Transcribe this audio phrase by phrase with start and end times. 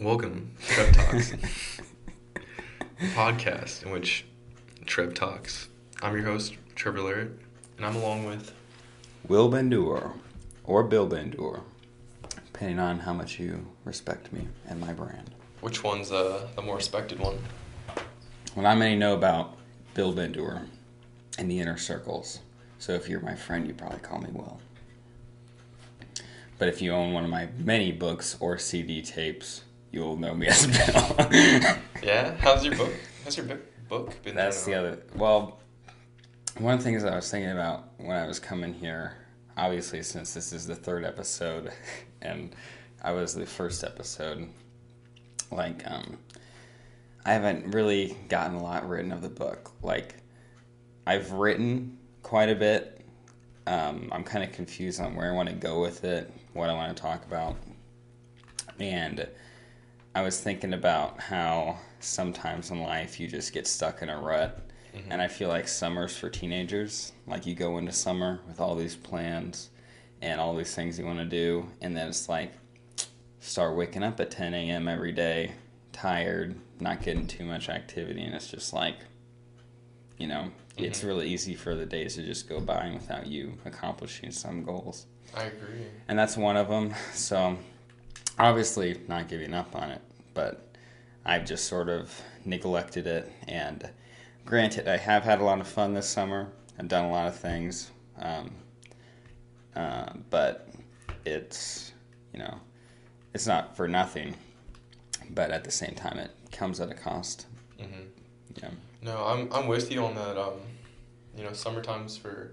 [0.00, 1.32] Welcome to Treb Talks,
[3.14, 4.26] podcast in which
[4.84, 5.68] Treb talks.
[6.02, 7.32] I'm your host, Trevor Larrett,
[7.76, 8.52] and I'm along with
[9.26, 10.12] Will Bendur
[10.64, 11.62] or Bill Bendur,
[12.52, 15.30] depending on how much you respect me and my brand.
[15.60, 17.38] which one's uh, the more respected one?
[18.54, 19.56] Well, I may know about
[19.94, 20.66] Bill Bendur
[21.38, 22.40] in the inner circles.
[22.78, 24.60] So if you're my friend, you probably call me Will.
[26.58, 29.62] But if you own one of my many books or CD tapes,
[29.96, 31.16] you'll know me as Bill.
[32.02, 32.92] Yeah, how's your book?
[33.24, 34.36] How's your book book been?
[34.36, 35.02] That's the other.
[35.14, 35.58] Well,
[36.58, 39.16] one of the things I was thinking about when I was coming here,
[39.56, 41.72] obviously, since this is the third episode,
[42.22, 42.54] and
[43.02, 44.48] I was the first episode,
[45.50, 46.18] like, um,
[47.24, 49.72] I haven't really gotten a lot written of the book.
[49.82, 50.16] Like,
[51.06, 53.00] I've written quite a bit.
[53.66, 56.74] Um, I'm kind of confused on where I want to go with it, what I
[56.74, 57.56] want to talk about,
[58.78, 59.26] and
[60.16, 64.66] I was thinking about how sometimes in life you just get stuck in a rut.
[64.96, 65.12] Mm-hmm.
[65.12, 67.12] And I feel like summer's for teenagers.
[67.26, 69.68] Like you go into summer with all these plans
[70.22, 71.66] and all these things you want to do.
[71.82, 72.54] And then it's like
[73.40, 74.88] start waking up at 10 a.m.
[74.88, 75.52] every day,
[75.92, 78.22] tired, not getting too much activity.
[78.22, 78.96] And it's just like,
[80.16, 81.08] you know, it's mm-hmm.
[81.08, 85.42] really easy for the days to just go by without you accomplishing some goals I
[85.42, 85.88] agree.
[86.08, 86.94] and that's one of them.
[87.12, 87.58] So,
[88.38, 90.00] obviously, not giving up on it,
[90.36, 90.60] but
[91.24, 93.32] I've just sort of neglected it.
[93.48, 93.90] And
[94.44, 96.52] granted, I have had a lot of fun this summer.
[96.78, 98.52] I've done a lot of things, um,
[99.74, 100.68] uh, but
[101.24, 101.92] it's
[102.32, 102.60] you know,
[103.34, 104.36] it's not for nothing.
[105.30, 107.46] But at the same time, it comes at a cost.
[107.80, 107.84] hmm
[108.62, 108.70] Yeah.
[109.02, 110.38] No, I'm I'm with you on that.
[110.38, 110.60] Um,
[111.36, 112.52] you know, summertime's for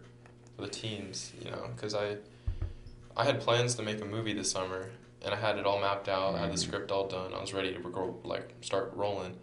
[0.55, 1.33] for the teens.
[1.43, 2.17] You know, because I
[3.17, 4.89] I had plans to make a movie this summer,
[5.23, 6.35] and I had it all mapped out.
[6.35, 6.59] I had the Mhm.
[6.59, 7.33] script all done.
[7.33, 9.37] I was ready to go like start rolling.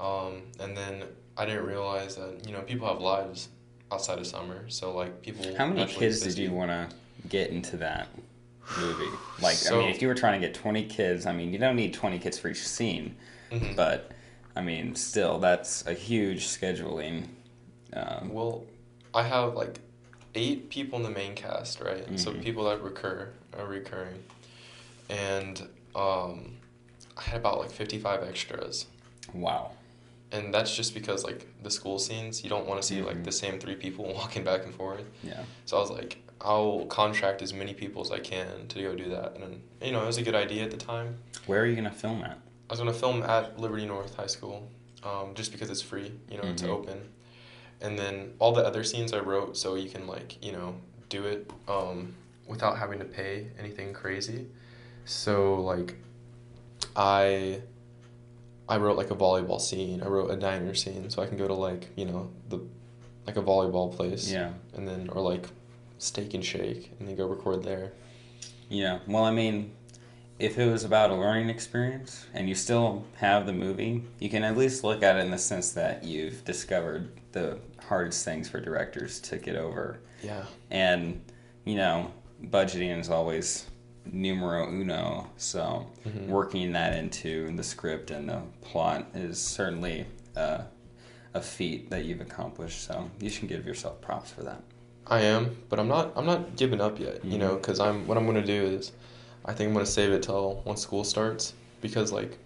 [0.00, 1.04] Um, and then
[1.36, 3.48] I didn't realize that you know people have lives
[3.90, 4.68] outside of summer.
[4.68, 5.44] So like people.
[5.56, 6.88] How many kids did you want to
[7.28, 8.08] get into that
[8.80, 9.10] movie?
[9.40, 11.76] Like, I mean, if you were trying to get 20 kids, I mean, you don't
[11.76, 13.16] need 20 kids for each scene,
[13.50, 13.76] Mhm.
[13.76, 14.10] but
[14.54, 17.28] I mean, still, that's a huge scheduling.
[17.92, 18.64] Um, Well,
[19.14, 19.80] I have like
[20.34, 22.06] eight people in the main cast, right?
[22.18, 22.42] So Mhm.
[22.42, 24.24] people that recur are recurring,
[25.08, 25.60] and
[25.94, 26.52] um,
[27.16, 28.86] I had about like fifty-five extras,
[29.34, 29.72] wow.
[30.30, 33.24] and that's just because like the school scenes, you don't want to see like Mhm.
[33.24, 35.04] the same three people walking back and forth.
[35.22, 35.42] Yeah.
[35.66, 39.08] So I was like, I'll contract as many people as I can to go do
[39.10, 41.16] that, and then, you know it was a good idea at the time.
[41.46, 42.38] Where are you going to film at?
[42.70, 44.66] I was gonna film at Liberty North High School,
[45.04, 46.68] um, just because it's free, you know, it's Mhm.
[46.70, 46.98] open,
[47.82, 50.76] and then all the other scenes I wrote so you can like you know
[51.10, 52.14] do it um,
[52.46, 54.46] without having to pay anything crazy.
[55.04, 55.96] So like,
[56.96, 57.60] I
[58.68, 60.02] I wrote like a volleyball scene.
[60.02, 62.60] I wrote a diner scene, so I can go to like you know the
[63.26, 64.52] like a volleyball place, Yeah.
[64.74, 65.48] and then or like
[65.98, 67.92] Steak and Shake, and then go record there.
[68.68, 68.98] Yeah.
[69.06, 69.72] Well, I mean,
[70.38, 74.42] if it was about a learning experience and you still have the movie, you can
[74.42, 78.58] at least look at it in the sense that you've discovered the hardest things for
[78.60, 80.00] directors to get over.
[80.22, 80.44] Yeah.
[80.70, 81.20] And,
[81.64, 82.12] you know,
[82.46, 83.66] budgeting is always
[84.10, 85.30] numero uno.
[85.36, 86.26] So Mhm.
[86.28, 90.62] working that into the script and the plot is certainly uh,
[91.34, 92.82] a feat that you've accomplished.
[92.84, 94.62] So you should give yourself props for that.
[95.06, 96.12] I am, but I'm not.
[96.16, 97.24] I'm not giving up yet.
[97.24, 98.06] You know, because I'm.
[98.06, 98.92] What I'm gonna do is,
[99.44, 102.38] I think I'm gonna save it till once school starts because like,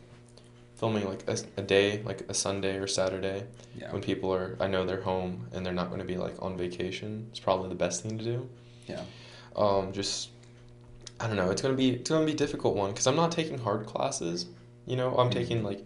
[0.76, 3.44] filming like a, a day, like a Sunday or Saturday,
[3.78, 3.92] Yeah.
[3.92, 7.26] when people are, I know they're home and they're not gonna be like on vacation.
[7.30, 8.48] It's probably the best thing to do.
[8.86, 9.02] Yeah.
[9.54, 10.30] Um, just,
[11.20, 11.50] I don't know.
[11.50, 11.90] It's gonna be.
[11.90, 14.46] It's gonna be a difficult one because I'm not taking hard classes.
[14.86, 15.32] You know, I'm Mhm.
[15.32, 15.84] taking like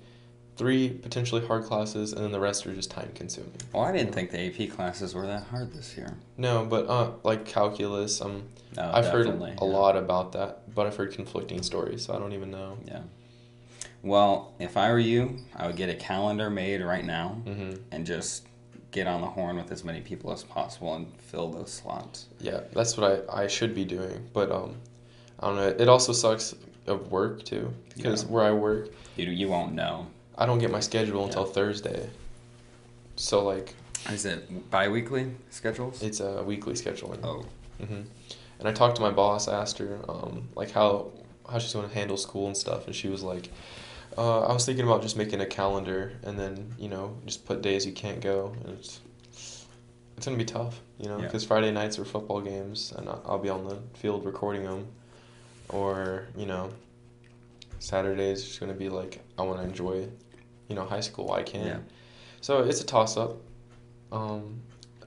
[0.56, 3.52] three potentially hard classes, and then the rest are just time consuming.
[3.72, 6.16] Well, I didn't think the AP classes were that hard this year.
[6.36, 8.44] No, but uh, like calculus, um.
[8.76, 9.64] No, I've heard a yeah.
[9.64, 12.76] lot about that, but I've heard conflicting stories, so I don't even know.
[12.86, 13.00] Yeah.
[14.02, 18.06] Well, if I were you, I would get a calendar made right now hmm and
[18.06, 18.46] just
[18.92, 22.26] get on the horn with as many people as possible and fill those slots.
[22.40, 24.76] Yeah, that's what I, I should be doing, but um,
[25.40, 25.68] I don't know.
[25.68, 26.54] It also sucks
[26.86, 28.28] of work too, because Yeah.
[28.30, 30.06] where I work, You, you won't know.
[30.36, 31.52] I don't get my schedule until Yeah.
[31.52, 32.10] Thursday.
[33.16, 33.74] So like,
[34.10, 36.02] Is it bi-weekly schedules?
[36.02, 37.20] it's a weekly scheduling.
[37.24, 37.44] oh.
[37.84, 38.02] hmm
[38.58, 41.12] And I talked to my boss, I asked her um, like how
[41.50, 43.50] how she's going to handle school and stuff, and she was like,
[44.16, 47.60] uh, I was thinking about just making a calendar and then you know just put
[47.62, 49.00] days you can't go, and it's
[50.16, 51.24] it's gonna be tough, you know, Yeah.
[51.24, 54.86] because Friday nights are football games, and I'll be on the field recording them,
[55.72, 56.70] or you know,
[57.78, 60.08] Saturdays just gonna be like I want to enjoy,
[60.68, 61.32] you know, high school.
[61.32, 61.66] I can.
[61.66, 61.78] Yeah.
[62.40, 63.36] So it's a toss up.
[64.12, 64.60] Um,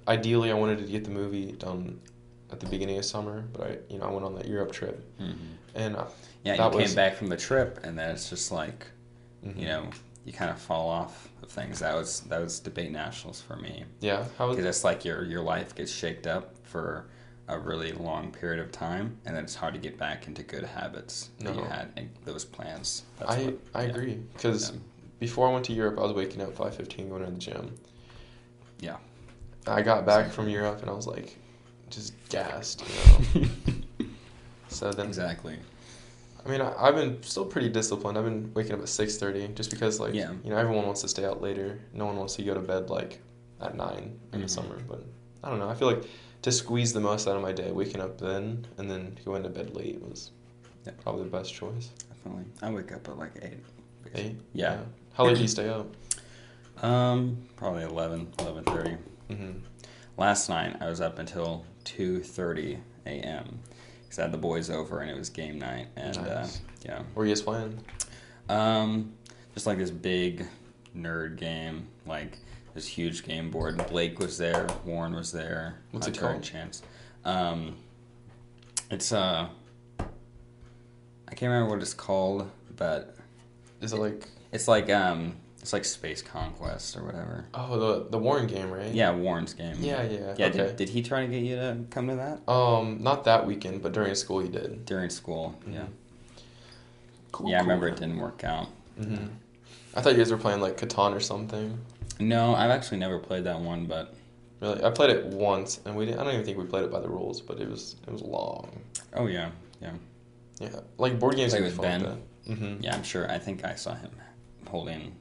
[0.08, 2.00] ideally, I wanted to get the movie done
[2.52, 5.04] at the beginning of summer, but I, you know, I went on that Europe trip,
[5.20, 5.36] Mhm.
[5.76, 6.06] and I,
[6.44, 8.86] Yeah, That you was- came back from the trip, and then it's just like,
[9.46, 9.58] mhm.
[9.58, 9.90] you know,
[10.26, 11.80] you kind of fall off of things.
[11.80, 15.24] That was that was debate nationals for me yeah, how was because it's like your
[15.26, 17.06] your life gets shaked up for
[17.48, 20.64] a really long period of time, and then it's hard to get back into good
[20.64, 23.04] habits that you had and those plans.
[23.20, 23.90] That's I what- I yeah.
[23.90, 24.78] agree because Yeah.
[25.20, 27.76] before I went to Europe, I was waking up five fifteen going to the gym.
[28.80, 28.98] Yeah.
[29.68, 31.38] I got back from Europe and I was like,
[31.90, 32.84] just gassed,
[33.36, 33.48] you know.
[34.68, 35.58] so then, exactly.
[36.46, 38.18] I mean, I, I've been still pretty disciplined.
[38.18, 40.34] I've been waking up at six thirty just because, like, Yeah.
[40.44, 41.80] you know, everyone wants to stay out later.
[41.94, 43.22] No one wants to go to bed like
[43.62, 44.50] at nine in the Mhm.
[44.50, 44.78] summer.
[44.88, 45.06] But
[45.44, 45.70] I don't know.
[45.70, 46.04] I feel like
[46.44, 49.50] to squeeze the most out of my day, waking up then and then going to
[49.50, 50.32] bed late was
[50.86, 50.92] Yeah.
[51.02, 51.90] probably the best choice.
[52.10, 52.46] Definitely.
[52.62, 53.60] I wake up at like eight.
[54.16, 54.36] Eight.
[54.54, 54.80] Yeah.
[55.14, 55.88] How late do you stay up?
[56.82, 58.98] Um, probably 11, 11.30.
[59.30, 59.52] Mm-hmm.
[60.18, 63.60] Last night I was up until two thirty a.m.
[64.04, 66.62] because I had the boys over and it was game night and uh, Nice.
[66.86, 67.80] yeah, Were you guys playing?
[68.50, 69.14] um,
[69.54, 70.46] just like this big
[70.96, 72.38] nerd game, like
[72.74, 73.86] this huge game board.
[73.88, 75.76] Blake was there, Warren was there.
[75.92, 76.44] What's uh, it Current called?
[76.44, 76.82] Chance.
[77.26, 77.76] Um,
[78.92, 79.48] it's uh,
[80.00, 83.16] I can't remember what it's called, but
[83.82, 87.46] Is it like it's like um, it's like Space Conquest or whatever.
[87.54, 88.94] oh the the Warren game, right?
[88.94, 89.76] Yeah, Warren's game.
[89.80, 90.34] Yeah, yeah.
[90.38, 90.58] Yeah, okay.
[90.58, 92.52] did, did he try to get you to come to that?
[92.52, 94.86] Um, not that weekend, but during school he did.
[94.86, 95.82] During school, yeah.
[95.82, 95.88] Mhm.
[97.32, 97.68] Cool, yeah, I cool.
[97.70, 98.68] remember it didn't work out.
[98.98, 99.28] hmm
[99.96, 101.78] I thought you guys were playing like Catan or something.
[102.20, 104.14] No, I've actually never played that one, but
[104.62, 106.92] Really, I played it once, and we didn't, I don't even think we played it
[106.92, 108.82] by the rules, but it was it was long.
[109.14, 109.50] oh yeah,
[109.82, 109.92] yeah,
[110.62, 111.82] Yeah, like board games Play can be with.
[111.82, 112.22] Ben?
[112.48, 112.84] Mm-hmm.
[112.84, 112.96] yeah.
[112.96, 113.30] I'm sure.
[113.30, 114.12] I think I saw him
[114.70, 115.16] holding,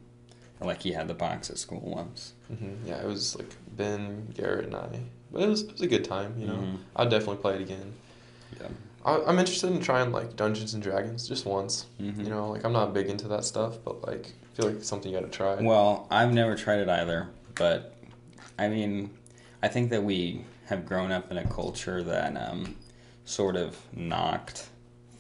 [0.60, 2.34] like he had the box at school once.
[2.48, 5.00] hmm Yeah, it was like Ben, Garrett, and I.
[5.32, 6.34] But it was it was a good time.
[6.38, 6.78] You know, Mhm.
[6.96, 7.92] I'd definitely play it again.
[8.60, 8.68] Yeah.
[9.04, 11.86] I, I'm interested in trying like Dungeons and Dragons just once.
[12.00, 12.22] Mhm.
[12.22, 15.19] You know, like I'm not big into that stuff, but like feel like something you
[15.19, 15.54] got to try.
[15.60, 17.96] Well, I've never tried it either, but
[18.58, 19.10] I mean,
[19.62, 22.76] I think that we have grown up in a culture that um,
[23.25, 24.69] sort of knocked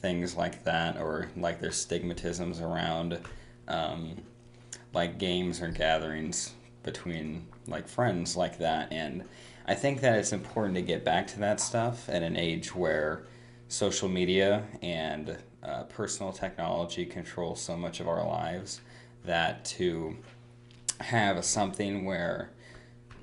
[0.00, 3.18] things like that, or like there's stigmatisms around
[3.68, 4.16] um,
[4.92, 6.52] like games or gatherings
[6.82, 9.24] between like friends like that, and
[9.66, 13.24] I think that it's important to get back to that stuff at an age where
[13.68, 18.80] social media and uh, personal technology control so much of our lives
[19.24, 20.16] that to
[21.00, 22.50] have something where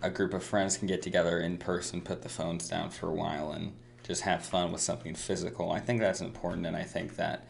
[0.01, 3.13] a group of friends can get together in person, put the phones down for a
[3.13, 3.73] while, and
[4.03, 5.71] just have fun with something physical.
[5.71, 7.45] I think that's important, and I think that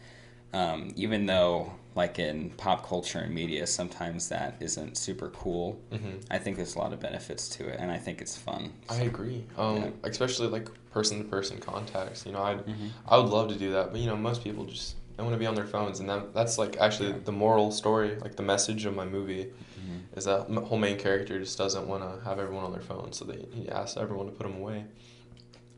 [0.52, 6.16] um, even though, like in pop culture and media, sometimes that isn't super cool, hmm
[6.30, 8.72] I think there's a lot of benefits to it, and I think it's fun.
[8.88, 9.44] I agree.
[9.56, 9.90] Um, Yeah.
[10.04, 12.26] especially like person to person contacts.
[12.26, 12.90] You know, I Mhm.
[13.06, 15.38] I would love to do that, but you know, most people just they want to
[15.38, 17.18] be on their phones, and that that's like actually Yeah.
[17.24, 20.16] the moral story, like the message of my movie, Mhm.
[20.16, 23.26] is that whole main character just doesn't want to have everyone on their phone, so
[23.26, 24.86] they he asks everyone to put them away,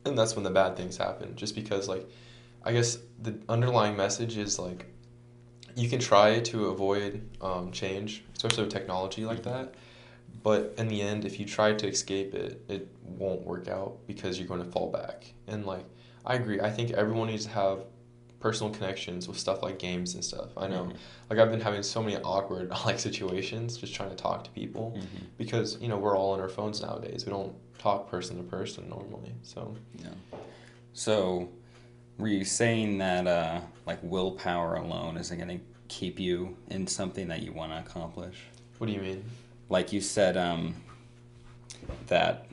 [0.05, 1.35] and that's when the bad things happen.
[1.35, 2.09] Just because like,
[2.63, 4.85] I guess the underlying message is like,
[5.75, 9.43] you can try to avoid um, change, especially with technology like Mhm.
[9.51, 9.73] that.
[10.41, 14.39] But in the end, if you try to escape it, it won't work out because
[14.39, 15.33] you're going to fall back.
[15.47, 15.85] And like,
[16.25, 16.59] I agree.
[16.61, 17.79] I think everyone needs to have
[18.43, 20.49] personal connections with stuff like games and stuff.
[20.57, 20.95] I know, Mhm.
[21.29, 24.93] like I've been having so many awkward like situations just trying to talk to people
[24.97, 25.21] Mhm.
[25.37, 27.25] because you know we're all on our phones nowadays.
[27.25, 29.31] We don't talk person to person normally.
[29.43, 30.09] So Yeah.
[30.91, 31.47] So,
[32.17, 37.29] were you saying that uh, like willpower alone isn't going to keep you in something
[37.29, 38.35] that you want to accomplish?
[38.79, 39.23] what do you mean?
[39.69, 40.75] Like you said, um,
[42.07, 42.45] that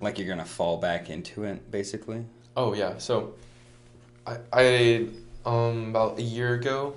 [0.00, 2.24] like you're going to fall back into it, basically.
[2.56, 2.98] Oh yeah.
[2.98, 3.34] So
[4.26, 5.06] I I
[5.46, 6.94] um about a year ago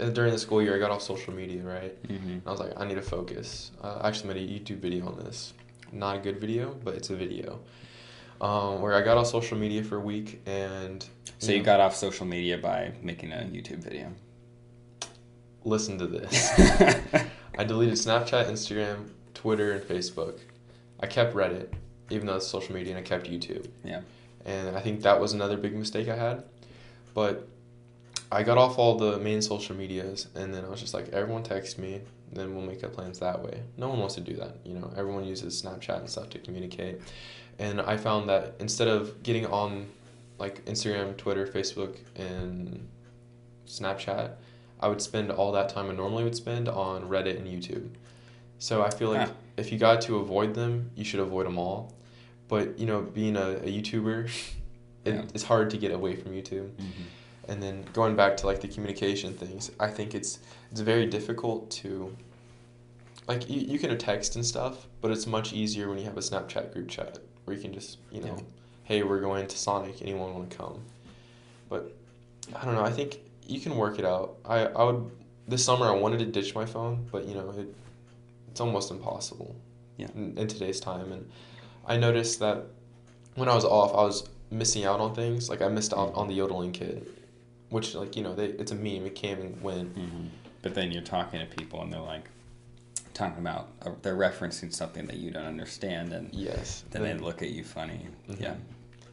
[0.00, 2.02] uh, during the school year I got off social media right.
[2.04, 2.28] Mm-hmm.
[2.28, 3.70] And I was like, I need to focus.
[3.82, 5.54] Uh, I actually made a YouTube video on this.
[5.92, 7.60] Not a good video, but it's a video.
[8.40, 11.06] Um, where I got off social media for a week and.
[11.38, 14.12] So you know, got off social media by making a YouTube video.
[15.64, 16.50] Listen to this.
[17.58, 20.40] I deleted Snapchat, Instagram, Twitter, and Facebook.
[21.00, 21.68] I kept Reddit,
[22.10, 23.68] even though it's social media, and I kept YouTube.
[23.84, 24.00] Yeah.
[24.44, 26.44] And I think that was another big mistake I had.
[27.14, 27.48] But
[28.30, 31.42] I got off all the main social medias, and then I was just like, everyone
[31.42, 32.00] text me,
[32.32, 33.62] then we'll make up plans that way.
[33.76, 34.56] No one wants to do that.
[34.64, 37.00] You know, everyone uses Snapchat and stuff to communicate.
[37.58, 39.86] And I found that instead of getting on
[40.38, 42.88] like Instagram, Twitter, Facebook, and
[43.68, 44.32] Snapchat,
[44.80, 47.88] I would spend all that time I normally would spend on Reddit and YouTube.
[48.58, 49.34] So I feel like Huh.
[49.56, 51.94] if you got to avoid them, you should avoid them all.
[52.48, 54.26] But you know, being a, a YouTuber,
[55.04, 55.22] it, Yeah.
[55.34, 56.68] it's hard to get away from YouTube.
[56.70, 57.02] Mm-hmm.
[57.48, 60.38] And then going back to like the communication things, I think it's
[60.70, 62.14] it's very difficult to
[63.28, 66.20] like you, you can text and stuff, but it's much easier when you have a
[66.20, 68.42] Snapchat group chat where you can just, you know, Yeah.
[68.84, 70.80] hey, we're going to Sonic, anyone want to come?
[71.68, 71.94] But
[72.54, 74.36] I don't know, I think you can work it out.
[74.44, 75.10] I, I would
[75.48, 77.74] this summer I wanted to ditch my phone, but you know, it
[78.50, 79.54] it's almost impossible.
[79.96, 80.08] Yeah.
[80.14, 81.28] In, in today's time and
[81.86, 82.64] I noticed that
[83.34, 85.48] when I was off, I was missing out on things.
[85.48, 87.06] Like I missed out on the yodeling kid,
[87.70, 89.06] which like you know they it's a meme.
[89.06, 89.94] It came and went.
[89.96, 90.26] hmm
[90.62, 92.28] But then you're talking to people and they're like
[93.12, 96.84] talking about uh, they're referencing something that you don't understand, and Yes.
[96.90, 98.06] then they look at you funny.
[98.28, 98.40] Mhm.
[98.40, 98.54] Yeah.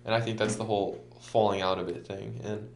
[0.06, 2.40] And I think that's the whole falling out of it thing.
[2.44, 2.70] And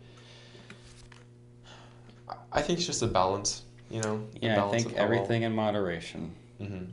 [2.52, 3.64] I- think it's just a balance.
[3.90, 4.28] You know.
[4.42, 6.34] Yeah, I think everything in moderation.
[6.60, 6.88] Mhm.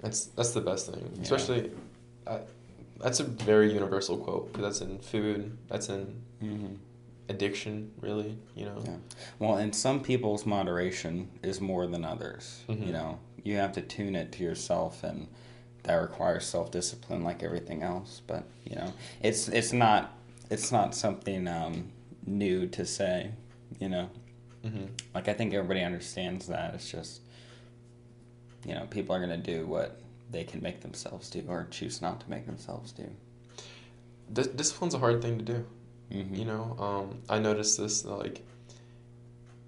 [0.00, 1.22] That's that's the best thing, Yeah.
[1.22, 1.70] especially.
[2.26, 2.38] Uh,
[2.98, 4.52] that's a very universal quote.
[4.52, 5.56] 'cause that's in food.
[5.68, 6.74] That's in hmm
[7.28, 7.92] addiction.
[8.00, 8.82] Really, you know.
[8.84, 8.96] Yeah.
[9.38, 12.62] Well, and some people's moderation is more than others.
[12.68, 12.86] Mhm.
[12.86, 15.26] You know, you have to tune it to yourself, and
[15.82, 18.22] that requires self discipline, like everything else.
[18.26, 18.92] But you know,
[19.22, 20.16] it's it's not
[20.50, 21.90] it's not something um,
[22.26, 23.30] new to say.
[23.80, 24.10] You know,
[24.62, 26.74] hmm like I think everybody understands that.
[26.74, 27.20] It's just
[28.64, 32.20] you know, people are gonna do what they can make themselves do, or choose not
[32.20, 33.08] to make themselves do.
[34.32, 35.64] Dis- discipline's a hard thing to do.
[36.10, 38.44] hmm You know, um, I noticed this like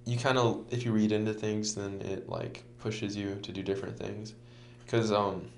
[0.04, 3.62] you kind of if you read into things, then it like pushes you to do
[3.62, 4.34] different things.
[4.84, 5.48] Because um,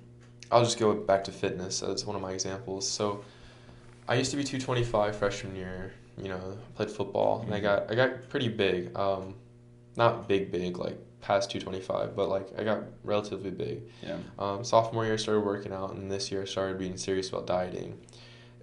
[0.50, 2.88] I'll just go back to fitness as one of my examples.
[2.88, 3.24] So
[4.08, 5.92] I used to be two twenty five freshman year.
[6.20, 7.62] You know, played football and I Mhm.
[7.62, 8.94] got I got pretty big.
[8.98, 9.34] Um,
[9.96, 13.82] not big big like past two twenty five, but like I got relatively big.
[14.02, 14.16] Yeah.
[14.38, 17.46] Um, sophomore year, I started working out, and this year I started being serious about
[17.46, 17.98] dieting.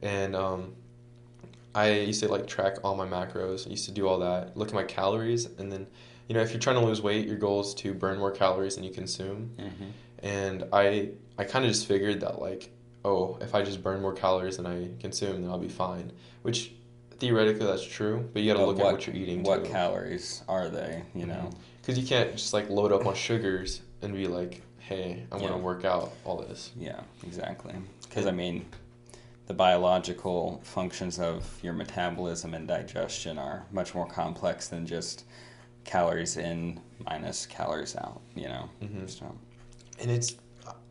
[0.02, 0.76] And um,
[1.74, 3.68] I used to like track all my macros.
[3.68, 5.88] I used to do all that, look at my calories, and then,
[6.28, 8.76] you know, if you're trying to lose weight, your goal is to burn more calories
[8.76, 9.52] than you consume.
[9.58, 9.86] hmm
[10.24, 12.72] And I, I kind of just figured that like,
[13.06, 16.12] oh, if I just burn more calories than I consume, then I'll be fine.
[16.42, 16.74] Which
[17.20, 19.72] theoretically that's true, but you got to look what, at what you're eating What too.
[19.72, 21.04] calories are they?
[21.16, 21.50] You know.
[21.88, 25.53] Because you can't just like load up on sugars and be like, hey, I want
[25.53, 26.72] to work out all this.
[26.75, 27.75] Yeah, exactly.
[28.01, 28.65] Because I mean,
[29.46, 35.24] the biological functions of your metabolism and digestion are much more complex than just
[35.86, 38.22] calories in minus calories out.
[38.36, 38.70] You know.
[38.84, 39.08] Mm-hmm.
[39.08, 39.34] So
[40.00, 40.36] and it's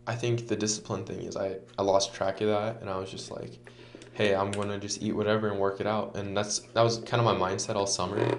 [0.06, 3.10] i think the discipline thing is i i lost track of that and i was
[3.10, 3.70] just like
[4.12, 7.20] hey i'm gonna just eat whatever and work it out and that's that was kind
[7.20, 8.38] of my mindset all summer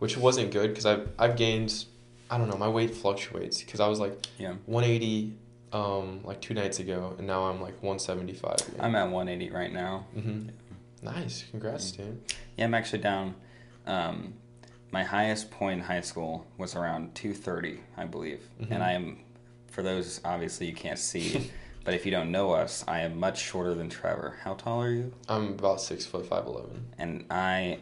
[0.00, 1.84] which wasn't good because i've i've gained
[2.30, 5.32] i don't know my weight fluctuates because i was like yeah, 180
[5.72, 8.80] um like two nights ago and now i'm like 175 again.
[8.80, 10.06] I'm at 180 right now.
[10.14, 10.48] hmm
[11.02, 12.20] nice congrats dude
[12.56, 13.34] Yeah, I'm actually down.
[13.86, 14.34] Um,
[14.92, 18.70] my highest point in high school was around 230, I believe, Mhm.
[18.72, 19.18] and I am.
[19.68, 21.50] For those obviously you can't see,
[21.84, 24.38] but if you don't know us, I am much shorter than Trevor.
[24.42, 25.14] How tall are you?
[25.28, 27.78] i'm about six foot five eleven and I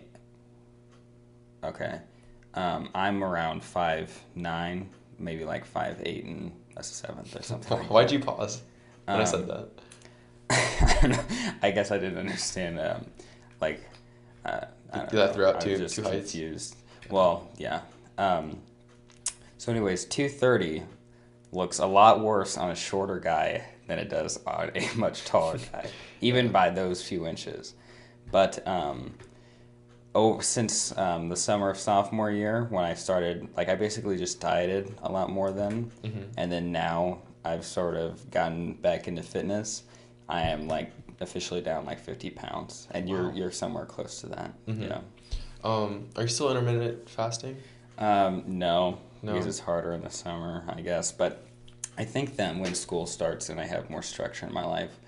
[1.65, 2.01] okay,
[2.55, 4.89] um, I'm around five nine,
[5.19, 7.79] maybe like five eight and that's a seventh or something.
[7.79, 8.63] like why'd you pause
[9.07, 9.69] when i Um, said that
[10.51, 11.25] I don't know.
[11.63, 12.81] I guess I didn't understand.
[12.81, 13.07] Um,
[13.61, 13.81] like,
[14.47, 14.61] uh,
[14.93, 16.33] I don't that throughout I two- just two heights?
[16.33, 16.77] confused.
[17.11, 17.81] Well, yeah.
[18.17, 18.59] Um,
[19.59, 20.83] so, anyways, two thirty
[21.53, 25.59] looks a lot worse on a shorter guy than it does on a much taller
[25.73, 25.89] guy,
[26.23, 27.75] even by those few inches.
[28.31, 29.15] But um,
[30.15, 34.41] oh, since um, the summer of sophomore year, when I started, like, I basically just
[34.41, 39.23] dieted a lot more then, hmm and then now I've sort of gotten back into
[39.23, 39.83] fitness.
[40.29, 44.53] I am like officially down like 50 pounds, and you're you're somewhere close to that.
[44.67, 44.89] Mhm.
[44.89, 45.01] Yeah.
[45.65, 47.57] um are you still intermittent fasting
[47.99, 49.33] Um, no, No.
[49.33, 51.11] because it's harder in the summer, I guess.
[51.11, 51.43] But
[51.97, 55.01] I think that when school starts and I have more structure in my life,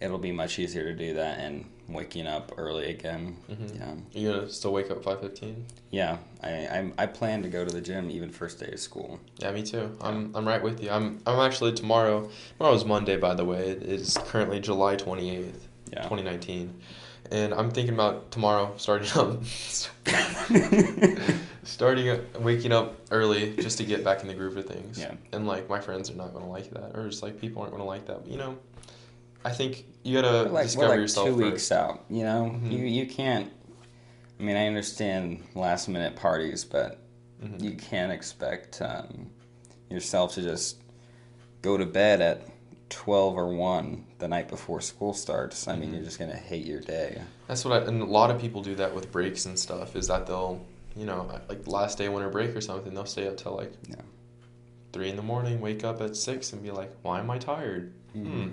[0.00, 3.36] it'll be much easier to do that and waking up early again.
[3.50, 3.78] Mhm.
[3.78, 3.94] Yeah.
[4.20, 5.54] you gonna still wake up 5.15
[5.90, 6.18] Yeah.
[6.42, 9.18] I, I I plan to go to the gym even first day of school.
[9.38, 9.96] Yeah, me too.
[10.00, 10.90] I'm I'm right with you.
[10.90, 12.28] I'm I'm actually tomorrow.
[12.58, 13.70] Tomorrow's Monday, by the way.
[13.70, 16.06] It is currently July twenty eighth, Yeah.
[16.06, 16.74] twenty nineteen,
[17.32, 19.42] and I'm thinking about tomorrow starting up,
[21.64, 24.98] starting up, waking up early just to get back in the groove of things.
[24.98, 25.14] Yeah.
[25.32, 27.84] And like my friends are not gonna like that, or just like people aren't gonna
[27.84, 28.22] like that.
[28.24, 28.56] But, you know,
[29.48, 31.44] I think you gotta like, discover we're like yourself two first.
[31.52, 32.04] weeks out.
[32.10, 32.70] You know, Mhm.
[32.72, 33.50] you you can't.
[34.38, 36.98] I mean, I understand last minute parties, but
[37.42, 37.62] Mhm.
[37.62, 39.30] you can't expect um,
[39.90, 40.76] yourself to just
[41.62, 42.42] go to bed at
[42.90, 45.66] 12 or 1 the night before school starts.
[45.66, 45.94] I mean, Mhm.
[45.96, 47.20] you're just to hate your day.
[47.48, 49.96] That's what I, and a lot of people do that with breaks and stuff.
[49.96, 50.60] Is that they'll,
[50.96, 53.96] you know, like last day winter break or something, they'll stay up till like Yeah.
[54.92, 57.92] three in the morning, wake up at six, and be like, "Why am I tired?"
[58.16, 58.26] Mhm.
[58.26, 58.48] Hmm.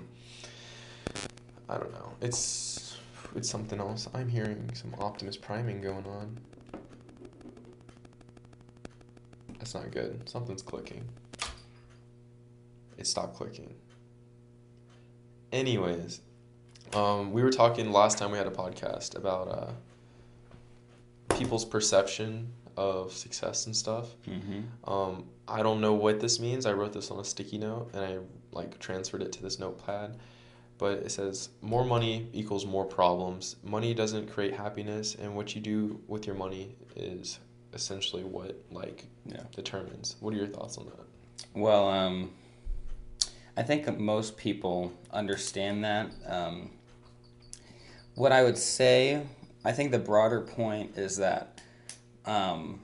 [1.68, 2.12] I don't know.
[2.20, 2.96] It's
[3.34, 4.08] it's something else.
[4.14, 6.38] I'm hearing some Optimus priming going on.
[9.58, 10.28] That's not good.
[10.28, 11.08] Something's clicking.
[12.98, 13.74] It stopped clicking.
[15.52, 16.20] Anyways,
[16.94, 23.12] um, we were talking last time we had a podcast about uh, people's perception of
[23.12, 24.14] success and stuff.
[24.28, 24.90] Mm-hmm.
[24.90, 26.66] Um, I don't know what this means.
[26.66, 28.18] I wrote this on a sticky note and I
[28.52, 30.16] like transferred it to this notepad.
[30.78, 33.56] But it says more money equals more problems.
[33.64, 37.38] Money doesn't create happiness, and what you do with your money is
[37.72, 39.42] essentially what like Yeah.
[39.54, 40.16] determines.
[40.20, 41.06] What are your thoughts on that?
[41.54, 42.32] Well, um,
[43.56, 46.10] I think most people understand that.
[46.26, 46.70] Um,
[48.14, 49.22] what I would say,
[49.64, 51.60] I think the broader point is that,
[52.24, 52.80] um,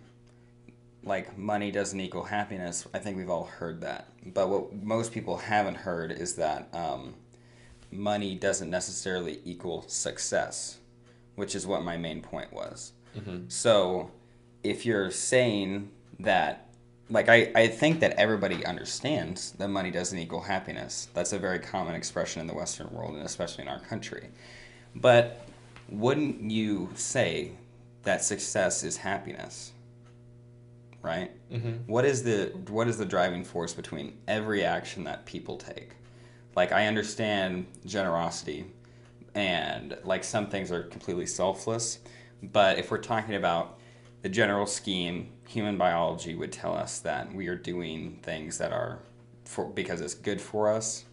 [1.04, 2.86] like, money doesn't equal happiness.
[2.94, 4.08] I think we've all heard that.
[4.26, 7.14] But what most people haven't heard is that um,
[7.92, 10.78] money doesn't necessarily equal success,
[11.36, 12.92] which is what my main point was.
[13.16, 13.48] Mm-hmm.
[13.48, 14.10] So,
[14.62, 16.68] if you're saying that,
[17.10, 21.08] like, I, I think that everybody understands that money doesn't equal happiness.
[21.12, 24.28] That's a very common expression in the Western world, and especially in our country.
[24.94, 25.46] But
[25.88, 27.52] wouldn't you say
[28.04, 29.72] that success is happiness?
[31.02, 31.32] Right?
[31.50, 31.90] Mm-hmm.
[31.90, 35.90] What is the what is the driving force between every action that people take?
[36.54, 38.66] Like I understand generosity
[39.34, 41.98] and like some things are completely selfless,
[42.42, 43.78] but if we're talking about
[44.22, 49.00] the general scheme, human biology would tell us that we are doing things that are
[49.44, 51.04] for because it's good for us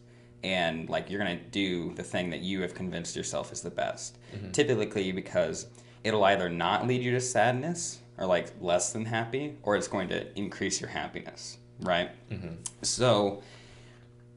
[0.43, 3.69] and like you're going to do the thing that you have convinced yourself is the
[3.69, 4.17] best.
[4.52, 5.67] Typically because
[6.04, 10.08] it'll either not lead you to sadness or like less than happy or it's going
[10.10, 12.12] to increase your happiness, right?
[12.30, 12.56] Mm-hmm.
[12.82, 13.41] So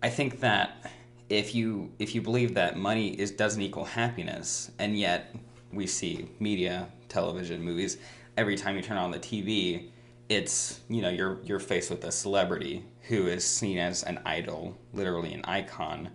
[0.03, 0.91] I think that
[1.29, 5.35] if you if you believe that money is doesn't equal happiness, and yet
[5.73, 7.99] we see media, television, movies,
[8.37, 9.89] every time you turn on the TV,
[10.29, 14.77] it's you know you're you're faced with a celebrity who is seen as an idol,
[14.93, 16.11] literally an icon,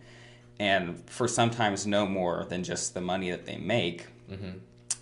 [0.60, 4.58] and for sometimes no more than just the money that they make, Mm-hmm.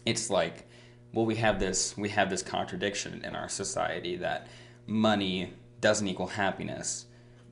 [0.05, 0.67] it's like
[1.11, 4.45] well we have this we have this contradiction in our society that
[4.85, 7.07] money doesn't equal happiness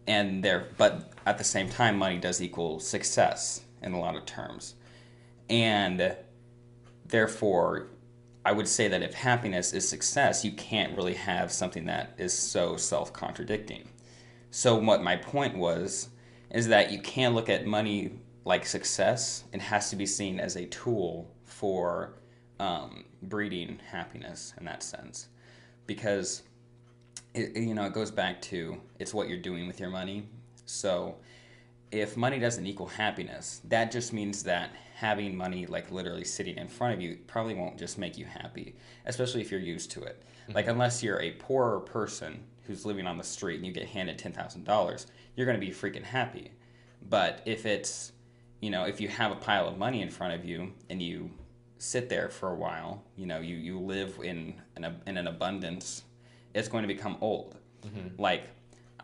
[0.07, 4.25] and there but at the same time money does equal success in a lot of
[4.25, 4.75] terms.
[5.49, 6.15] And
[7.05, 7.87] therefore
[8.45, 12.33] i would say that if happiness is success you can't really have something that is
[12.33, 13.87] so self-contradicting.
[14.51, 16.09] So what my point was
[16.51, 19.43] is that you can't look at money like success.
[19.51, 22.13] It has to be seen as a tool for
[22.59, 25.29] um, breeding happiness in that sense.
[25.87, 26.43] Because
[27.33, 30.27] it, you know it goes back to it's what you're doing with your money.
[30.65, 31.15] So
[31.91, 36.67] if money doesn't equal happiness that just means that having money like literally sitting in
[36.67, 40.23] front of you probably won't just make you happy especially if you're used to it.
[40.43, 40.53] Mm-hmm.
[40.53, 44.17] Like unless you're a poorer person who's living on the street and you get handed
[44.17, 46.51] $10,000 you're going to be freaking happy.
[47.09, 48.11] But if it's
[48.59, 51.29] you know if you have a pile of money in front of you and you
[51.77, 56.03] sit there for a while you know you, you live in an, in an abundance
[56.53, 57.57] it's going to become old.
[57.85, 58.21] Mm-hmm.
[58.21, 58.47] Like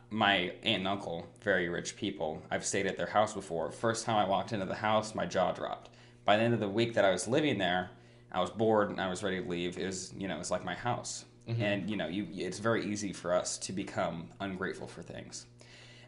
[0.10, 3.72] my aunt and uncle very rich people i've stayed at their house before.
[3.72, 5.90] First time i walked into the house my jaw dropped.
[6.26, 7.92] By the end of the week that i was living there
[8.32, 9.78] i was bored and i was ready to leave.
[9.78, 11.26] It was you know it's like my house.
[11.48, 11.62] Mm-hmm.
[11.62, 15.46] And you know you it's very easy for us to become ungrateful for things.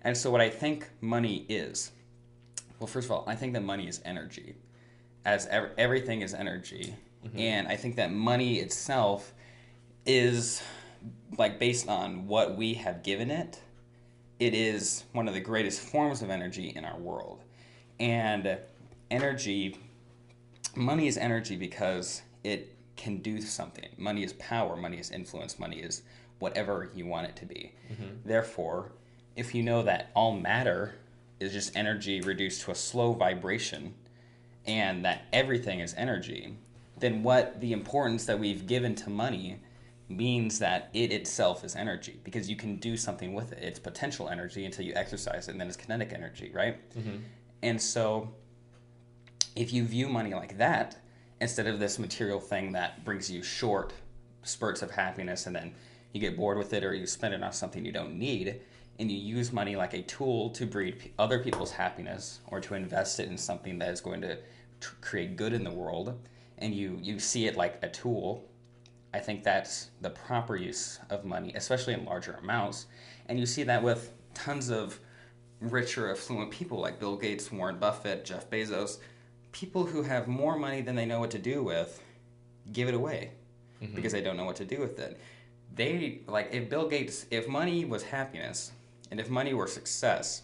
[0.03, 1.91] And so what i think money is
[2.79, 4.55] well first of all i think that money is energy
[5.25, 6.95] as ev- everything is energy.
[7.23, 7.37] Mm-hmm.
[7.37, 9.33] And i think that money itself
[10.07, 10.63] is
[11.37, 13.61] like based on what we have given it
[14.41, 17.43] it is one of the greatest forms of energy in our world.
[17.99, 18.57] And
[19.11, 19.77] energy
[20.75, 23.89] money is energy because it can do something.
[23.97, 26.01] Money is power money is influence money is
[26.39, 27.73] whatever you want it to be.
[27.93, 28.27] Mm-hmm.
[28.27, 28.93] Therefore
[29.35, 30.95] if you know that all matter
[31.39, 33.93] is just energy reduced to a slow vibration
[34.65, 36.57] and that everything is energy,
[36.97, 39.59] then what the importance that we've given to money
[40.15, 43.63] means that it itself is energy because you can do something with it.
[43.63, 46.77] It's potential energy until you exercise it, and then it's kinetic energy, right?
[46.97, 47.17] Mm-hmm.
[47.63, 48.29] And so,
[49.55, 50.97] if you view money like that,
[51.41, 53.93] instead of this material thing that brings you short
[54.43, 55.73] spurts of happiness and then
[56.13, 58.61] you get bored with it or you spend it on something you don't need
[58.99, 63.19] and you use money like a tool to breed other people's happiness or to invest
[63.19, 64.37] it in something that is going to
[64.79, 66.17] tr- create good in the world
[66.59, 68.47] and you you see it like a tool
[69.13, 72.87] i think that's the proper use of money especially in larger amounts.
[73.27, 74.99] And you see that with tons of
[75.59, 78.97] richer affluent people like bill gates warren buffett jeff bezos.
[79.51, 82.01] People who have more money than they know what to do with
[82.71, 83.31] give it away
[83.81, 83.95] mm-hmm.
[83.95, 85.19] because they don't know what to do with it.
[85.73, 88.71] They like if Bill Gates, if money was happiness
[89.09, 90.43] and if money were success,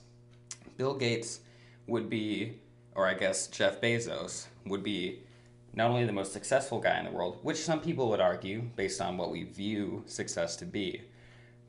[0.77, 1.41] Bill Gates
[1.88, 2.60] would be,
[2.95, 5.19] or I guess Jeff Bezos would be
[5.78, 9.00] not only the most successful guy in the world, which some people would argue based
[9.00, 11.04] on what we view success to be,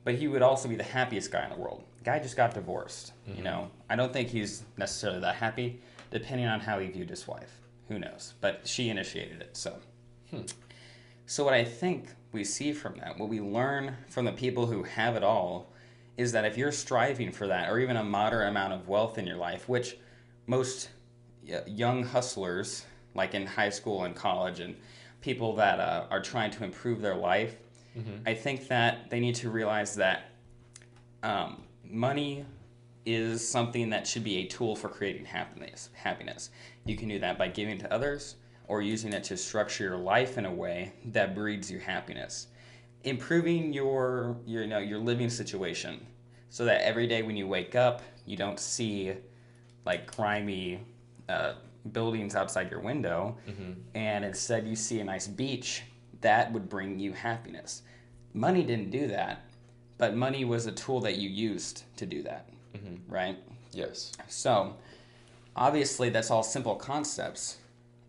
[0.03, 1.83] but he would also be the happiest guy in the world.
[2.03, 3.13] Guy just got divorced.
[3.27, 3.43] You mm-hmm.
[3.43, 7.61] know, I don't think he's necessarily that happy, depending on how he viewed his wife.
[7.87, 8.33] Who knows?
[8.41, 9.75] But she initiated it, so.
[10.31, 10.41] Hmm.
[11.27, 14.81] So, what I think we see from that, what we learn from the people who
[14.81, 15.71] have it all,
[16.17, 19.27] is that if you're striving for that, or even a moderate amount of wealth in
[19.27, 19.97] your life, which
[20.47, 20.89] most
[21.67, 24.75] young hustlers, like in high school and college, and
[25.21, 27.55] people that uh, are trying to improve their life,
[28.25, 30.31] I think that they need to realize that
[31.23, 32.45] um, money
[33.05, 35.89] is something that should be a tool for creating happiness.
[35.93, 36.51] Happiness.
[36.85, 38.35] You can do that by giving to others
[38.67, 42.47] or using it to structure your life in a way that breeds you happiness.
[43.03, 46.05] Improving your, your you know your living situation
[46.49, 49.13] so that every day when you wake up, you don't see
[49.85, 50.81] like grimy
[51.27, 51.53] uh,
[51.91, 53.73] buildings outside your window, mm-hmm.
[53.95, 55.83] and instead you see a nice beach.
[56.21, 57.83] That would bring you happiness.
[58.33, 59.45] Money didn't do that,
[59.97, 63.11] but money was a tool that you used to do that, mm-hmm.
[63.11, 63.37] right?
[63.71, 64.11] Yes.
[64.27, 64.75] So,
[65.55, 67.57] obviously, that's all simple concepts,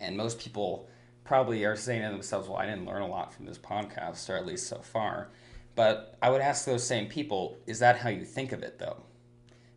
[0.01, 0.89] and most people
[1.25, 4.37] probably are saying to themselves, "Well, I didn't learn a lot from this podcast, or
[4.37, 5.29] at least so far."
[5.77, 9.05] But I would ask those same people, "Is that how you think of it, though?"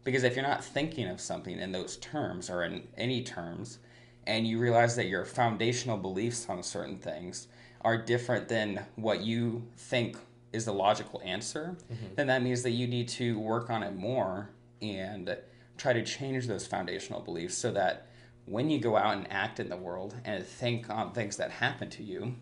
[0.03, 3.79] Because if you're not thinking of something in those terms or in any terms,
[4.25, 7.47] and you realize that your foundational beliefs on certain things
[7.81, 10.17] are different than what you think
[10.53, 12.15] is the logical answer, mm-hmm.
[12.15, 14.49] then that means that you need to work on it more
[14.81, 15.35] and
[15.77, 18.07] try to change those foundational beliefs so that
[18.45, 21.89] when you go out and act in the world and think on things that happen
[21.89, 22.35] to you,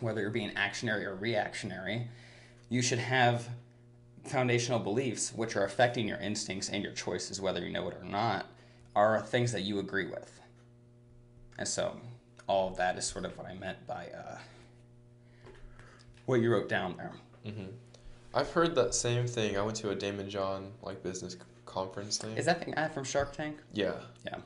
[0.00, 2.08] whether you're being actionary or reactionary,
[2.68, 3.48] you should have
[4.24, 8.04] foundational beliefs which are affecting your instincts and your choices, whether you know it or
[8.04, 8.46] not,
[8.94, 10.40] are things that you agree with.
[11.58, 11.96] And so,
[12.46, 14.38] all of that is sort of what I meant by uh,
[16.26, 17.12] what you wrote down there.
[18.34, 19.58] I've heard that same thing.
[19.58, 22.36] I went to a Daymond John like business conference thing.
[22.36, 23.58] Is that the guy from Shark Tank?
[23.72, 23.94] yeah.
[24.26, 24.36] Yeah.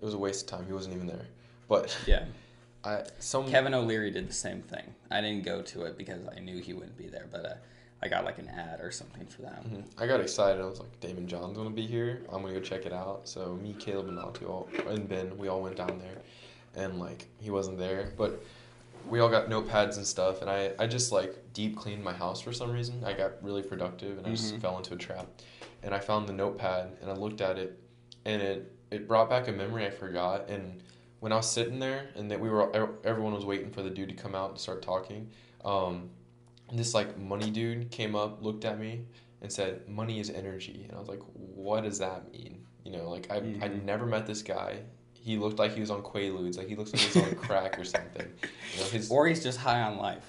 [0.00, 0.66] It was a waste of time.
[0.66, 1.26] He wasn't even there.
[1.68, 2.24] But Yeah.
[2.84, 4.94] I some Kevin O'Leary did the same thing.
[5.10, 7.54] I didn't go to it because I knew he wouldn't be there, but uh,
[8.00, 9.64] I got like an ad or something for that.
[9.98, 10.60] I got excited.
[10.62, 12.22] I was like, Daymond John's gonna be here.
[12.32, 13.22] I'm gonna go check it out.
[13.28, 16.18] So me, Caleb, and Natu all and Ben, we all went down there,
[16.84, 18.40] and like he wasn't there, but
[19.08, 20.42] we all got notepads and stuff.
[20.42, 23.02] And I I just like deep cleaned my house for some reason.
[23.04, 24.60] I got really productive, and I just Mhm.
[24.60, 25.26] fell into a trap.
[25.82, 27.78] And I found the notepad, and I looked at it,
[28.24, 30.48] and it it brought back a memory I forgot.
[30.48, 30.82] And
[31.20, 34.08] when I was sitting there, and that we were everyone was waiting for the dude
[34.10, 35.30] to come out and start talking.
[35.64, 36.10] Um,
[36.72, 39.06] this like money dude came up, looked at me,
[39.42, 43.10] and said, "Money is energy." And I was like, "What does that mean?" You know,
[43.10, 43.84] like I I Mhm.
[43.84, 44.80] never met this guy.
[45.14, 47.84] He looked like he was on Quaaludes, like he looks like he's on crack or
[47.84, 48.26] something.
[48.74, 50.24] You know, his Or he's just high on life.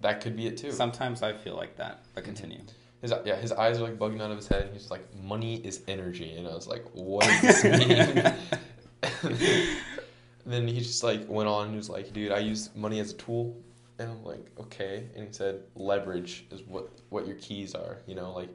[0.00, 0.72] that could be it too.
[0.72, 2.60] Sometimes I feel like that, but continue.
[3.00, 4.70] His yeah, his eyes are like bugging out of his head.
[4.72, 8.34] He's like, "Money is energy," and I was like, "What does this mean?"
[10.46, 13.14] then he just like went on and was like, "Dude, I use money as a
[13.14, 13.56] tool,"
[13.98, 17.98] and I'm like, "Okay." And he said, "Leverage is what what your keys are.
[18.06, 18.50] You know, like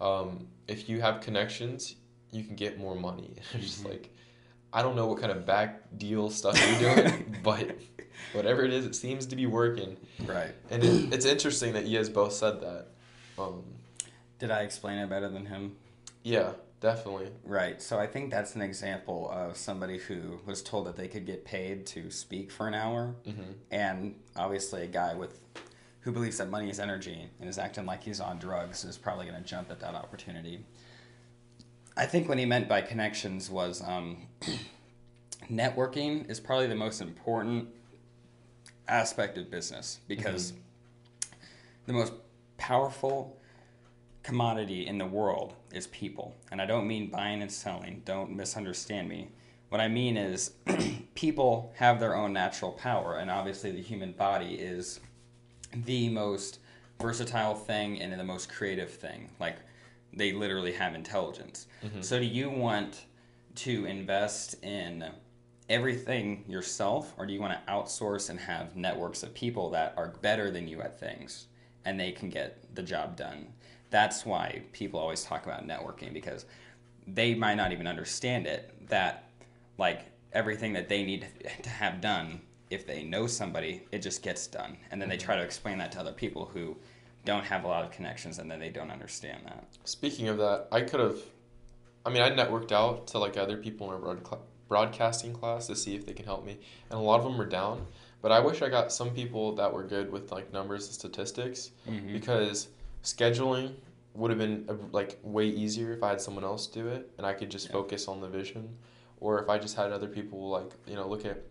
[0.00, 1.96] um, if you have connections,
[2.32, 3.90] you can get more money." It's just Mhm.
[3.90, 4.10] like,
[4.72, 7.76] I don't know what kind of back deal stuff you're doing, but
[8.32, 9.96] whatever it is, it seems to be working.
[10.26, 10.54] Right.
[10.70, 12.86] And it, it's interesting that you guys both said that.
[13.38, 13.64] Um,
[14.38, 15.76] Did I explain it better than him?
[16.22, 17.28] yeah, definitely.
[17.44, 17.80] Right.
[17.80, 21.44] So I think that's an example of somebody who was told that they could get
[21.44, 25.40] paid to speak for an hour, hmm and obviously a guy with
[26.00, 29.26] who believes that money is energy and is acting like he's on drugs is probably
[29.26, 30.64] going to jump at that opportunity.
[31.96, 34.26] I think what he meant by connections was um,
[35.50, 37.68] networking is probably the most important
[38.88, 40.52] aspect of business because
[41.86, 42.12] the most
[42.56, 43.39] powerful
[44.22, 46.36] commodity in the world is people.
[46.50, 49.28] And I don't mean buying and selling, don't misunderstand me.
[49.68, 50.52] what I mean is
[51.14, 55.00] people have their own natural power, and obviously the human body is
[55.72, 56.58] the most
[57.00, 59.30] versatile thing and the most creative thing.
[59.38, 59.56] Like
[60.12, 61.66] they literally have intelligence.
[61.84, 62.02] Mm-hmm.
[62.02, 63.04] So do you want
[63.56, 65.04] to invest in
[65.68, 70.08] everything yourself or do you want to outsource and have networks of people that are
[70.20, 71.46] better than you at things
[71.84, 73.46] and they can get the job done?
[73.90, 76.46] That's why people always talk about networking because
[77.06, 79.24] they might not even understand it that
[79.78, 81.26] like everything that they need
[81.62, 85.34] to have done if they know somebody it just gets done and then they try
[85.34, 86.76] to explain that to other people who
[87.24, 90.68] don't have a lot of connections and then they don't understand that Speaking of that,
[90.70, 91.16] I could have.
[92.06, 94.16] I mean, I networked out to like other people in our
[94.68, 96.58] broadcasting class to see if they can help me,
[96.90, 97.86] and a lot of them were down.
[98.22, 101.72] But I wish I got some people that were good with like numbers and statistics
[101.88, 102.12] Mhm.
[102.12, 102.68] because
[103.02, 103.74] scheduling
[104.14, 107.32] would have been like way easier if I had someone else do it and I
[107.32, 107.72] could just Yeah.
[107.72, 108.76] focus on the vision,
[109.20, 111.42] or if I just had other people like you know look at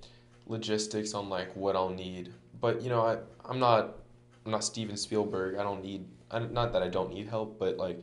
[0.48, 2.34] logistics on like what I'll need.
[2.60, 3.96] But you know, I I'm not
[4.46, 5.56] I'm not Steven Spielberg.
[5.56, 8.00] I don't need I, not that I don't need help, but like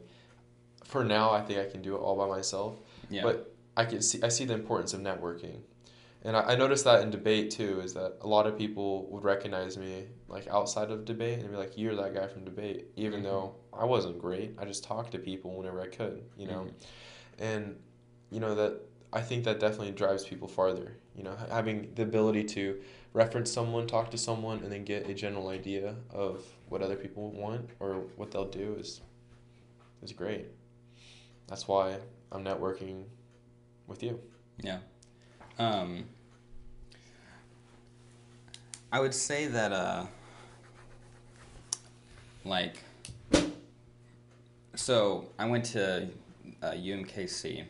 [0.85, 2.77] for now, I think I can do it all by myself.
[3.11, 5.61] yeah But I can see I see the importance of networking,
[6.27, 7.81] and I, I noticed that in debate too.
[7.81, 11.57] Is that a lot of people would recognize me like outside of debate and be
[11.57, 13.25] like, "You're that guy from debate," even Mhm.
[13.25, 14.55] though I wasn't great.
[14.59, 16.67] I just talked to people whenever I could, you know,
[17.39, 17.81] and
[18.31, 18.81] you know that
[19.13, 20.97] I think that definitely drives people farther.
[21.15, 22.83] You know, having the ability to
[23.15, 27.31] reference someone, talk to someone, and then get a general idea of what other people
[27.31, 29.01] want or what they'll do is
[30.03, 30.47] is great.
[31.47, 31.99] That's why
[32.33, 33.05] I'm networking
[33.87, 34.21] with you.
[34.59, 34.81] Yeah.
[35.59, 36.05] Um,
[38.93, 40.07] I would say that, uh,
[42.45, 42.77] like,
[44.75, 46.09] so I went to
[46.63, 47.65] uh, UMKC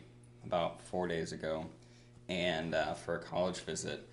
[0.45, 1.65] about four days ago
[2.29, 4.07] and uh, for a college visit.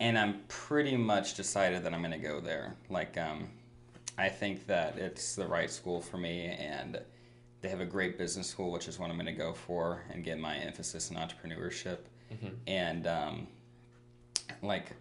[0.00, 2.74] And I'm pretty much decided that I'm going to go there.
[2.88, 3.48] Like, um,
[4.16, 6.98] I think that it's the right school for me, and
[7.60, 10.24] they have a great business school, which is what I'm going to go for and
[10.24, 11.98] get my emphasis in entrepreneurship.
[12.32, 12.54] Mhm.
[12.66, 13.46] And, um,
[14.62, 14.92] like,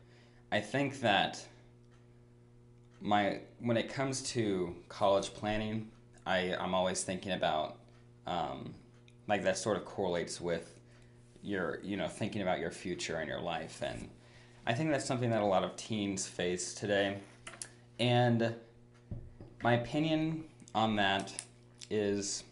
[0.51, 1.45] I think that
[3.01, 5.89] my when it comes to college planning,
[6.25, 7.77] I I'm always thinking about
[8.25, 8.73] um,
[9.27, 10.79] like that sort of correlates with
[11.43, 14.09] your you know thinking about your future and your life, and
[14.65, 17.17] I think that's something that a lot of teens face today.
[17.99, 18.55] And
[19.61, 21.33] my opinion on that
[21.89, 22.43] is,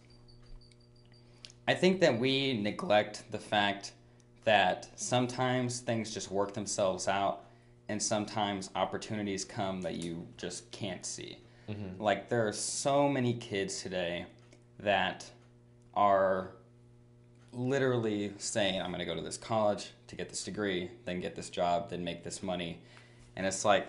[1.68, 3.94] I think that we neglect the fact
[4.44, 7.47] that sometimes things just work themselves out
[7.90, 11.38] and sometimes opportunities come that you just can't see.
[11.70, 12.00] Mhm.
[12.00, 14.26] Like there are so many kids today
[14.80, 15.26] that
[15.94, 16.52] are
[17.54, 21.36] literally saying, I'm going to go to this college to get this degree, then get
[21.36, 22.80] this job, then make this money.
[23.36, 23.88] And it's like,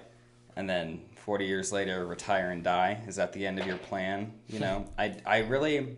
[0.57, 3.03] and then 40 years later, retire and die.
[3.07, 4.33] Is that the end of your plan?
[4.49, 5.97] You know, I, I really,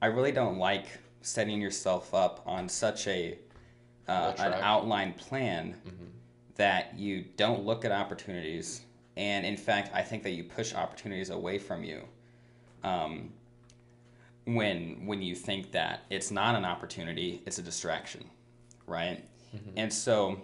[0.00, 0.86] I really don't like
[1.22, 3.38] setting yourself up on such a,
[4.08, 4.60] uh, an track.
[4.62, 6.06] outlined plan Mhm.
[6.56, 8.82] That you don't look at opportunities.
[9.16, 12.02] And in fact, I think that you push opportunities away from you.
[12.82, 13.32] Um,
[14.46, 18.24] when when you think that it's not an opportunity, it's a distraction,
[18.86, 19.24] right?
[19.54, 19.72] Mhm.
[19.76, 20.40] And so,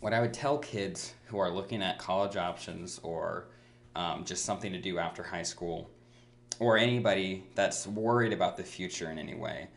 [0.00, 3.48] what I would tell kids who are looking at college options or
[3.96, 5.90] um, just something to do after high school,
[6.60, 9.68] or anybody that's worried about the future in any way,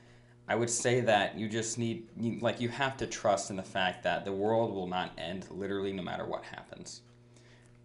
[0.52, 3.64] I would say that you just need, you, like, you have to trust in the
[3.64, 7.00] fact that the world will not end literally no matter what happens.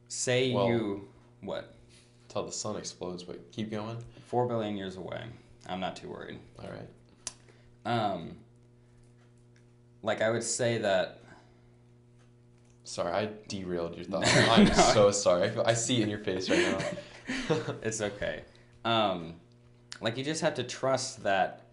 [0.09, 1.09] Say Well- you,
[1.43, 1.73] what,
[2.29, 3.97] Till the sun explodes, but keep going.
[4.27, 5.23] four billion years away.
[5.69, 6.41] I'm not too worried.
[6.59, 6.89] All right.
[7.85, 8.35] Um,
[10.03, 11.21] like I would say that
[12.83, 14.37] Sorry, I derailed your thoughts.
[14.51, 15.45] I'm so sorry.
[15.45, 17.75] I, feel, I see it in your face right now.
[17.83, 18.43] it's okay.
[18.85, 19.35] Um,
[20.01, 21.66] like you just have to trust that.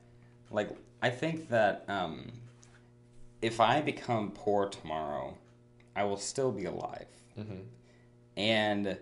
[0.53, 0.69] Like
[1.01, 2.31] I think that um,
[3.41, 5.37] if I become poor tomorrow,
[5.95, 7.61] I will still be alive, hmm
[8.37, 8.97] and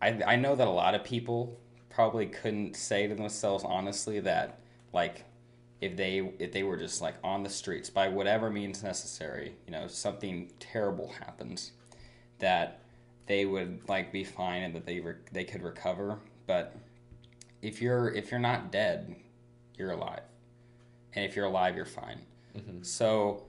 [0.00, 1.58] I I know that a lot of people
[1.90, 4.58] probably couldn't say to themselves honestly that
[4.92, 5.24] like
[5.80, 9.72] if they if they were just like on the streets by whatever means necessary, you
[9.72, 11.72] know, something terrible happens,
[12.38, 12.80] that
[13.26, 16.18] they would like be fine and that they re- they could recover.
[16.46, 16.76] But
[17.62, 19.14] if you're if you're not dead,
[19.76, 20.22] you're alive,
[21.14, 22.20] and if you're alive, you're fine.
[22.54, 23.44] hmm So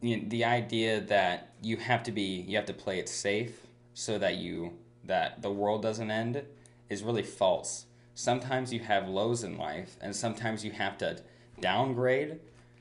[0.00, 4.18] the, the idea that you have to be you have to play it safe so
[4.18, 4.72] that you
[5.04, 6.42] that the world doesn't end
[6.88, 7.86] is really false.
[8.14, 11.18] Sometimes you have lows in life and sometimes you have to
[11.60, 12.38] downgrade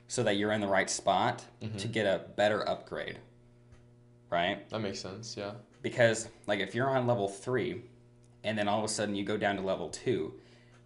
[0.07, 1.77] so that you're in the right spot Mm-hmm.
[1.77, 3.17] to get a better upgrade.
[4.29, 4.69] Right?
[4.69, 5.35] That makes sense.
[5.37, 5.51] Yeah.
[5.81, 7.81] Because like if you're on level 3
[8.43, 10.33] and then all of a sudden you go down to level 2,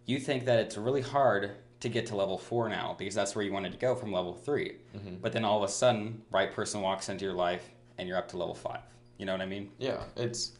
[0.05, 1.51] you think that it's really hard
[1.83, 4.33] to get to level 4 now because that's where you wanted to go from level
[4.33, 4.77] 3.
[5.21, 8.29] But then all of a sudden, right person walks into your life and you're up
[8.29, 8.79] to level 5.
[9.17, 9.69] You know what I mean?
[9.79, 10.01] Yeah.
[10.15, 10.53] It's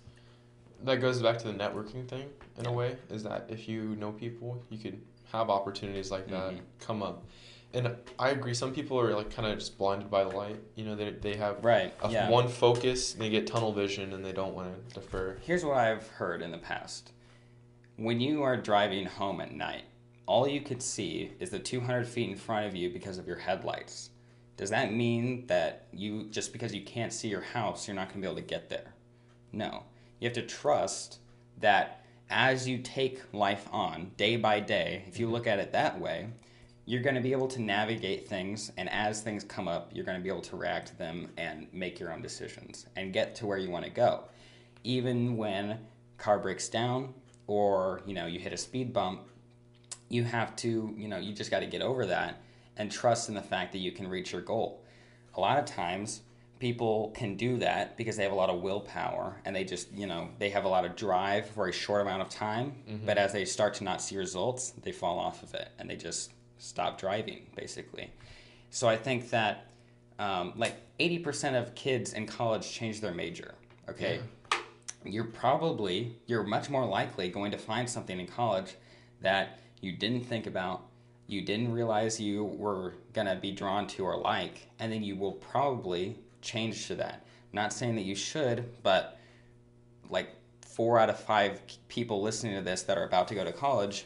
[0.84, 2.28] that goes back to the networking thing
[2.60, 2.98] in a way.
[3.10, 6.60] Is that if you know people, you could have opportunities like that Mhm.
[6.80, 7.24] come up.
[7.74, 8.54] And I agree.
[8.54, 10.58] Some people are like kind of just blinded by the light.
[10.76, 11.94] You know, they they have Right.
[12.04, 12.30] a, yeah.
[12.30, 13.14] one focus.
[13.14, 15.38] They get tunnel vision, and they don't want to defer.
[15.42, 17.14] Here's what I've heard in the past.
[17.96, 19.86] When you are driving home at night,
[20.26, 23.38] all you could see is the 200 feet in front of you because of your
[23.38, 24.10] headlights.
[24.56, 28.22] Does that mean that you, just because you can't see your house, you're not going
[28.22, 28.94] to be able to get there?
[29.52, 29.84] No.
[30.20, 31.20] You have to trust
[31.60, 36.00] that as you take life on day by day, if you look at it that
[36.00, 36.28] way,
[36.86, 40.18] you're going to be able to navigate things, and as things come up, you're going
[40.18, 43.46] to be able to react to them and make your own decisions and get to
[43.46, 44.26] where you want to go
[44.84, 45.80] even when
[46.18, 47.14] car breaks down
[47.48, 49.22] or you know you hit a speed bump
[50.14, 52.42] you have to you know you just got to get over that
[52.78, 54.84] and trust in the fact that you can reach your goal.
[55.36, 56.22] A lot of times
[56.60, 60.08] people can do that because they have a lot of willpower and they just you
[60.08, 62.74] know they have a lot of drive for a short amount of time
[63.06, 65.96] but as they start to not see results they fall off of it and they
[65.96, 68.10] just stop driving basically.
[68.70, 69.68] So i think that
[70.20, 73.56] um, like 80% of kids in college change their major
[73.90, 74.22] okay?
[75.06, 78.76] You're probably you're much more likely going to find something in college
[79.22, 80.86] that you didn't think about
[81.28, 85.16] you didn't realize you were going to be drawn to or like and then you
[85.16, 87.26] will probably change to that.
[87.52, 89.20] Not saying that you should but
[90.10, 90.30] like
[90.62, 94.06] four out of five people listening to this that are about to go to college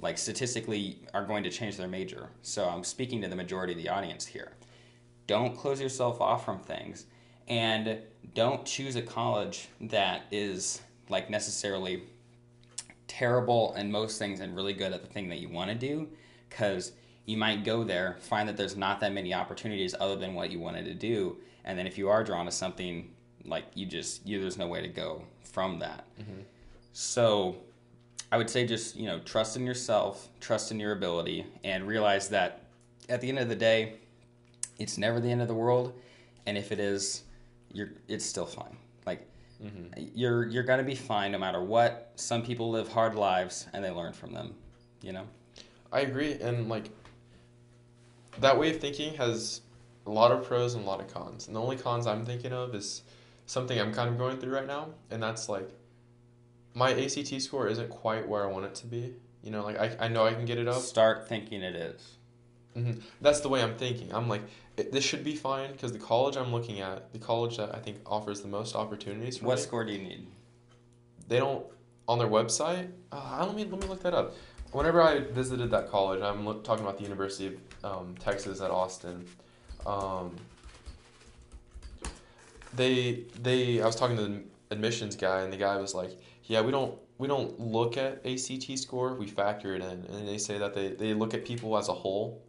[0.00, 2.28] like statistically are going to change their major.
[2.42, 4.52] So i'm speaking to the majority of the audience here.
[5.26, 7.06] Don't close yourself off from things
[7.48, 7.98] and
[8.34, 12.02] don't choose a college that is like necessarily
[13.08, 16.08] terrible in most things and really good at the thing that you want to do
[16.48, 16.92] because
[17.24, 20.58] you might go there find that there's not that many opportunities other than what you
[20.58, 23.10] wanted to do and then if you are drawn to something
[23.44, 26.04] like you just you there's no way to go from that.
[26.20, 26.40] Mm-hmm.
[26.92, 27.56] So
[28.32, 32.28] i would say just you know trust in yourself trust in your ability and realize
[32.28, 32.64] that
[33.08, 33.94] at the end of the day
[34.78, 35.92] it's never the end of the world
[36.46, 37.22] and if it is
[37.72, 38.76] you're it's still fine
[39.60, 43.84] like you're you're gonna be fine no matter what some people live hard lives and
[43.84, 44.54] they learn from them
[45.02, 45.24] you know
[45.92, 46.90] I agree, and like
[48.38, 49.62] that way of thinking has
[50.04, 51.46] a lot of pros and a lot of cons.
[51.46, 53.02] And the only cons I'm thinking of is
[53.46, 55.70] something I'm kind of going through right now, and that's like
[56.74, 59.14] my ACT score isn't quite where I want it to be.
[59.42, 60.82] You know, like I, I know I can get it up.
[60.82, 62.16] start thinking it is
[62.74, 64.12] hmm That's the way I'm thinking.
[64.12, 64.42] I'm like,
[64.76, 67.78] it, this should be fine because the college I'm looking at, the college that I
[67.78, 70.26] think offers the most opportunities for what me, score do you need
[71.28, 71.64] they don't
[72.08, 72.90] on their website.
[73.12, 74.34] Uh, let me let me look that up.
[74.72, 78.70] Whenever I visited that college, I'm look, talking about the University of um, Texas at
[78.70, 79.24] Austin.
[79.86, 80.36] Um,
[82.74, 86.10] they they I was talking to the admissions guy, and the guy was like,
[86.44, 89.14] "Yeah, we don't we don't look at ACT score.
[89.14, 91.94] We factor it in." And they say that they they look at people as a
[91.94, 92.42] whole.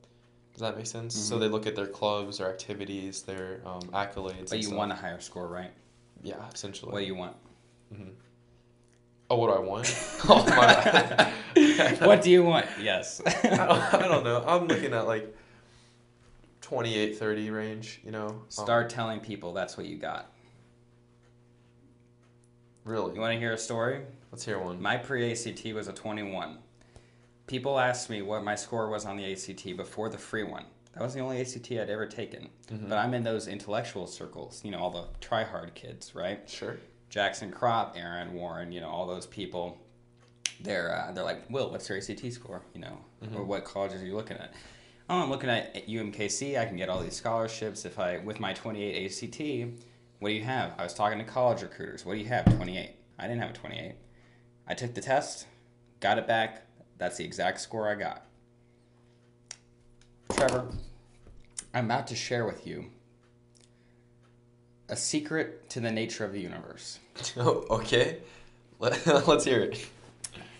[0.58, 1.14] Does that make sense?
[1.16, 1.40] So Mhm.
[1.42, 4.50] they look at their clubs, their activities, their um, accolades.
[4.50, 4.78] but you stuff.
[4.78, 5.72] want a higher score right
[6.24, 6.92] Yeah, essentially.
[6.92, 7.36] what do you want
[7.94, 8.10] Mm-hmm.
[9.30, 9.86] Oh, what do I want?
[10.30, 11.34] oh,
[12.08, 13.60] what do you want yes I don't,
[13.94, 14.44] I don't know.
[14.48, 15.32] I'm looking at like
[16.62, 18.28] 28, 30 range, you know?
[18.28, 20.32] Um, start telling people that's what you got
[22.84, 23.14] really?
[23.14, 24.82] you want to hear a story Let's hear one.
[24.82, 26.58] My pre ACT was a 21.
[27.48, 30.66] People asked me what my score was on the ACT before the free one.
[30.94, 32.50] That was the only ACT I'd ever taken.
[32.70, 32.90] Mhm.
[32.90, 36.48] But I'm in those intellectual circles, you know, all the try hard kids, right?
[36.50, 36.78] Sure.
[37.10, 39.78] Jackson Crop, Aaron Warren, you know, all those people.
[40.60, 42.64] They're uh, they're like, Will, what's your ACT score?
[42.74, 42.98] You know,
[43.36, 44.54] or what colleges are you looking at?
[45.10, 46.58] Oh, I'm looking at UMKC.
[46.60, 49.80] I can get all these scholarships if I with my 28 ACT.
[50.20, 50.74] What do you have?
[50.78, 52.06] I was talking to college recruiters.
[52.06, 52.44] What do you have?
[52.58, 52.96] 28.
[53.20, 53.96] I didn't have a 28.
[54.68, 55.46] I took the test,
[56.02, 56.64] got it back.
[56.98, 58.26] That's the exact score I got.
[60.34, 60.68] Trevor,
[61.74, 62.86] I'm about to share with you
[64.90, 67.00] a secret to the nature of the universe
[67.38, 68.18] Oh, okay.
[68.80, 69.86] Let, let's hear it.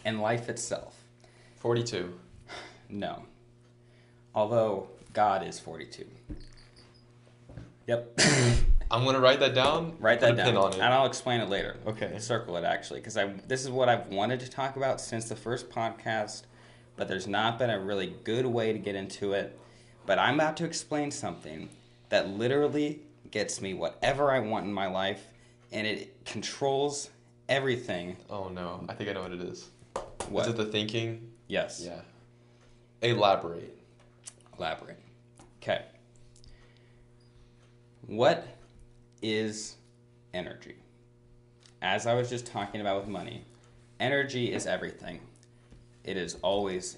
[0.06, 0.96] and life itself.
[1.60, 2.14] 42.
[2.90, 3.24] No.
[4.34, 6.06] Although God is 42.
[7.88, 8.20] Yep.
[8.90, 9.98] I'm going to write that down.
[10.00, 10.56] Write that down.
[10.56, 10.76] on it.
[10.76, 11.76] And I'll explain it later.
[11.86, 12.18] Okay.
[12.20, 15.36] Circle it actually, because I this is what I've wanted to talk about since the
[15.36, 16.44] first podcast,
[16.96, 19.60] but there's not been a really good way to get into it.
[20.06, 21.70] But I'm about to explain something
[22.10, 25.22] that literally gets me whatever I want in my life,
[25.74, 27.10] and it controls
[27.50, 28.16] everything.
[28.30, 29.70] Oh no, I think I know what it is.
[30.30, 30.46] What?
[30.46, 31.32] Is it the thinking?
[31.48, 31.82] yes.
[31.84, 32.02] Yeah.
[33.02, 33.78] Elaborate.
[34.58, 34.98] Elaborate.
[35.62, 35.84] Okay.
[38.08, 38.48] What
[39.22, 39.76] is
[40.34, 40.76] energy?
[41.82, 43.44] As I was just talking about with money,
[44.00, 45.20] energy is everything.
[46.04, 46.98] It is always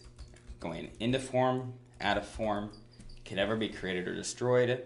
[0.60, 2.72] going into form, out of form,
[3.26, 4.84] can never be created or destroyed,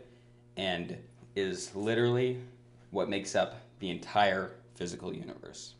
[0.58, 0.98] and
[1.36, 2.40] is literally
[2.92, 5.76] what makes up the entire physical universe.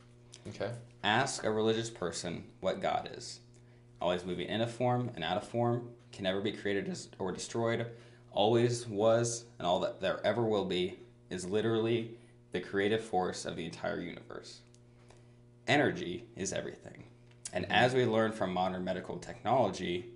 [0.50, 0.72] Okay.
[1.04, 3.40] Ask a religious person what God is.
[4.02, 7.88] Always moving in a form and out of form, can never be created or destroyed,
[8.32, 10.98] always was, and all that there ever will be
[11.34, 12.12] is literally
[12.52, 14.60] the creative force of the entire universe.
[15.68, 17.06] Energy is everything.
[17.52, 20.12] And as we learn from modern medical technology,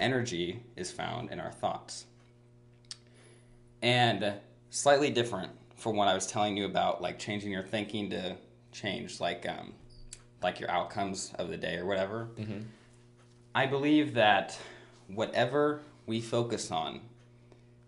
[0.00, 2.06] energy is found in our thoughts.
[3.82, 4.34] And
[4.70, 8.36] slightly different from what I was telling you about, like changing your thinking to
[8.72, 9.72] change, like um,
[10.42, 12.28] like your outcomes of the day or whatever.
[12.36, 12.60] Mm-hmm.
[13.54, 14.58] I believe that
[15.08, 17.00] whatever we focus on,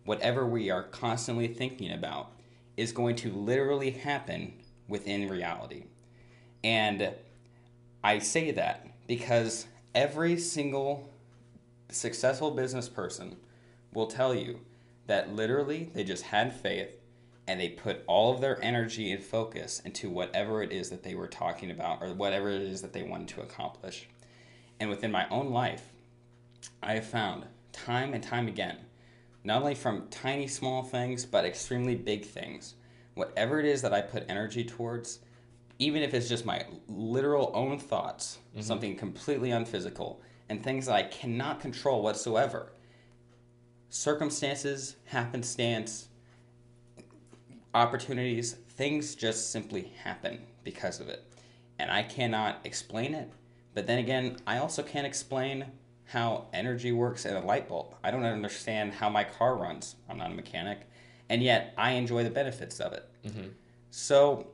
[0.04, 2.30] whatever we are constantly thinking about,
[2.76, 4.52] is going to literally happen
[4.88, 5.84] within reality.
[6.62, 7.14] And
[8.04, 11.08] I say that because every single
[11.90, 13.36] successful business person
[13.92, 14.60] will tell you
[15.06, 16.90] that literally they just had faith
[17.46, 21.14] and they put all of their energy and focus into whatever it is that they
[21.14, 24.08] were talking about or whatever it is that they wanted to accomplish.
[24.80, 25.92] And within my own life,
[26.82, 28.78] I have found time and time again,
[29.46, 32.74] not only from tiny small things, but extremely big things,
[33.14, 35.20] whatever it is that I put energy towards,
[35.78, 38.62] even if it's just my literal own thoughts, mm-hmm.
[38.62, 42.72] something completely unphysical, and things that I cannot control whatsoever.
[43.88, 46.08] Circumstances, happenstance,
[47.72, 51.22] opportunities, things just simply happen because of it.
[51.78, 53.30] And I cannot explain it.
[53.74, 55.66] But then again, I also can't explain
[56.06, 57.94] how energy works in a light bulb.
[58.02, 59.96] I don't understand how my car runs.
[60.08, 60.80] I'm not a mechanic.
[61.28, 63.08] And yet I enjoy the benefits of it.
[63.26, 63.48] Mm-hmm.
[63.90, 64.46] So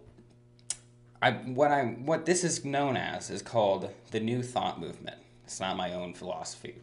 [1.20, 5.18] I what I what this is known as is called the new thought movement.
[5.44, 6.76] It's not my own philosophy.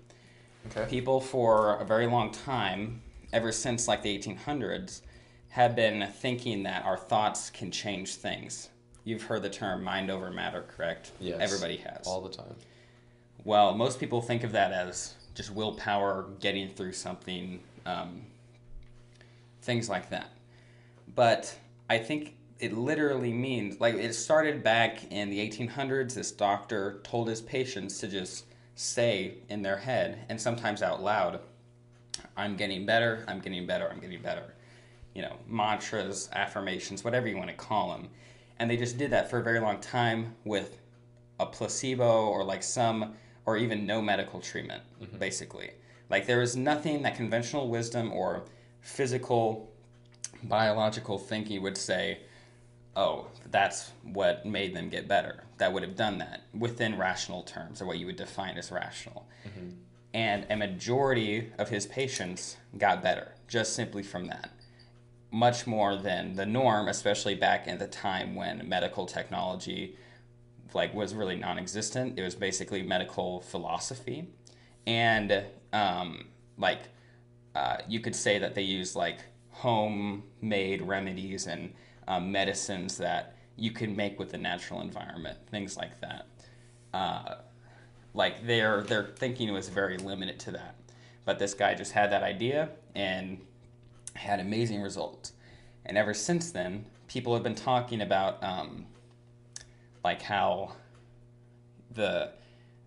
[0.67, 0.89] Okay.
[0.89, 3.01] People for a very long time,
[3.33, 5.01] ever since like the 1800s,
[5.49, 8.69] have been thinking that our thoughts can change things.
[9.03, 11.11] You've heard the term mind over matter, correct?
[11.19, 11.39] Yes.
[11.39, 12.05] Everybody has.
[12.05, 12.55] All the time.
[13.43, 18.21] Well, most people think of that as just willpower, getting through something, um,
[19.61, 20.29] things like that.
[21.15, 21.55] But
[21.89, 26.13] I think it literally means, like, it started back in the 1800s.
[26.13, 31.39] This doctor told his patients to just say in their head, and sometimes out loud,
[32.35, 34.53] I'm getting better, I'm getting better, I'm getting better.
[35.15, 38.09] You know, mantras, affirmations, whatever you want to call them.
[38.59, 40.79] And they just did that for a very long time with
[41.39, 43.15] a placebo or like some
[43.45, 45.17] or even no medical treatment mm-hmm.
[45.17, 45.71] basically.
[46.09, 48.43] Like there is nothing that conventional wisdom or
[48.81, 49.71] physical
[50.43, 52.19] biological thinking would say
[52.95, 57.81] oh that's what made them get better that would have done that within rational terms
[57.81, 59.27] or what you would define as rational.
[59.47, 59.69] Mm-hmm.
[60.13, 64.49] And a majority of his patients got better just simply from that.
[65.31, 69.95] Much more than the norm especially back in the time when medical technology
[70.73, 72.17] like was really non-existent.
[72.17, 74.27] It was basically medical philosophy,
[74.85, 75.43] and
[75.73, 76.79] um, like
[77.55, 79.19] uh, you could say that they used like
[79.51, 81.73] homemade remedies and
[82.07, 86.27] um, medicines that you can make with the natural environment, things like that.
[86.93, 87.35] Uh,
[88.13, 90.75] like their their thinking was very limited to that,
[91.25, 93.39] but this guy just had that idea and
[94.13, 95.33] had amazing results.
[95.85, 98.43] And ever since then, people have been talking about.
[98.43, 98.85] Um,
[100.03, 100.73] like how
[101.91, 102.31] the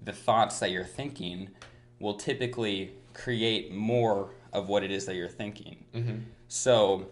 [0.04, 1.48] the thoughts that you're thinking
[2.00, 5.84] will typically create more of what it is that you're thinking.
[5.94, 6.18] Mm-hmm.
[6.48, 7.06] So,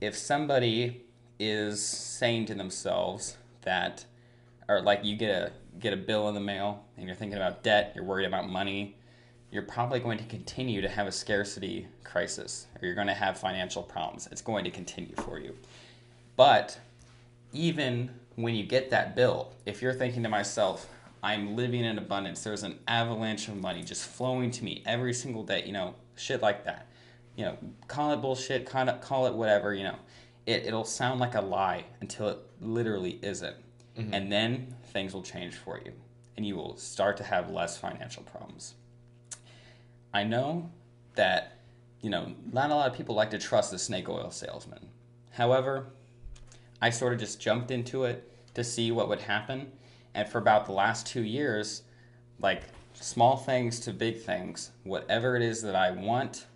[0.00, 1.02] if somebody
[1.38, 4.04] is saying to themselves that,
[4.68, 7.62] or like you get a get a bill in the mail and you're thinking about
[7.62, 8.96] debt, you're worried about money,
[9.50, 13.38] you're probably going to continue to have a scarcity crisis, or you're going to have
[13.38, 14.28] financial problems.
[14.30, 15.56] It's going to continue for you.
[16.36, 16.78] But
[17.52, 20.88] even when you get that bill, if you're thinking to myself,
[21.22, 25.44] I'm living in abundance, there's an avalanche of money just flowing to me every single
[25.44, 26.86] day, you know, shit like that.
[27.36, 27.58] You know,
[27.88, 29.96] call it bullshit, call it, call it whatever, you know.
[30.44, 33.56] It, it'll sound like a lie until it literally isn't.
[33.96, 34.14] Mm-hmm.
[34.14, 35.92] And then things will change for you,
[36.36, 38.74] and you will start to have less financial problems.
[40.12, 40.70] I know
[41.14, 41.62] that
[42.02, 44.88] you know, not a lot of people like to trust the snake oil salesman.
[45.30, 45.86] However,
[46.82, 49.70] I sort of just jumped into it to see what would happen.
[50.14, 51.82] And for about the last two years,
[52.40, 52.64] like
[52.94, 56.46] small things to big things, whatever it is that I want,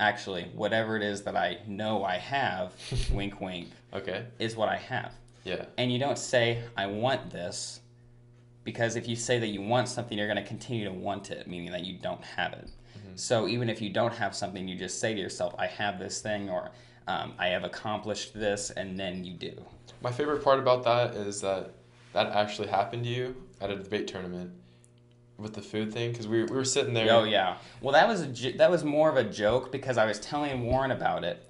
[0.00, 2.74] actually, whatever it is that I know I have,
[3.12, 4.26] wink, wink, Okay.
[4.40, 5.14] is what I have.
[5.44, 5.64] Yeah.
[5.78, 7.80] And you don't say, I want this,
[8.64, 11.46] because if you say that you want something, you're going to continue to want it,
[11.46, 12.68] meaning that you don't have it.
[12.98, 13.16] Mm-hmm.
[13.16, 16.20] So even if you don't have something, you just say to yourself, I have this
[16.20, 16.70] thing, or
[17.10, 19.52] um, I have accomplished this, and then you do.
[20.00, 21.72] My favorite part about that is that
[22.12, 24.52] that actually happened to you at a debate tournament
[25.38, 27.12] with the food thing because we, we were sitting there.
[27.12, 27.56] Oh yeah.
[27.80, 30.92] Well, that was a, that was more of a joke because I was telling Warren
[30.92, 31.42] about it,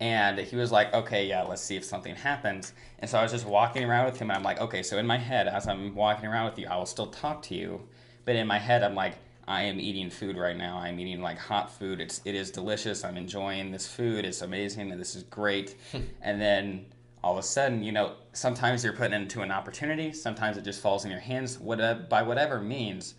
[0.00, 3.32] and he was like, "Okay, yeah, let's see if something happens." And so I was
[3.32, 5.94] just walking around with him, and I'm like, "Okay." So in my head, as I'm
[5.94, 7.80] walking around with you, I will still talk to you,
[8.24, 9.14] but in my head, I'm like,
[9.48, 10.78] "I am eating food right now.
[10.78, 12.00] I'm eating like hot food.
[12.00, 13.04] It's it is delicious.
[13.04, 14.24] I'm enjoying this food.
[14.24, 15.76] It's amazing, this is great."
[16.22, 16.86] and then
[17.24, 20.12] all of a sudden, you know, sometimes you're putting into an opportunity.
[20.12, 21.58] Sometimes it just falls in your hands.
[21.58, 23.14] Whatever by whatever means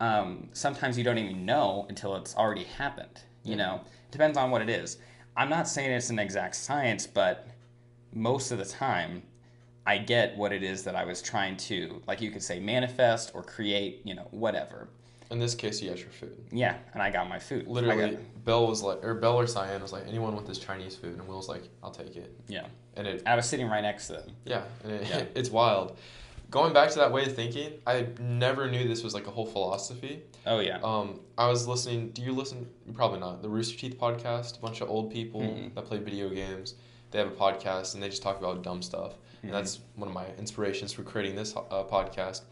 [0.00, 3.22] um, sometimes you don't even know until it's already happened.
[3.42, 4.98] You know, it depends on what it is.
[5.36, 7.46] I'm not saying it's an exact science, but
[8.12, 9.22] most of the time,
[9.86, 13.30] I get what it is that I was trying to, like you could say, manifest
[13.34, 14.00] or create.
[14.04, 14.88] You know, whatever.
[15.30, 16.36] In this case, you got your food.
[16.52, 17.66] Yeah, and I got my food.
[17.66, 20.94] Literally, got- Bell was like, or Bell or Cyan was like, anyone want this Chinese
[20.94, 21.18] food?
[21.18, 22.32] And Will's like, I'll take it.
[22.46, 24.30] yeah, And it, I was sitting right next to them.
[24.44, 25.24] yeah, and it, Yeah.
[25.34, 25.96] it's wild.
[26.48, 29.46] Going back to that way of thinking, I never knew this was like a whole
[29.46, 30.22] philosophy.
[30.46, 30.78] Oh yeah.
[30.80, 32.10] Um, I was listening.
[32.10, 32.68] Do you listen?
[32.94, 33.42] Probably not.
[33.42, 34.58] The Rooster Teeth podcast.
[34.58, 35.74] A bunch of old people Mhm.
[35.74, 36.76] that play video games.
[37.10, 39.14] They have a podcast and they just talk about dumb stuff.
[39.38, 39.46] Mm-hmm.
[39.48, 42.42] And that's one of my inspirations for creating this uh, podcast.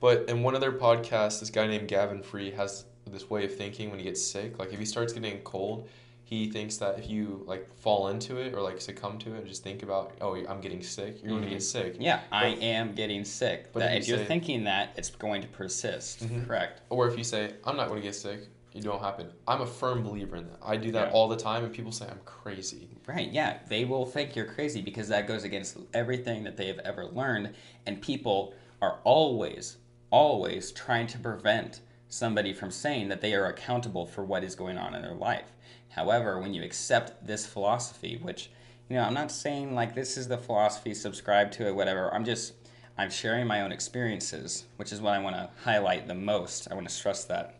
[0.00, 3.54] But in one of their podcasts, this guy named Gavin Free has this way of
[3.54, 4.58] thinking when he gets sick.
[4.58, 5.88] Like if he starts getting cold,
[6.24, 9.46] he thinks that if you like fall into it or like succumb to it and
[9.46, 11.96] just think about, oh, I'm getting sick, you're going to get sick.
[12.00, 13.72] Yeah, I am getting sick.
[13.72, 16.26] But That if if you you're say- thinking that, it's going to persist.
[16.26, 16.46] Mhm.
[16.46, 16.80] Correct.
[16.90, 19.30] Or if you say, I'm not going to get sick, it don't happen.
[19.46, 20.58] I'm a firm believer in that.
[20.62, 21.12] I do that Yeah.
[21.12, 22.88] all the time, and people say I'm crazy.
[23.06, 23.58] Right, yeah.
[23.68, 27.54] They will think you're crazy because that goes against everything that they have ever learned.
[27.84, 29.76] And people are always,
[30.10, 34.78] always trying to prevent somebody from saying that they are accountable for what is going
[34.78, 35.52] on in their life.
[35.90, 38.50] However, when you accept this philosophy, which,
[38.88, 42.12] you know, I'm not saying like this is the philosophy, subscribe to it, whatever.
[42.14, 42.54] I'm just,
[42.96, 46.68] I'm sharing my own experiences, which is what I want to highlight the most.
[46.70, 47.56] I want to stress that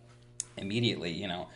[0.57, 1.49] immediately, you know.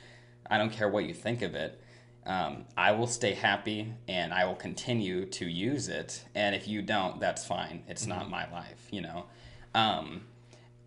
[0.48, 1.80] I don't care what you think of it
[2.26, 6.24] um, I will stay happy and I will continue to use it.
[6.34, 7.84] And if you don't, that's fine.
[7.88, 9.26] It's not my life, you know.
[9.74, 10.22] Um,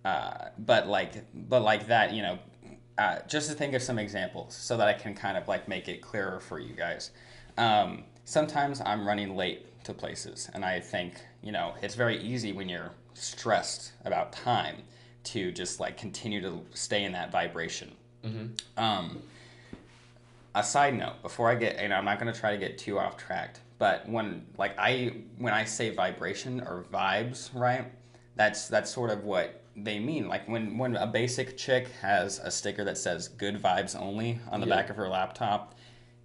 [0.04, 2.40] uh, but like, but like that, you know.
[2.98, 5.88] Uh, just to think of some examples so that I can kind of like make
[5.88, 7.12] it clearer for you guys.
[7.58, 12.52] Um, sometimes I'm running late to places, and I think you know it's very easy
[12.52, 14.84] when you're stressed about time
[15.26, 17.92] to just like continue to stay in that vibration.
[18.78, 19.22] Um,
[20.56, 23.00] a side note before I get, and I'm not going to try to get too
[23.00, 27.86] off track, but when like I when I say vibration or vibes, right?
[28.36, 30.28] That's that's sort of what they mean.
[30.28, 34.60] Like when when a basic chick has a sticker that says "good vibes only" on
[34.60, 34.76] the Yeah.
[34.76, 35.76] back of her laptop,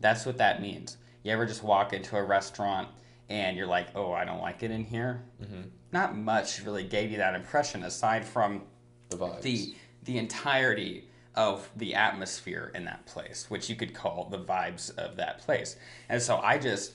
[0.00, 0.96] that's what that means.
[1.22, 2.88] You ever just walk into a restaurant
[3.28, 5.62] and you're like, "Oh, I don't like it in here." Mm-hmm.
[5.92, 8.62] Not much really gave you that impression aside from
[9.10, 9.42] The vibes.
[9.42, 9.74] the
[10.04, 15.16] the entirety of the atmosphere in that place, which you could call the vibes of
[15.16, 15.76] that place.
[16.08, 16.92] And so I just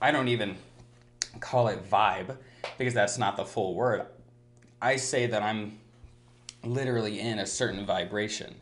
[0.00, 0.56] I don't even
[1.40, 2.36] call it vibe
[2.78, 4.06] because that's not the full word.
[4.80, 5.78] I say that I'm
[6.64, 8.54] literally in a certain vibration,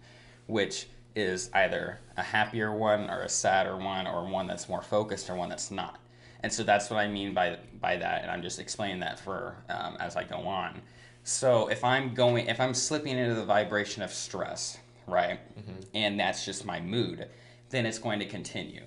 [0.46, 5.30] which is either a happier one or a sadder one or one that's more focused
[5.30, 5.98] or one that's not.
[6.40, 9.56] And so that's what I mean by by that, and I'm just explaining that for
[9.70, 10.82] um, as I go on.
[11.24, 15.80] So if I'm going, if I'm slipping into the vibration of stress, right, mm-hmm.
[15.94, 17.28] and that's just my mood,
[17.70, 18.82] then it's going to continue.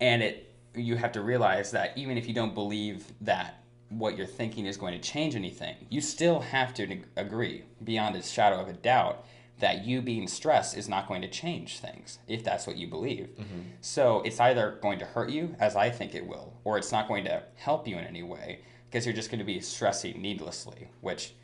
[0.00, 3.60] And it, you have to realize that even if you don't believe that
[3.90, 8.16] what you're thinking is going to change anything, you still have to ag- agree beyond
[8.16, 9.26] a shadow of a doubt
[9.58, 13.28] that you being stressed is not going to change things if that's what you believe.
[13.38, 13.60] Mm-hmm.
[13.82, 17.08] So it's either going to hurt you, as I think it will, or it's not
[17.08, 18.60] going to help you in any way
[18.90, 21.34] because you're just going to be stressing needlessly, which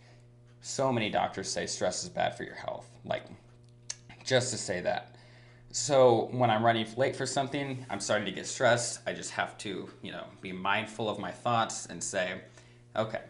[0.60, 2.88] so many doctors say stress is bad for your health.
[3.04, 3.24] Like,
[4.24, 5.16] just to say that.
[5.72, 9.00] So when I'm running late for something, I'm starting to get stressed.
[9.06, 12.40] I just have to, you know, be mindful of my thoughts and say,
[12.96, 13.22] okay,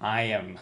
[0.00, 0.58] I am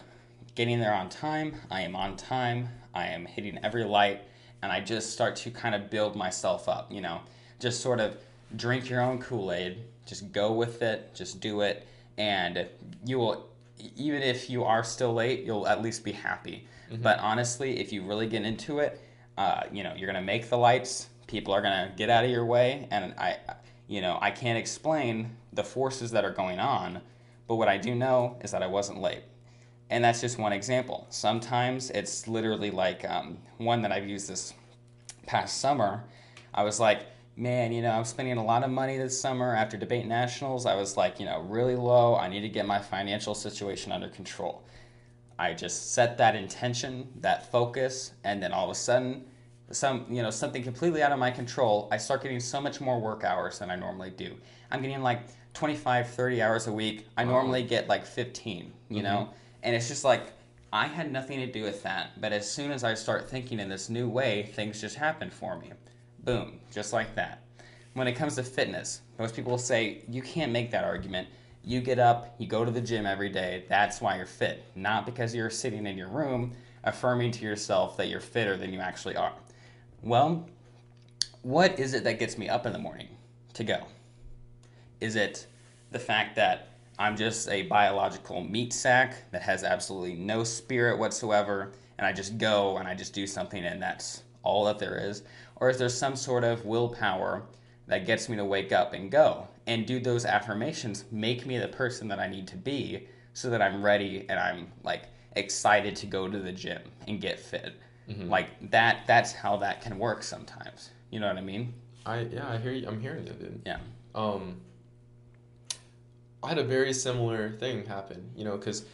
[0.55, 1.55] getting there on time.
[1.69, 2.69] I am on time.
[2.93, 4.21] I am hitting every light,
[4.61, 6.91] and I just start to kind of build myself up.
[6.91, 7.21] You know,
[7.59, 8.17] just sort of
[8.55, 9.77] drink your own Kool Aid,
[10.07, 11.85] just go with it, just do it,
[12.17, 12.67] and
[13.05, 13.48] you will,
[13.95, 16.67] even if you are still late, you'll at least be happy.
[17.01, 18.99] But honestly, if you really get into it,
[19.37, 21.09] uh, you know, you're gonna make the lights.
[21.27, 23.37] People are gonna get out of your way, and I,
[23.87, 27.01] you know, I can't explain the forces that are going on,
[27.47, 29.23] but what I do know is that I wasn't late.
[29.89, 31.07] And that's just one example.
[31.09, 34.53] Sometimes it's literally like um, one that I've used this
[35.25, 36.03] past summer.
[36.53, 37.07] I was like,
[37.39, 40.65] man, you know, I'm spending a lot of money this summer after debate nationals.
[40.65, 42.15] I was like, you know, really low.
[42.15, 44.63] I need to get my financial situation under control.
[45.39, 49.25] I just set that intention, that focus, and then all of a sudden,
[49.71, 51.87] some you know something completely out of my control.
[51.91, 54.35] I start getting so much more work hours than I normally do.
[54.69, 55.21] I'm getting like
[55.53, 57.07] 25, 30 hours a week.
[57.15, 59.33] I normally get like 15, you know, mm-hmm.
[59.63, 60.33] and it's just like
[60.73, 62.19] I had nothing to do with that.
[62.19, 65.57] But as soon as I start thinking in this new way, things just happen for
[65.57, 65.71] me.
[66.29, 67.41] Boom, just like that.
[67.93, 71.27] When it comes to fitness, most people will say you can't make that argument.
[71.63, 74.63] You get up, you go to the gym every day, that's why you're fit.
[74.75, 76.53] Not because you're sitting in your room
[76.83, 79.33] affirming to yourself that you're fitter than you actually are.
[80.03, 80.47] Well,
[81.41, 83.07] what is it that gets me up in the morning
[83.55, 83.87] to go?
[85.01, 85.47] Is it
[85.89, 86.67] the fact that
[86.99, 92.37] I'm just a biological meat sack that has absolutely no spirit whatsoever, and I just
[92.37, 95.23] go and I just do something and that's all that there is?
[95.59, 97.43] Or is there some sort of willpower
[97.87, 99.47] that gets me to wake up and go?
[99.67, 103.61] And do those affirmations make me the person that I need to be so that
[103.61, 105.03] I'm ready and I'm like
[105.35, 107.73] excited to go to the gym and get fit?
[108.29, 110.89] Like that that's how that can work sometimes.
[111.11, 111.73] You know what I mean?
[112.05, 112.87] I yeah, I hear you.
[112.87, 113.61] I'm hearing it, dude.
[113.65, 113.77] Yeah.
[114.15, 114.59] Um,
[116.41, 118.85] I had a very similar thing happen, you know, because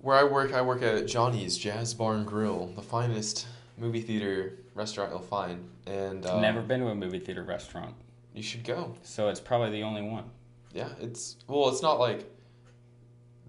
[0.00, 3.46] where I work, I work at Johnny's Jazz Bar and Grill, the finest
[3.76, 7.94] movie theater restaurant you'll find, and uh, Never been to a movie theater restaurant,
[8.34, 8.94] you should go.
[9.02, 10.24] so it's probably the only one.
[10.72, 12.30] Yeah, it's well, it's not like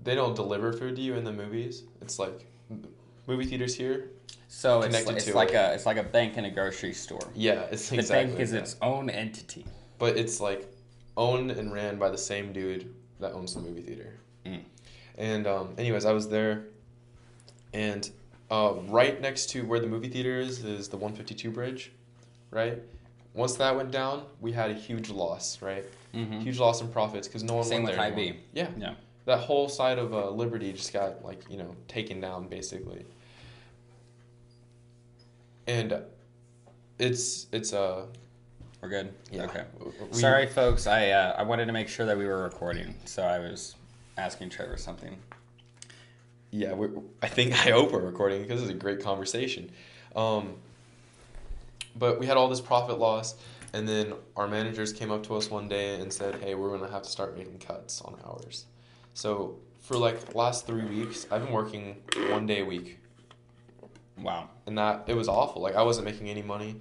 [0.04, 1.84] they don't deliver food to you in the movies.
[2.02, 2.48] It's like
[3.28, 4.10] movie theaters here.
[4.48, 5.56] So it's, Connected it's like it.
[5.56, 7.22] a it's like a bank and a grocery store.
[7.36, 8.28] Yeah, it's The exactly.
[8.32, 8.60] bank is that.
[8.64, 9.66] its own entity.
[10.00, 10.68] but it's like
[11.16, 14.16] owned and ran by the same dude that owns the movie theater.
[14.46, 14.62] Mm.
[15.18, 16.64] And um, anyways, I was there,
[17.74, 18.10] and
[18.52, 21.92] uh, right next to where the movie theater is is the 152 bridge,
[22.52, 22.78] right?
[23.34, 25.86] Once that went down, we had a huge loss, right?
[26.14, 26.42] Mm-hmm.
[26.42, 28.22] Huge loss in profits because no one Same went with there IB.
[28.22, 28.42] anymore.
[28.54, 28.94] Yeah, Yeah.
[29.26, 33.06] that whole side of uh, Liberty just got like you know taken down basically.
[35.68, 36.02] And
[37.00, 38.06] it's it's uh
[38.82, 39.14] We're good.
[39.32, 39.44] yeah.
[39.44, 39.64] Okay.
[40.12, 40.88] We- Sorry, folks.
[40.88, 43.76] I uh, I wanted to make sure that we were recording, so I was
[44.18, 45.18] asking Trevor something.
[46.52, 46.92] Yeah, we're,
[47.22, 49.72] I think I hope we're recording because this is a great conversation.
[50.16, 50.56] Um,
[51.96, 53.36] but we had all this profit loss,
[53.74, 56.92] and then our managers came up to us one day and said, "Hey, we're gonna
[56.92, 58.66] have to start making cuts on hours."
[59.14, 61.98] So for like last three weeks, I've been working
[62.30, 63.00] one day a week,
[64.18, 64.50] Wow.
[64.66, 65.62] and that it was awful.
[65.62, 66.78] Like I wasn't making any money,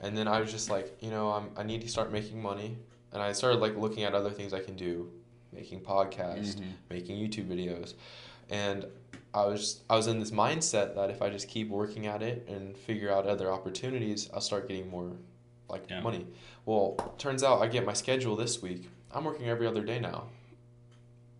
[0.00, 2.76] and then I was just like, you know, I'm I need to start making money,
[3.12, 5.10] and I started like looking at other things I can do,
[5.52, 6.64] making podcasts, Mhm.
[6.90, 7.94] making YouTube videos,
[8.48, 8.86] and
[9.34, 12.46] I was I was in this mindset that if I just keep working at it
[12.48, 15.10] and figure out other opportunities, I'll start getting more
[15.68, 16.00] like Yeah.
[16.00, 16.26] money.
[16.64, 18.88] Well, turns out I get my schedule this week.
[19.12, 20.28] I'm working every other day now.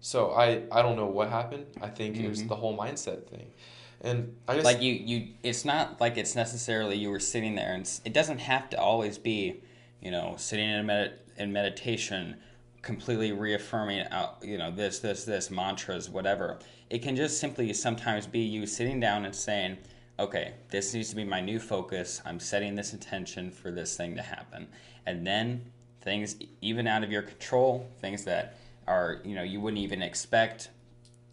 [0.01, 1.67] So I I don't know what happened.
[1.81, 2.49] I think it was Mhm.
[2.49, 3.53] the whole mindset thing.
[4.01, 7.73] And I guess like you you it's not like it's necessarily you were sitting there
[7.75, 9.63] and it doesn't have to always be
[10.03, 12.37] you know sitting in a med- in meditation
[12.83, 16.59] completely reaffirming out you know this this this mantras whatever
[16.95, 19.77] it can just simply sometimes be you sitting down and saying
[20.21, 22.23] okay this needs to be my new focus.
[22.25, 24.69] I'm setting this intention for this thing to happen.
[25.05, 25.73] And then
[26.03, 30.71] things even out of your control things that are you know you wouldn't even expect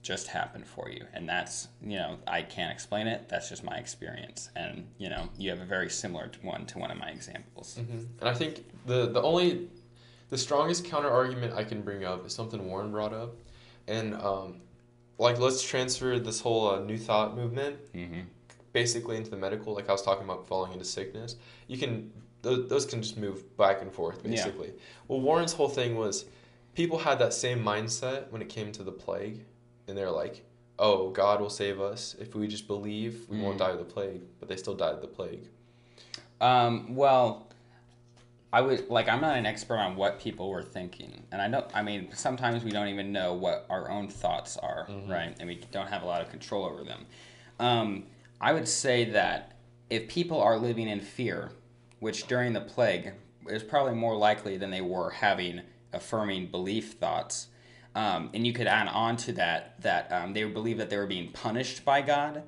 [0.02, 1.06] just happen for you.
[1.14, 3.30] And that's you know i can't explain it.
[3.30, 4.50] That's just my experience.
[4.56, 7.78] And you know you have a very similar one to one of my examples.
[7.80, 8.08] Mhm.
[8.20, 9.70] And I think the the only
[10.32, 13.36] the strongest counter argument I can bring up is something Warren brought up,
[13.88, 14.62] and um,
[15.22, 18.22] like let's transfer this whole uh, new thought movement mm-hmm.
[18.74, 19.74] basically into the medical.
[19.74, 21.36] Like I was talking about falling into sickness,
[21.68, 22.12] you can
[22.42, 24.32] those, those can just move back and forth Yeah.
[24.32, 24.72] basically.
[25.08, 26.26] Well, Warren's whole thing was
[26.74, 29.46] people had that same mindset when it came to the plague,
[29.88, 30.44] and they're like.
[30.80, 33.60] Oh, God will save us if we just believe we won't Mhm.
[33.60, 35.44] die of the plague, but they still died of the plague.
[36.40, 37.51] um, well
[38.54, 41.66] i would like i'm not an expert on what people were thinking and i know
[41.74, 45.56] i mean sometimes we don't even know what our own thoughts are right and we
[45.72, 47.06] don't have a lot of control over them
[47.60, 48.04] um,
[48.40, 49.58] i would say that
[49.90, 51.52] if people are living in fear
[52.00, 53.14] which during the plague
[53.48, 55.62] is probably more likely than they were having
[55.94, 57.48] affirming belief thoughts.
[57.94, 61.08] Um, and you could add on to that that um, they believe that they were
[61.08, 62.44] being punished by God.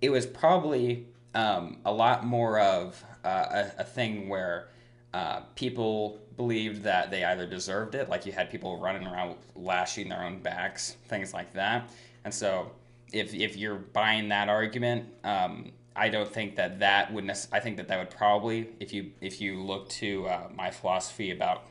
[0.00, 4.68] It was probably um, a lot more of uh, a, a thing where
[5.14, 10.08] uh, people believed that they either deserved it, like you had people running around lashing
[10.08, 11.90] their own backs, things like that.
[12.24, 12.70] And so,
[13.12, 17.24] if if you're buying that argument, um, I don't think that that would.
[17.24, 20.70] Nec- I think that that would probably, if you if you look to uh, my
[20.70, 21.64] philosophy about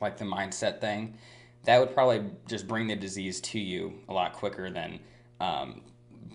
[0.00, 1.14] like the mindset thing,
[1.64, 5.00] that would probably just bring the disease to you a lot quicker than
[5.40, 5.82] um,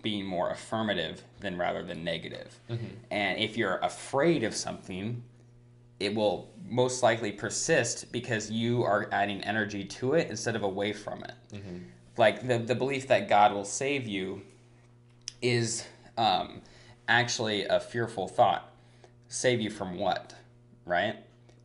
[0.02, 2.60] being more affirmative than rather than negative.
[2.70, 2.86] Mm-hmm.
[3.12, 5.24] And if you're afraid of something,
[6.00, 10.94] it will most likely persist because you are adding energy to it instead of away
[10.94, 11.34] from it.
[11.54, 11.78] Mm-hmm.
[12.18, 14.42] Like the, the belief that God will save you
[15.42, 15.86] is
[16.18, 16.62] um,
[17.08, 18.72] actually a fearful thought.
[19.28, 20.36] Save you from what?
[20.86, 21.18] Right?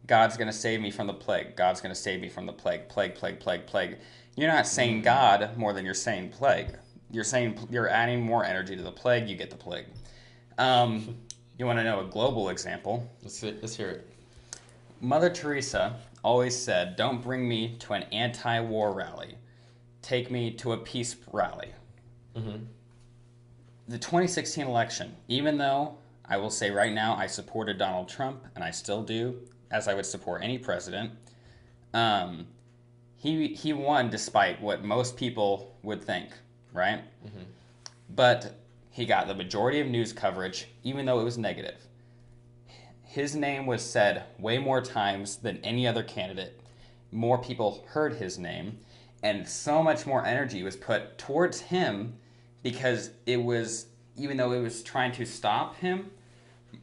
[0.07, 1.57] God's going to save me from the plague.
[1.57, 2.89] God's going to save me from the plague.
[2.89, 3.99] Plague, plague, plague, plague.
[4.37, 6.68] You're not saying God more than you're saying plague.
[7.11, 9.28] You're saying you're adding more energy to the plague.
[9.28, 9.87] You get the plague.
[10.59, 11.16] Um,
[11.59, 13.09] you want to know a global example?
[13.22, 14.09] Let's, let's hear it.
[15.01, 19.36] Mother Teresa always said, Don't bring me to an anti war rally,
[20.03, 21.72] take me to a peace rally.
[22.36, 22.64] Mm-hmm.
[23.88, 25.96] The 2016 election, even though
[26.26, 29.40] I will say right now I supported Donald Trump, and I still do,
[29.70, 31.12] as I would support any president,
[31.92, 32.46] um,
[33.16, 36.30] he, he won despite what most people would think,
[36.72, 37.03] right?
[37.26, 37.42] Mm-hmm.
[38.11, 38.55] But
[38.90, 41.86] he got the majority of news coverage, even though it was negative
[43.11, 46.61] his name was said way more times than any other candidate.
[47.11, 48.78] More people heard his name,
[49.20, 52.14] and so much more energy was put towards him
[52.62, 53.86] because it was,
[54.16, 56.12] even though it was trying to stop him,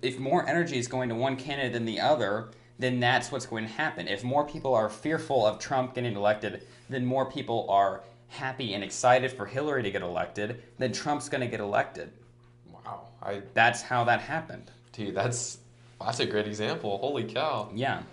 [0.02, 3.66] if more energy is going to one candidate than the other, then that's what's going
[3.66, 4.10] to happen.
[4.10, 8.84] If more people are fearful of Trump getting elected, then more people are happy and
[8.84, 12.12] excited for Hillary to get elected, then Trump's going to get elected.
[12.70, 14.70] Wow, I That's how that happened.
[14.92, 15.60] dude, that's
[16.06, 16.98] that's a great example.
[16.98, 17.70] Holy cow.
[17.74, 18.04] Yeah.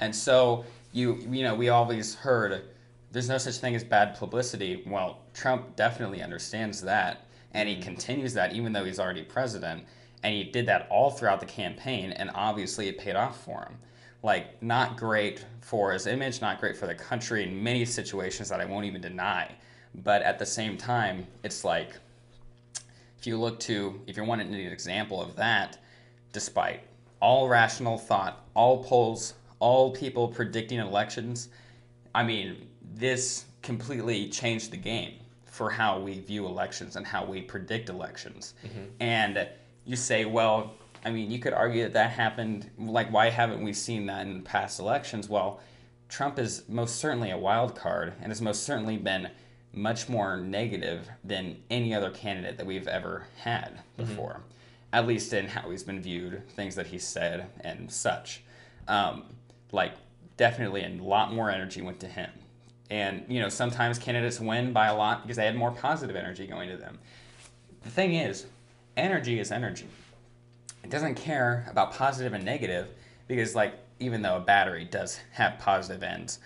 [0.00, 2.62] And so you you know, we always heard
[3.10, 4.82] there's no such thing as bad publicity.
[4.86, 7.84] Well, Trump definitely understands that and he mm-hmm.
[7.84, 9.84] continues that even though he's already president
[10.22, 13.76] and he did that all throughout the campaign and obviously it paid off for him.
[14.22, 18.60] Like not great for his image, not great for the country in many situations that
[18.60, 19.50] I won't even deny.
[19.94, 21.96] But at the same time, it's like
[23.18, 25.78] if you look to if you want an example of that,
[26.32, 26.82] despite
[27.22, 31.48] all rational thought, all polls, all people predicting elections.
[32.14, 35.14] I mean, this completely changed the game
[35.46, 38.54] for how we view elections and how we predict elections.
[38.66, 38.84] Mm-hmm.
[39.00, 39.48] And
[39.84, 42.68] you say, well, I mean, you could argue that that happened.
[42.76, 45.28] Like, why haven't we seen that in past elections?
[45.28, 45.60] Well,
[46.08, 49.30] Trump is most certainly a wild card and has most certainly been
[49.72, 54.42] much more negative than any other candidate that we've ever had before
[54.92, 58.42] at least in how he's been viewed, things that he said, and such.
[58.88, 59.24] Um,
[59.70, 59.94] like,
[60.36, 62.30] definitely a lot more energy went to him.
[62.90, 66.46] And, you know, sometimes candidates win by a lot because they had more positive energy
[66.46, 66.98] going to them.
[67.82, 68.46] The thing is,
[68.96, 69.88] energy is energy.
[70.84, 72.88] It doesn't care about positive and negative
[73.28, 76.38] because, like, even though a battery does have positive ends,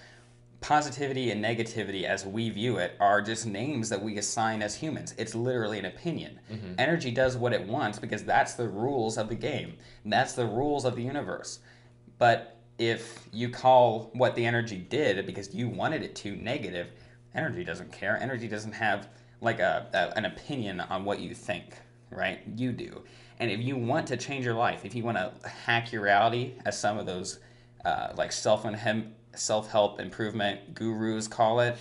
[0.61, 5.15] positivity and negativity as we view it are just names that we assign as humans.
[5.19, 6.41] It's literally an opinion.
[6.51, 6.75] Mm-hmm.
[6.79, 9.75] Energy does what it wants because that's the rules of the game.
[10.05, 11.61] That's the rules of the universe.
[12.19, 16.89] But if you call what the energy did because you wanted it to negative,
[17.35, 18.19] energy doesn't care.
[18.21, 19.09] Energy doesn't have
[19.41, 21.75] like a, a an opinion on what you think,
[22.11, 22.41] right?
[22.57, 23.03] You do.
[23.39, 26.55] And if you want to change your life, if you want to hack your reality,
[26.65, 27.41] as some of those
[27.85, 28.65] uh, like self
[29.39, 31.77] self help improvement gurus call it,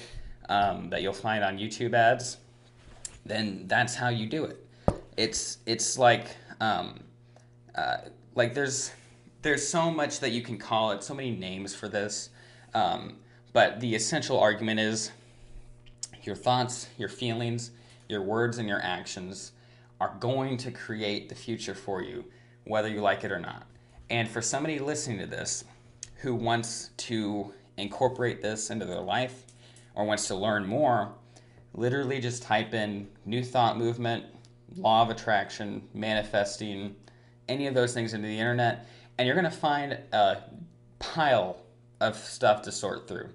[0.50, 2.38] um, that you'll find on YouTube ads,
[3.26, 4.66] then that's how you do it.
[5.18, 6.28] It's it's like
[6.60, 7.00] um,
[7.76, 7.98] uh,
[8.36, 8.92] like there's
[9.42, 12.30] there's so much that you can call it, so many names for this,
[12.74, 13.18] um,
[13.54, 15.12] but the essential argument is
[16.24, 17.72] your thoughts, your feelings,
[18.10, 19.52] your words, and your actions
[20.02, 22.26] are going to create the future for you,
[22.66, 23.68] whether you like it or not.
[24.10, 25.64] And for somebody listening to this
[26.16, 29.44] who wants to incorporate this into their life
[29.96, 31.14] or wants to learn more,
[31.74, 34.26] literally just type in New Thought Movement,
[34.78, 36.96] Law of Attraction, Manifesting,
[37.48, 38.88] any of those things into the internet,
[39.18, 40.38] and you're going to find a
[41.00, 41.58] pile
[42.02, 43.30] of stuff to sort through.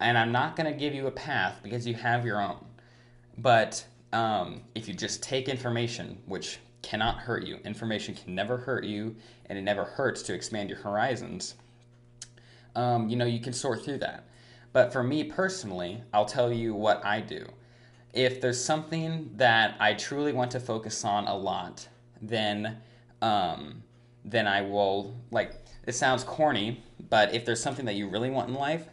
[0.00, 2.64] And I'm not going to give you a path because you have your own.
[3.38, 8.84] But um, if you just take information, which cannot hurt you, information can never hurt
[8.84, 11.54] you, and it never hurts to expand your horizons
[12.76, 14.24] um, you know, you can sort through that.
[14.72, 17.46] But for me personally, I'll tell you what I do.
[18.12, 21.88] If there's something that I truly want to focus on a lot,
[22.22, 22.78] then
[23.22, 23.82] um,
[24.24, 25.52] then I will like.
[25.86, 28.88] It sounds corny, but if there's something that you really want in life,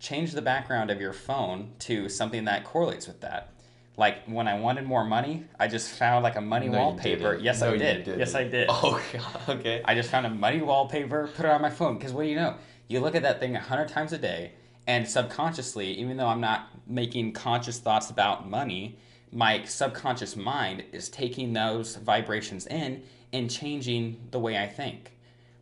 [0.00, 3.52] change the background of your phone to something that correlates with that.
[3.96, 7.38] Like when I wanted more money, I just found like a money No, wallpaper.
[7.40, 8.04] Yes, No, I did.
[8.04, 8.18] didn't.
[8.18, 8.66] Yes, I did.
[8.68, 9.58] Oh god.
[9.60, 9.82] Okay.
[9.84, 11.98] I just found a money wallpaper, put it on my phone.
[11.98, 12.56] Because what do you know?
[12.92, 14.52] You look at that thing a hundred times a day,
[14.86, 18.98] and subconsciously, even though I'm not making conscious thoughts about money,
[19.32, 25.12] my subconscious mind is taking those vibrations in and changing the way I think,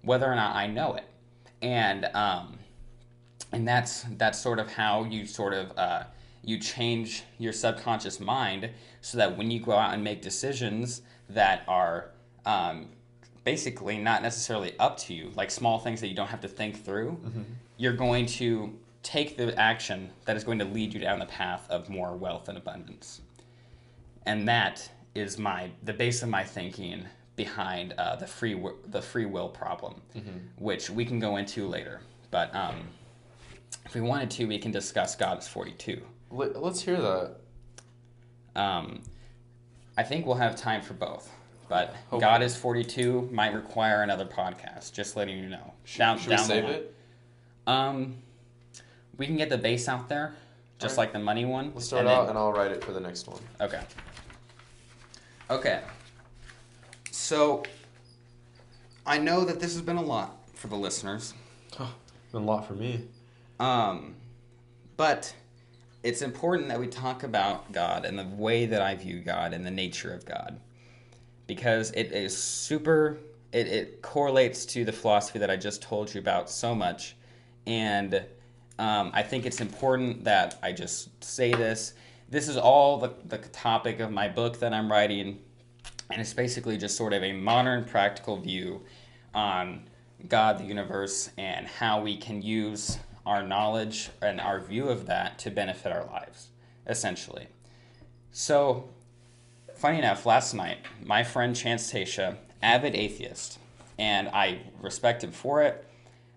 [0.02, 1.04] whether or not I know it.
[1.62, 2.58] And um,
[3.52, 6.02] and that's that's sort of how you sort of uh,
[6.42, 8.70] you change your subconscious mind
[9.02, 12.10] so that when you go out and make decisions that are
[12.44, 12.88] um,
[13.44, 16.84] basically not necessarily up to you like small things that you don't have to think
[16.84, 17.18] through
[17.78, 21.66] you're going to take the action that is going to lead you down the path
[21.70, 23.22] of more wealth and abundance
[24.26, 27.04] and that is my the base of my thinking
[27.36, 29.94] behind uh, the free wi- the free will problem,
[30.56, 32.02] which we can go into later.
[32.30, 32.76] But um,
[33.86, 36.02] if we wanted to, we can discuss God is forty two.
[36.30, 37.36] Let, let's hear that.
[38.54, 39.00] Um,
[39.96, 41.30] I think we'll have time for both.
[41.70, 42.20] But Hopefully.
[42.20, 44.92] God is forty two might require another podcast.
[44.92, 45.72] Just letting you know.
[45.96, 46.72] Down, Should we down the save line.
[46.74, 46.94] it?
[47.68, 48.16] Um,
[49.16, 50.34] we can get the base out there,
[50.80, 51.08] just Alright.
[51.08, 51.70] like the money one.
[51.72, 53.40] Let's start and then- out, and I'll write it for the next one.
[53.60, 53.80] Okay.
[55.48, 55.80] Okay.
[57.12, 57.62] So,
[59.06, 61.34] I know that this has been a lot for the listeners,
[61.78, 61.86] Been
[62.34, 63.04] a lot for me.
[63.60, 64.16] um,
[64.96, 65.34] but
[66.02, 69.64] it's important that we talk about God and the way that I view God and
[69.66, 70.58] the nature of God,
[71.50, 73.18] because it is super.
[73.50, 77.16] It, it correlates to the philosophy that I just told you about so much,
[77.66, 78.24] and
[78.78, 81.94] um, I think it's important that I just say this.
[82.28, 85.40] This is all the, the topic of my book that I'm writing,
[86.08, 88.82] and it's basically just sort of a modern, practical view
[89.34, 89.88] on
[90.28, 92.96] God, the universe, and how we can use
[93.26, 96.50] our knowledge and our view of that to benefit our lives,
[96.86, 97.48] essentially.
[98.30, 98.88] So,
[99.80, 103.58] funny enough, last night, my friend Chance Tasha, avid atheist,
[103.98, 105.86] and I respect him for it.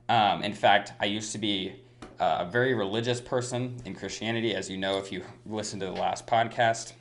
[0.07, 1.75] Um, in fact, I used to be
[2.21, 5.91] uh, a very religious person in Christianity, as you know if you listened to the
[5.91, 6.93] last podcast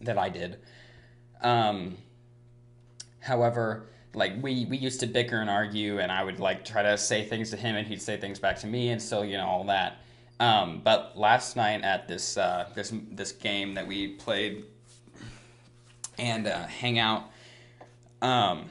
[0.00, 0.58] that I did.
[1.42, 1.96] Um,
[3.20, 6.98] however, like we we used to bicker and argue, and I would like try to
[6.98, 9.46] say things to him, and he'd say things back to me, and so you know
[9.46, 9.98] all that.
[10.40, 14.64] Um, but last night at this uh, this this game that we played
[16.18, 17.30] and uh, hang out,
[18.22, 18.66] um,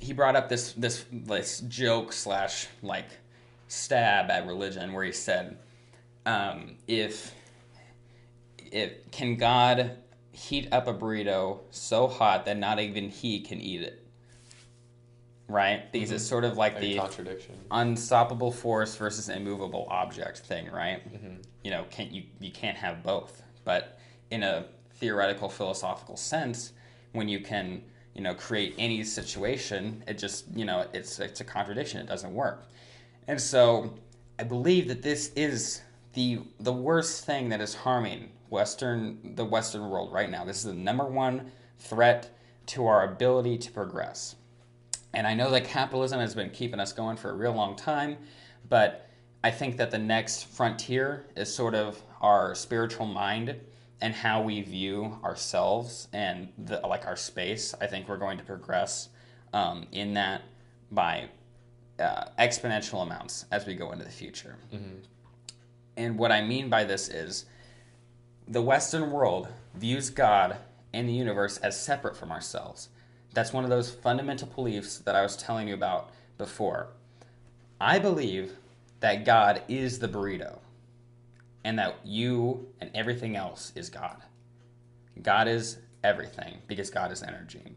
[0.00, 3.08] he brought up this this this joke slash like
[3.68, 5.56] stab at religion where he said,
[6.26, 7.34] um, if
[8.58, 9.98] if can God
[10.32, 13.98] heat up a burrito so hot that not even he can eat it?
[15.48, 15.90] Right?
[15.92, 17.54] Because it's sort of like the contradiction.
[17.70, 21.06] unstoppable force versus immovable object thing, right?
[21.12, 21.42] Mm-hmm.
[21.62, 23.42] You know, can't you you can't have both.
[23.64, 23.98] But
[24.30, 24.64] in a
[24.94, 26.72] theoretical philosophical sense,
[27.12, 27.82] when you can,
[28.14, 32.00] you know, create any situation, it just, you know, it's it's a contradiction.
[32.00, 32.66] It doesn't work.
[33.28, 33.94] And so
[34.38, 35.82] I believe that this is
[36.14, 40.44] the the worst thing that is harming Western the Western world right now.
[40.44, 42.30] This is the number one threat
[42.66, 44.36] to our ability to progress.
[45.14, 48.16] And I know that capitalism has been keeping us going for a real long time,
[48.68, 49.08] but
[49.44, 53.56] I think that the next frontier is sort of our spiritual mind
[54.02, 57.72] and how we view ourselves and the, like our space.
[57.80, 59.08] I think we're going to progress
[59.52, 60.42] um, in that
[60.90, 61.28] by
[62.00, 64.56] uh, exponential amounts as we go into the future.
[65.96, 67.44] And what I mean by this is
[68.48, 70.56] the Western world views God
[70.92, 72.88] and the universe as separate from ourselves.
[73.32, 76.88] That's one of those fundamental beliefs that I was telling you about before.
[77.80, 78.54] I believe
[78.98, 80.58] that God is the burrito
[81.64, 84.16] and that you and everything else is God.
[85.22, 87.76] God is everything because God is energy.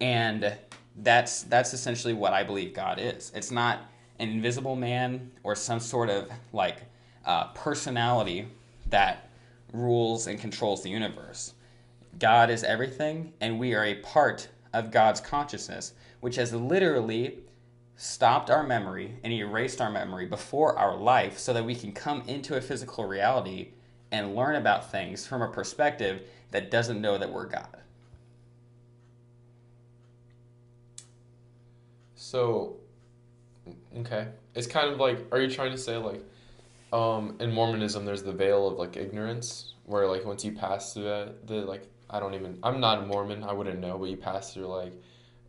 [0.00, 0.56] And
[0.96, 3.32] that's that's essentially what I believe God is.
[3.34, 3.80] It's not
[4.18, 6.82] an invisible man or some sort of like
[7.24, 8.46] uh, personality
[8.90, 9.28] that
[9.72, 11.54] rules and controls the universe.
[12.18, 17.38] God is everything, and we are a part of God's consciousness, which has literally
[17.96, 22.22] stopped our memory and erased our memory before our life so that we can come
[22.26, 23.68] into a physical reality
[24.10, 27.78] and learn about things from a perspective that doesn't know that we're God.
[32.14, 32.76] So,
[33.98, 34.28] okay.
[34.54, 36.22] it's kind of like are you trying to say like
[36.92, 41.04] um in Mormonism there's the veil of like ignorance where like once you pass through
[41.04, 44.16] that the like I don't even I'm not a Mormon, I wouldn't know, but you
[44.16, 44.92] pass through like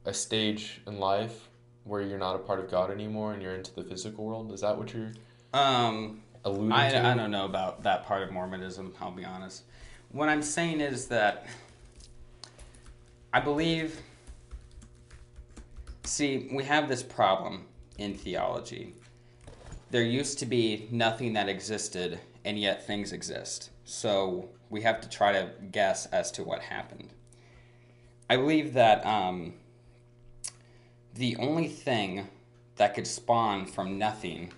[0.06, 1.50] a stage in life
[1.86, 4.52] where you're not a part of God anymore and you're into the physical world.
[4.52, 5.14] Is that what you're
[5.54, 7.06] Um, alluding I, to?
[7.06, 9.64] I don't know about that part of Mormonism, I'll be honest.
[10.12, 11.48] What I'm saying is that
[13.32, 14.02] I believe.
[16.04, 17.66] See, we have this problem
[17.98, 18.94] in theology.
[19.92, 23.70] There used to be nothing that existed, and yet things exist.
[23.86, 27.14] So we have to try to guess as to what happened.
[28.30, 29.54] I believe that um,
[31.16, 32.28] the only thing
[32.76, 34.52] that could spawn from nothing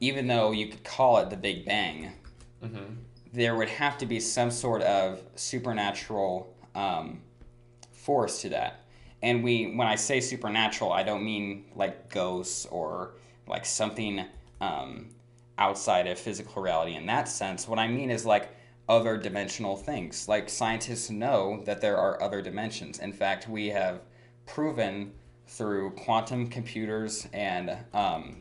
[0.00, 2.12] even though you could call it the Big Bang,
[2.62, 2.94] Mm-hmm.
[3.34, 7.20] there would have to be some sort of supernatural um,
[7.92, 8.80] force to that.
[9.22, 14.24] And we, when I say supernatural, I don't mean like ghosts or like something
[14.62, 15.10] um,
[15.58, 17.68] outside of physical reality in that sense.
[17.68, 18.48] What I mean is like
[18.88, 20.26] other dimensional things.
[20.26, 22.98] Like scientists know that there are other dimensions.
[22.98, 24.00] In fact, we have
[24.46, 25.12] proven
[25.46, 28.36] through quantum computers and um,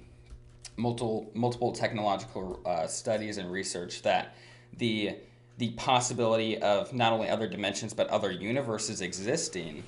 [0.78, 4.36] multiple multiple technological uh, studies and research that
[4.78, 5.16] the
[5.58, 9.84] the possibility of not only other dimensions but other universes existing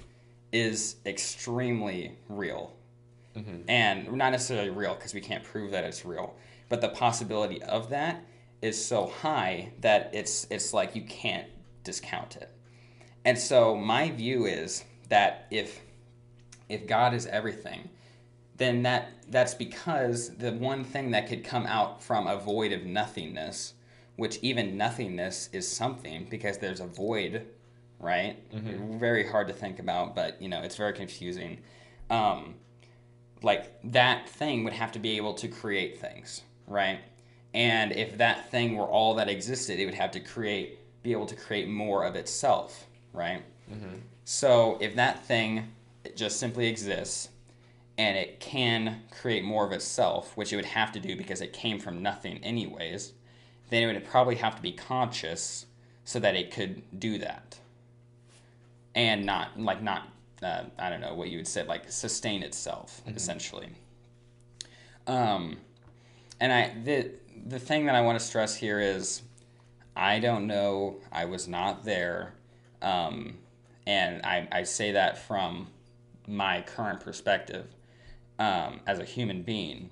[0.52, 2.72] is extremely real.
[3.68, 6.36] And not necessarily real because we can't prove that it's real
[6.70, 8.24] but the possibility of that
[8.62, 11.48] is so high that it's it's like you can't
[11.84, 12.50] discount it.
[13.24, 15.82] And so my view is that if
[16.70, 17.90] if god is everything
[18.58, 22.86] then that that's because the one thing that could come out from a void of
[22.86, 23.74] nothingness,
[24.16, 27.46] which even nothingness is something because there's a void,
[28.00, 28.38] right?
[29.00, 31.60] Very hard to think about, but you know it's very confusing.
[32.10, 32.56] Um,
[33.42, 37.00] like that thing would have to be able to create things, right?
[37.54, 41.26] And if that thing were all that existed, it would have to create, be able
[41.26, 43.44] to create more of itself, right?
[44.24, 45.72] So if that thing
[46.16, 47.30] just simply exists,
[47.98, 51.54] and it can create more of itself, which it would have to do because it
[51.54, 53.14] came from nothing anyways,
[53.70, 55.66] then it would probably have to be conscious
[56.04, 57.60] so that it could do that.
[58.94, 60.08] And not, like, not,
[60.44, 63.70] uh, I don't know what you would say, like, sustain itself, essentially.
[65.08, 65.58] Um,
[66.40, 67.12] and I, the,
[67.48, 69.22] the thing that I want to stress here is
[69.96, 72.34] I don't know, I was not there.
[72.82, 73.38] Um,
[73.88, 75.68] and I, I say that from
[76.28, 77.68] my current perspective
[78.40, 79.90] um, as a human being.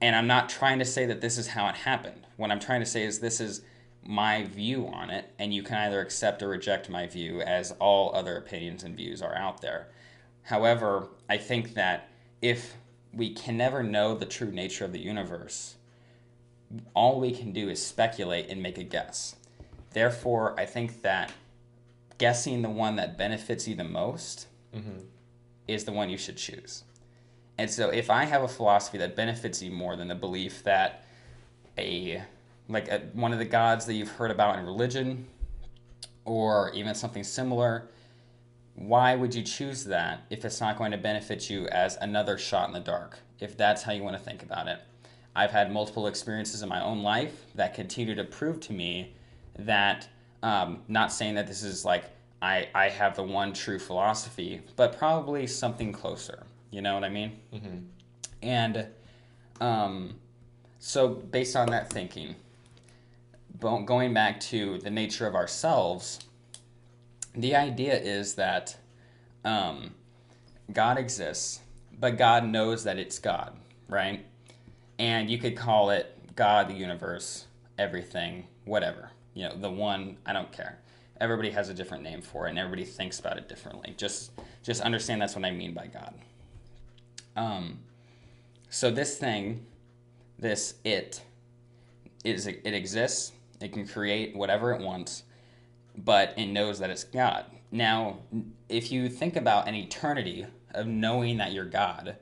[0.00, 2.26] And I'm not trying to say that this is how it happened.
[2.36, 3.62] What I'm trying to say is this is
[4.02, 8.14] my view on it, and you can either accept or reject my view, as all
[8.14, 9.88] other opinions and views are out there.
[10.42, 12.08] However, I think that
[12.40, 12.76] if
[13.12, 15.76] we can never know the true nature of the universe,
[16.94, 19.36] all we can do is speculate and make a guess.
[19.92, 21.32] Therefore, I think that
[22.16, 24.46] guessing the one that benefits you the most
[25.70, 26.84] is the one you should choose.
[27.58, 31.04] And so if I have a philosophy that benefits you more than the belief that
[31.76, 32.22] a
[32.68, 35.26] like a, one of the gods that you've heard about in religion
[36.24, 37.88] or even something similar,
[38.76, 42.68] why would you choose that if it's not going to benefit you as another shot
[42.68, 43.18] in the dark?
[43.40, 44.80] If that's how you want to think about it.
[45.34, 49.14] I've had multiple experiences in my own life that continue to prove to me
[49.58, 50.08] that,
[50.42, 52.04] um, not saying that this is like
[52.42, 56.46] I, I have the one true philosophy, but probably something closer.
[56.70, 57.32] You know what I mean?
[57.52, 57.76] Mm-hmm.
[58.42, 58.86] And
[59.60, 60.14] um,
[60.78, 62.36] so, based on that thinking,
[63.60, 66.20] going back to the nature of ourselves,
[67.34, 68.76] the idea is that
[69.44, 69.94] um,
[70.72, 71.60] God exists,
[71.98, 73.54] but God knows that it's God,
[73.88, 74.24] right?
[74.98, 77.46] And you could call it God, the universe,
[77.78, 79.10] everything, whatever.
[79.34, 80.78] You know, the one, I don't care.
[81.20, 83.94] Everybody has a different name for it, and everybody thinks about it differently.
[83.96, 84.30] Just,
[84.62, 86.14] just understand that's what I mean by God.
[87.36, 87.80] Um,
[88.70, 89.66] so this thing,
[90.38, 91.22] this it,
[92.24, 93.32] is it exists.
[93.60, 95.24] It can create whatever it wants,
[95.96, 97.44] but it knows that it's God.
[97.70, 98.18] Now,
[98.68, 102.16] if you think about an eternity of knowing that you're God,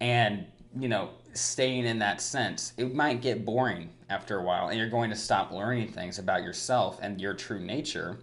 [0.00, 0.46] and
[0.78, 4.90] you know staying in that sense, it might get boring after a while, and you're
[4.90, 8.18] going to stop learning things about yourself and your true nature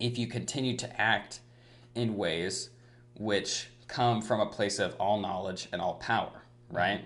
[0.00, 1.40] if you continue to act
[1.94, 2.70] in ways
[3.18, 7.02] which come from a place of all knowledge and all power, right?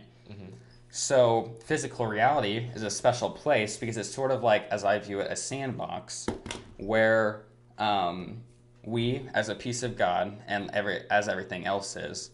[0.91, 5.21] So, physical reality is a special place because it's sort of like, as I view
[5.21, 6.27] it, a sandbox
[6.79, 7.43] where
[7.77, 8.39] um,
[8.83, 12.31] we, as a piece of God, and every as everything else is,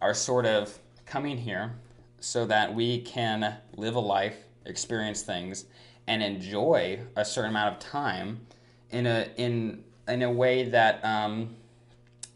[0.00, 1.72] are sort of coming here,
[2.20, 5.64] so that we can live a life, experience things,
[6.06, 8.46] and enjoy a certain amount of time
[8.90, 11.56] in a in in a way that um,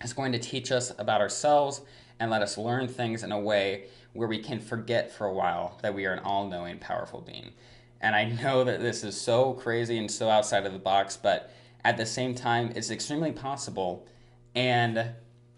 [0.03, 1.83] is going to teach us about ourselves
[2.21, 5.79] and let us learn things in a way where we can forget for a while
[5.83, 7.53] that we are an all-knowing, powerful being.
[8.01, 11.51] And I know that this is so crazy and so outside of the box, but
[11.85, 14.07] at the same time, it's extremely possible.
[14.55, 15.11] And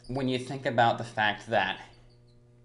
[0.09, 1.81] when you think about the fact that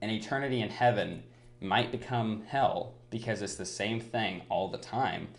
[0.02, 1.24] an eternity in heaven
[1.62, 5.30] might become hell because it's the same thing all the time,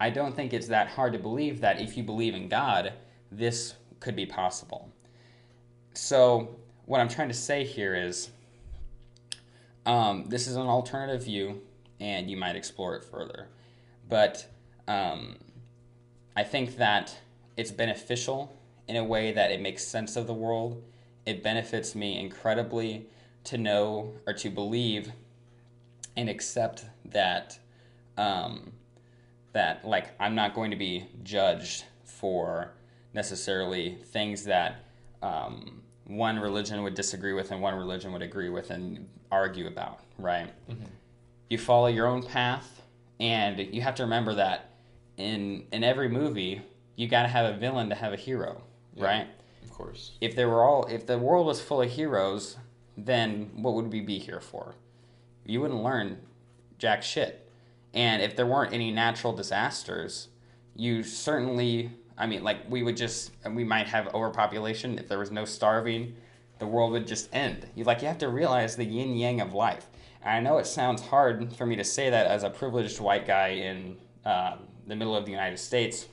[0.00, 2.92] I don't think it's that hard to believe that if you believe in God,
[3.30, 4.90] this could be possible.
[5.94, 6.56] So,
[6.86, 8.30] what I'm trying to say here is
[9.86, 11.60] um, this is an alternative view,
[12.00, 13.46] and you might explore it further.
[14.08, 14.44] But
[14.88, 15.36] um,
[16.34, 17.16] I think that
[17.56, 18.52] it's beneficial
[18.88, 20.82] in a way that it makes sense of the world.
[21.24, 23.06] It benefits me incredibly
[23.44, 25.12] to know or to believe
[26.16, 27.58] and accept that
[28.16, 28.72] um,
[29.52, 32.72] that like I'm not going to be judged for
[33.14, 34.84] necessarily things that
[35.22, 40.00] um, one religion would disagree with and one religion would agree with and argue about,
[40.18, 40.52] right?
[40.68, 40.84] Mm-hmm.
[41.48, 42.82] You follow your own path,
[43.18, 44.70] and you have to remember that
[45.16, 46.62] in in every movie,
[46.96, 48.62] you got to have a villain to have a hero,
[48.94, 49.28] yeah, right?
[49.62, 50.12] Of course.
[50.20, 52.56] If they were all, if the world was full of heroes,
[52.96, 54.74] then what would we be here for?
[55.44, 56.18] You wouldn't learn
[56.80, 57.48] jack shit.
[57.94, 60.28] And if there weren't any natural disasters,
[60.74, 64.98] you certainly, I mean, like we would just, we might have overpopulation.
[64.98, 66.16] If there was no starving,
[66.58, 67.66] the world would just end.
[67.74, 69.86] You like you have to realize the yin yang of life.
[70.22, 73.26] And I know it sounds hard for me to say that as a privileged white
[73.26, 74.56] guy in uh,
[74.86, 76.06] the middle of the United States,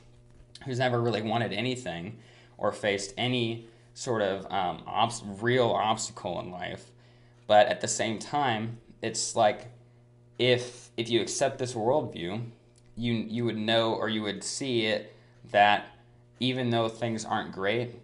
[0.65, 2.17] who's never really wanted anything
[2.57, 4.81] or faced any sort of um,
[5.41, 6.91] real obstacle in life.
[7.45, 9.67] But at the same time, it's like
[10.39, 12.41] if if you accept this worldview,
[12.95, 15.15] you you would know or you would see it
[15.51, 15.85] that
[16.39, 17.95] even though things aren't great,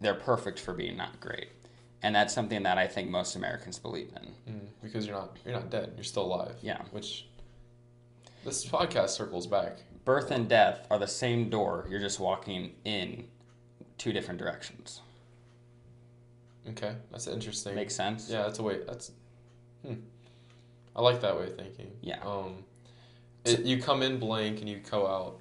[0.00, 1.48] they're perfect for being not great.
[2.02, 4.54] And that's something that I think most Americans believe in.
[4.54, 5.92] Mm, because you're not you're not dead.
[5.96, 6.56] You're still alive.
[6.62, 6.80] Yeah.
[6.90, 7.26] Which
[8.44, 9.78] this podcast circles back.
[10.04, 11.86] Birth and death are the same door.
[11.90, 13.24] You're just walking in
[13.98, 15.02] two different directions.
[16.70, 17.74] Okay, that's interesting.
[17.74, 18.28] Makes sense.
[18.30, 18.80] Yeah, that's a way.
[18.86, 19.12] That's.
[19.86, 19.94] Hmm.
[20.94, 21.92] I like that way of thinking.
[22.00, 22.20] Yeah.
[22.22, 22.64] Um,
[23.44, 25.40] it, you come in blank and you go out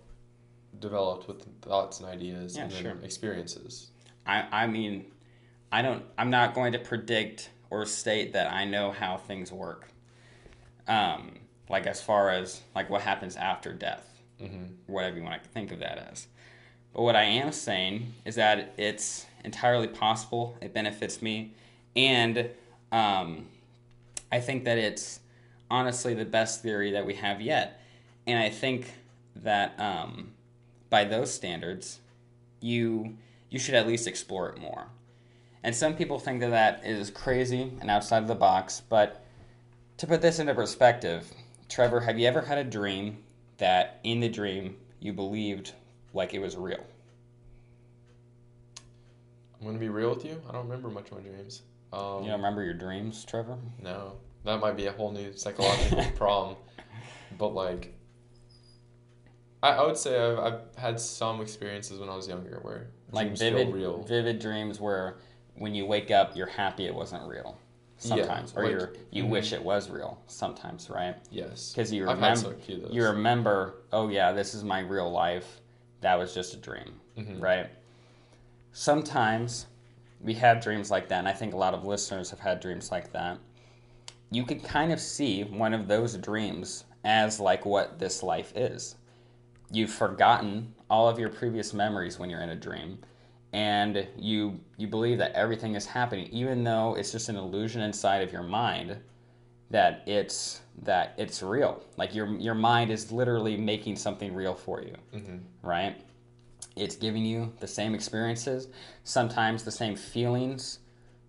[0.79, 2.97] developed with thoughts and ideas yeah, and then sure.
[3.03, 3.89] experiences.
[4.25, 5.05] I, I mean,
[5.71, 6.03] I don't.
[6.17, 9.89] I'm not going to predict or state that I know how things work.
[10.87, 11.39] Um,
[11.69, 14.65] like as far as like what happens after death, mm-hmm.
[14.87, 16.27] whatever you want to think of that as.
[16.93, 20.57] But what I am saying is that it's entirely possible.
[20.61, 21.53] It benefits me,
[21.95, 22.49] and
[22.91, 23.47] um,
[24.31, 25.19] I think that it's
[25.69, 27.81] honestly the best theory that we have yet.
[28.27, 28.91] And I think
[29.35, 30.31] that um,
[30.89, 31.99] by those standards,
[32.61, 33.17] you
[33.49, 34.87] you should at least explore it more.
[35.63, 39.23] And some people think that that is crazy and outside of the box, but
[39.97, 41.29] to put this into perspective,
[41.67, 43.17] Trevor, have you ever had a dream
[43.57, 45.73] that in the dream you believed
[46.13, 46.85] like it was real?
[49.59, 50.41] I'm gonna be real with you.
[50.47, 51.63] I don't remember much of my dreams.
[51.91, 53.57] Um, you don't remember your dreams, Trevor?
[53.81, 54.13] No,
[54.49, 56.55] that might be a whole new psychological problem.
[57.37, 57.93] But like,
[59.61, 63.37] I, I would say I've, I've had some experiences when I was younger where like
[63.37, 64.03] vivid, real.
[64.03, 65.17] vivid dreams where
[65.55, 67.57] when you wake up you're happy it wasn't real.
[68.01, 69.31] Sometimes, yeah, or like, you're, you mm-hmm.
[69.33, 70.21] wish it was real.
[70.27, 71.17] Sometimes, right?
[71.31, 71.73] Yes.
[71.73, 75.59] Because you remember, you remember, oh yeah, this is my real life.
[75.99, 77.41] That was just a dream, mm-hmm.
[77.41, 77.67] right?
[78.71, 79.65] Sometimes
[80.21, 82.89] we have dreams like that, and I think a lot of listeners have had dreams
[82.89, 83.37] like that
[84.31, 88.95] you can kind of see one of those dreams as like what this life is.
[89.71, 92.99] You've forgotten all of your previous memories when you're in a dream
[93.51, 98.21] and you you believe that everything is happening even though it's just an illusion inside
[98.21, 98.95] of your mind
[99.71, 101.83] that it's that it's real.
[101.97, 104.95] Like your your mind is literally making something real for you.
[105.13, 105.37] Mm-hmm.
[105.61, 106.01] Right?
[106.75, 108.67] It's giving you the same experiences,
[109.03, 110.79] sometimes the same feelings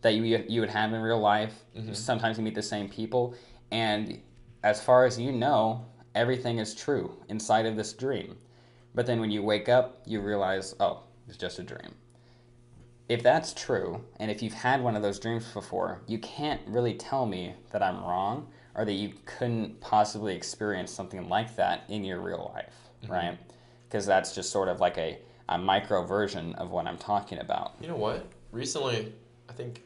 [0.02, 1.54] that you you would have in real life.
[1.76, 1.92] Mm-hmm.
[1.92, 3.34] Sometimes you meet the same people,
[3.70, 4.20] and
[4.62, 8.36] as far as you know, everything is true inside of this dream.
[8.94, 11.94] But then when you wake up, you realize, oh, it's just a dream.
[13.08, 16.94] If that's true, and if you've had one of those dreams before, you can't really
[16.94, 22.04] tell me that I'm wrong or that you couldn't possibly experience something like that in
[22.04, 23.12] your real life, mm-hmm.
[23.12, 23.38] right?
[23.88, 25.18] Because that's just sort of like a,
[25.48, 27.74] a micro version of what I'm talking about.
[27.80, 28.26] You know what?
[28.52, 29.12] Recently,
[29.48, 29.82] I think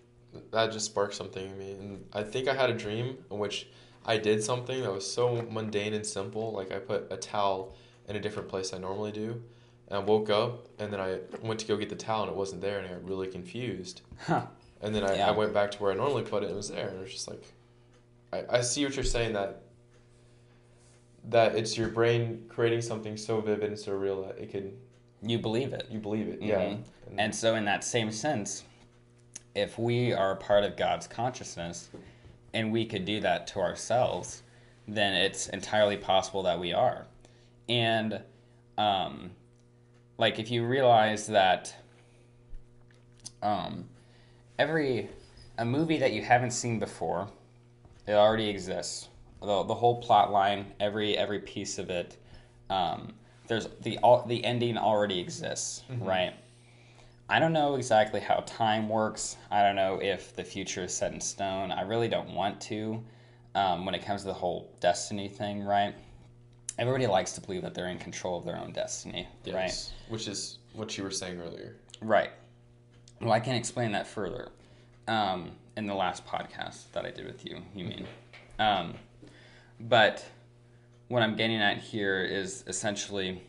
[0.50, 1.72] that just sparked something in me.
[1.72, 3.68] And I think I had a dream in which
[4.06, 6.52] I did something that was so mundane and simple.
[6.52, 7.74] Like I put a towel
[8.08, 9.42] in a different place I normally do.
[9.88, 12.36] And I woke up and then I went to go get the towel and it
[12.36, 14.00] wasn't there and I got really confused.
[14.26, 14.46] Huh.
[14.82, 15.28] And then I, Yeah.
[15.28, 16.88] I went back to where I normally put it and it was there.
[16.88, 17.42] And it was just like,
[18.32, 19.60] I, I see what you're saying that
[21.30, 24.72] that it's your brain creating something so vivid and so real that it can,
[25.22, 25.86] You believe it.
[25.90, 26.42] you believe it.
[26.42, 26.58] Yeah.
[26.60, 26.82] Mhm.
[27.16, 28.64] And so, in that same sense,
[29.54, 31.88] if we are a part of God's consciousness
[32.52, 34.42] and we could do that to ourselves,
[34.86, 37.06] then it's entirely possible that we are.
[37.68, 38.20] And,
[38.76, 39.30] um,
[40.18, 41.74] like, if you realize that
[43.42, 43.88] um,
[44.58, 45.08] every
[45.58, 47.28] a movie that you haven't seen before,
[48.06, 49.08] it already exists.
[49.40, 52.16] The, the whole plot line, every every piece of it,
[52.70, 53.14] um,
[53.46, 56.34] there's the all, the ending already exists, right?
[57.28, 59.36] I don't know exactly how time works.
[59.50, 61.72] I don't know if the future is set in stone.
[61.72, 63.02] I really don't want to
[63.54, 65.94] um, when it comes to the whole destiny thing, right?
[66.78, 69.92] Everybody likes to believe that they're in control of their own destiny, right?
[70.08, 71.76] Which is what you were saying earlier.
[72.00, 72.30] Right.
[73.20, 74.48] Well, I can explain that further
[75.06, 78.06] um, in the last podcast that I did with you, you mean.
[78.58, 78.94] Um,
[79.80, 80.24] but
[81.08, 83.40] what I'm getting at here is essentially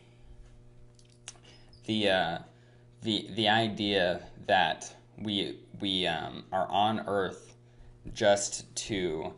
[1.86, 2.38] the, uh,
[3.02, 7.54] the, the idea that we, we um, are on Earth
[8.12, 9.32] just to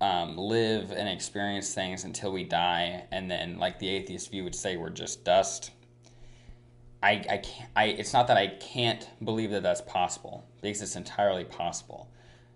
[0.00, 4.54] um, live and experience things until we die, and then, like the atheist view would
[4.54, 5.70] say, we're just dust.
[7.02, 10.96] I, I can't, I, it's not that I can't believe that that's possible because it's
[10.96, 12.08] entirely possible.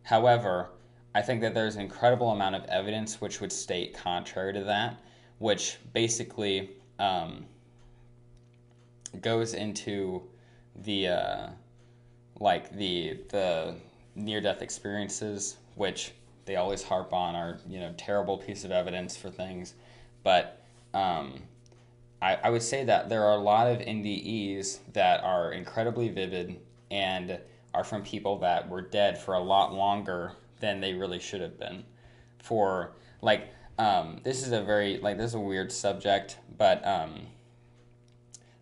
[0.03, 0.71] However,
[1.15, 5.01] I think that there's an incredible amount of evidence which would state contrary to that,
[5.39, 7.45] which basically um,
[9.21, 10.23] goes into
[10.77, 11.49] the uh,
[12.41, 13.75] like the the
[14.15, 16.13] near death experiences, which
[16.45, 19.75] they always harp on are you know terrible piece of evidence for things,
[20.23, 20.63] but
[20.95, 21.43] um,
[22.21, 26.59] I, I would say that there are a lot of NDEs that are incredibly vivid
[26.91, 27.39] and
[27.75, 31.59] are from people that were dead for a lot longer than they really should have
[31.59, 31.85] been.
[32.43, 33.49] For like,
[33.79, 37.27] um, this is a very like this is a weird subject, but um,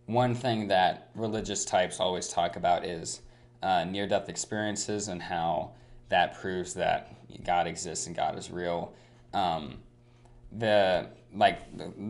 [0.06, 3.20] one thing that religious types always talk about is
[3.62, 5.72] uh, near-death experiences and how
[6.08, 7.14] that proves that
[7.44, 8.92] God exists and God is real.
[9.34, 9.78] Um,
[10.52, 11.60] the like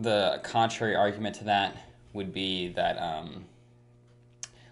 [0.01, 1.75] the, contrary argument to that
[2.13, 3.45] would be that um,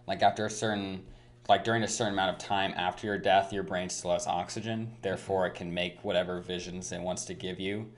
[0.08, 1.04] like after a certain
[1.50, 4.92] like during a certain amount of time after your death your brain still has oxygen
[5.02, 7.92] therefore it can make whatever visions it wants to give you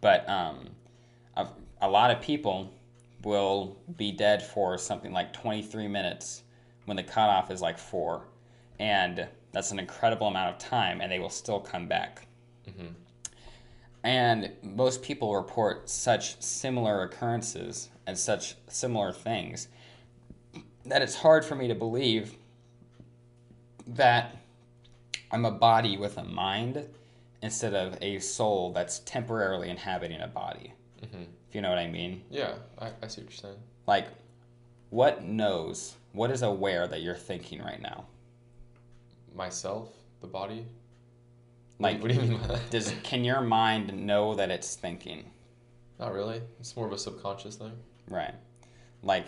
[0.00, 0.68] but um,
[1.80, 2.70] a lot of people
[3.24, 6.42] will be dead for something like 23 minutes
[6.84, 8.26] when the cutoff is like four.
[8.78, 12.26] And that's an incredible amount of time and they will still come back.
[12.68, 12.92] Mm-hmm.
[14.02, 19.68] And most people report such similar occurrences and such similar things
[20.86, 22.36] that it's hard for me to believe
[23.86, 24.36] that
[25.30, 26.86] I'm a body with a mind
[27.42, 30.72] instead of a soul that's temporarily inhabiting a body.
[31.02, 31.24] Mm-hmm.
[31.54, 32.20] If you know what I mean.
[32.32, 33.58] Yeah, I, I see what you're saying.
[33.86, 34.08] Like,
[34.90, 38.06] what knows, what is aware that you're thinking right now?
[39.36, 39.90] Myself,
[40.20, 40.66] the body.
[41.78, 42.70] Like, what do you mean by that?
[42.70, 45.30] does can your mind know that it's thinking?
[46.00, 46.42] Not really.
[46.58, 47.74] It's more of a subconscious thing.
[48.10, 48.34] Right.
[49.04, 49.26] Like,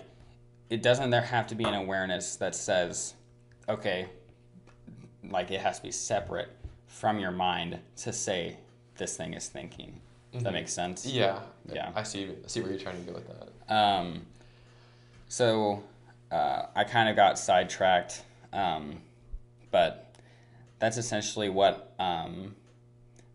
[0.68, 3.14] it doesn't there have to be an awareness that says,
[3.68, 4.08] okay,
[5.30, 6.48] like it has to be separate
[6.88, 8.56] from your mind to say
[8.96, 10.00] this thing is thinking.
[10.36, 11.06] Does that makes sense?
[11.06, 11.40] Yeah.
[11.72, 11.90] Yeah.
[11.94, 12.24] I see.
[12.24, 13.74] I see where you're trying to go with that.
[13.74, 14.26] Um,
[15.28, 15.82] so
[16.30, 18.22] uh, I kind of got sidetracked,
[18.52, 19.00] um,
[19.70, 20.14] but
[20.78, 22.54] that's essentially what um,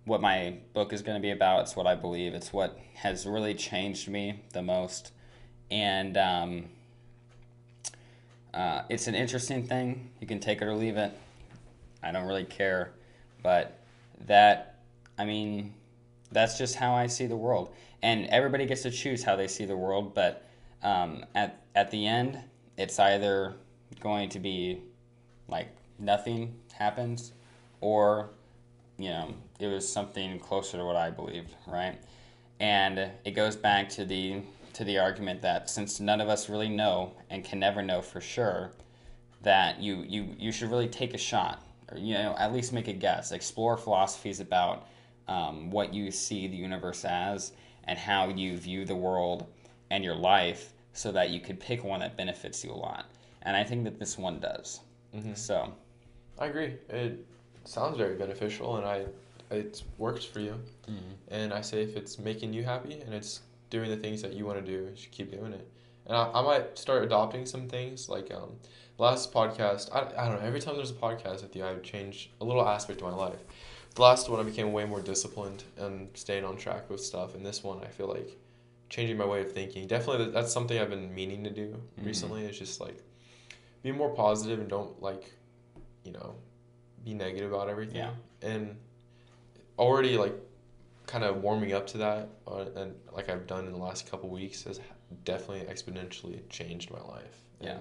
[0.05, 1.61] what my book is going to be about.
[1.61, 2.33] It's what I believe.
[2.33, 5.11] It's what has really changed me the most,
[5.69, 6.65] and um,
[8.53, 10.09] uh, it's an interesting thing.
[10.19, 11.11] You can take it or leave it.
[12.03, 12.91] I don't really care,
[13.43, 13.79] but
[14.27, 14.79] that
[15.17, 15.73] I mean
[16.31, 17.73] that's just how I see the world.
[18.01, 20.47] And everybody gets to choose how they see the world, but
[20.83, 22.39] um, at at the end,
[22.77, 23.55] it's either
[23.99, 24.81] going to be
[25.47, 27.33] like nothing happens,
[27.81, 28.31] or
[28.97, 31.97] you know it was something closer to what I believed, right?
[32.59, 34.41] And it goes back to the
[34.73, 38.21] to the argument that since none of us really know and can never know for
[38.21, 38.71] sure,
[39.41, 42.87] that you you you should really take a shot, or you know at least make
[42.87, 44.87] a guess, explore philosophies about
[45.27, 47.53] um, what you see the universe as
[47.85, 49.47] and how you view the world
[49.89, 53.05] and your life, so that you could pick one that benefits you a lot.
[53.43, 54.81] And I think that this one does.
[55.35, 55.73] So
[56.39, 56.75] I agree.
[56.89, 57.25] It
[57.65, 59.05] sounds very beneficial, and I
[59.49, 60.55] it's worked for you,
[61.29, 64.45] and I say if it's making you happy and it's doing the things that you
[64.45, 65.67] want to do, you should keep doing it.
[66.05, 68.51] And I, I might start adopting some things like um,
[68.97, 69.89] last podcast.
[69.93, 70.47] I, I don't know.
[70.47, 73.39] Every time there's a podcast with you, I change a little aspect of my life.
[73.95, 77.35] The last one, I became way more disciplined and staying on track with stuff.
[77.35, 78.37] And this one, I feel like
[78.89, 79.87] changing my way of thinking.
[79.87, 82.05] Definitely, that's something I've been meaning to do Mhm.
[82.05, 82.45] recently.
[82.45, 83.03] Is just like
[83.83, 85.31] be more positive and don't like,
[86.03, 86.35] you know,
[87.03, 87.97] be negative about everything.
[87.97, 88.13] Yeah.
[88.41, 88.77] And
[89.77, 90.33] already like
[91.07, 94.29] kind of warming up to that, uh, and like I've done in the last couple
[94.29, 94.79] weeks, has
[95.25, 97.41] definitely exponentially changed my life.
[97.59, 97.79] Yeah.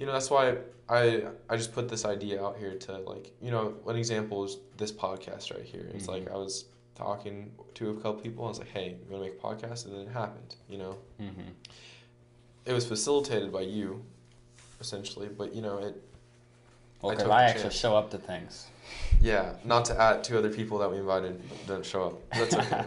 [0.00, 0.56] You know that's why
[0.88, 4.56] I I just put this idea out here to like you know one example is
[4.78, 5.86] this podcast right here.
[5.94, 6.64] It's like I was
[6.94, 8.44] talking to a couple people.
[8.46, 9.84] I was like, hey, you want to make a podcast?
[9.84, 10.56] And then it happened.
[10.70, 11.48] You know, Mm-hmm.
[12.64, 14.02] it was facilitated by you,
[14.80, 15.28] essentially.
[15.28, 15.94] But you know, it
[17.02, 18.66] Well, I because took I, actually show up to things.
[19.20, 19.52] yeah.
[19.64, 22.30] Not to add two other people that we invited didn't show up.
[22.30, 22.84] That's okay.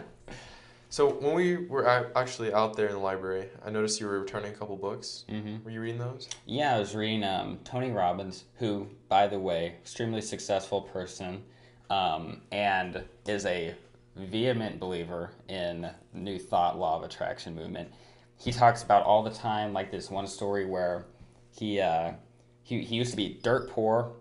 [0.94, 4.52] So when we were actually out there in the library, I noticed you were returning
[4.52, 5.24] a couple books.
[5.28, 5.64] Mm-hmm.
[5.64, 6.28] Were you reading those?
[6.46, 11.42] Yeah, I was reading um, Tony Robbins, who, by the way, extremely successful person,
[11.90, 13.74] um, and is a
[14.14, 17.90] vehement believer in New Thought Law of Attraction movement.
[18.38, 21.06] He talks about all the time, like this one story where
[21.50, 22.12] he uh,
[22.62, 24.12] he he used to be dirt poor,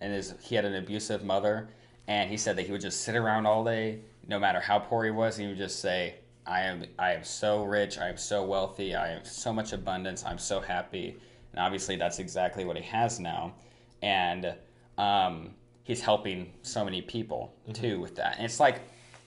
[0.00, 1.68] and his he had an abusive mother,
[2.06, 5.04] and he said that he would just sit around all day, no matter how poor
[5.04, 5.36] he was.
[5.36, 6.16] He would just say,
[6.46, 10.24] "I am I am so rich, I am so wealthy, I have so much abundance,
[10.24, 11.16] I'm so happy."
[11.52, 13.54] And obviously, that's exactly what he has now,
[14.02, 14.54] and
[14.98, 15.54] um,
[15.84, 18.36] he's helping so many people too with that.
[18.36, 18.80] And it's like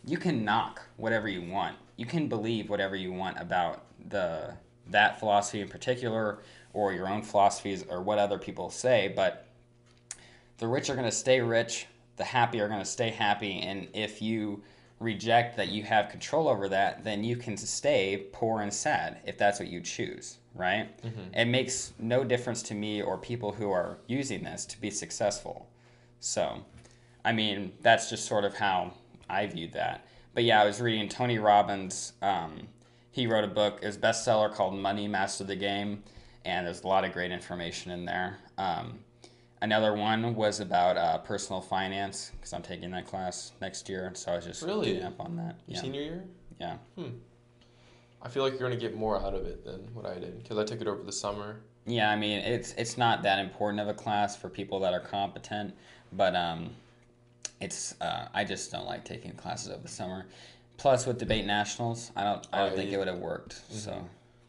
[0.06, 4.56] you can knock whatever you want, you can believe whatever you want about the
[4.88, 6.40] that philosophy in particular,
[6.74, 9.48] or your own philosophies, or what other people say, but
[10.58, 13.88] the rich are going to stay rich, the happy are going to stay happy, and
[13.94, 14.64] if you
[15.00, 19.38] reject that you have control over that, then you can stay poor and sad if
[19.38, 20.90] that's what you choose, right?
[21.34, 25.68] It makes no difference to me or people who are using this to be successful.
[26.20, 26.64] So,
[27.24, 28.94] I mean, that's just sort of how
[29.30, 30.08] I viewed that.
[30.34, 32.14] But yeah, I was reading Tony Robbins.
[32.22, 32.68] Um,
[33.12, 36.04] he wrote a book, his bestseller called Money Master the Game,
[36.44, 38.38] and there's a lot of great information in there.
[38.58, 39.00] Um,
[39.66, 44.32] another one was about uh, personal finance because I'm taking that class next year, so
[44.32, 44.88] I was just Really?
[44.92, 45.56] reading up on that.
[45.68, 46.24] Yeah, senior year?
[46.62, 46.78] yeah,
[48.22, 50.58] I feel like you're gonna get more out of it than what I did because
[50.58, 51.62] I took it over the summer.
[51.86, 52.10] yeah.
[52.10, 55.74] I mean, it's it's not that important of a class for people that are competent,
[56.14, 56.70] but um,
[57.60, 60.28] it's uh, I just don't like taking classes over the summer.
[60.78, 63.62] Plus, with debate nationals, I don't I don't think it would have worked.
[63.72, 64.08] So,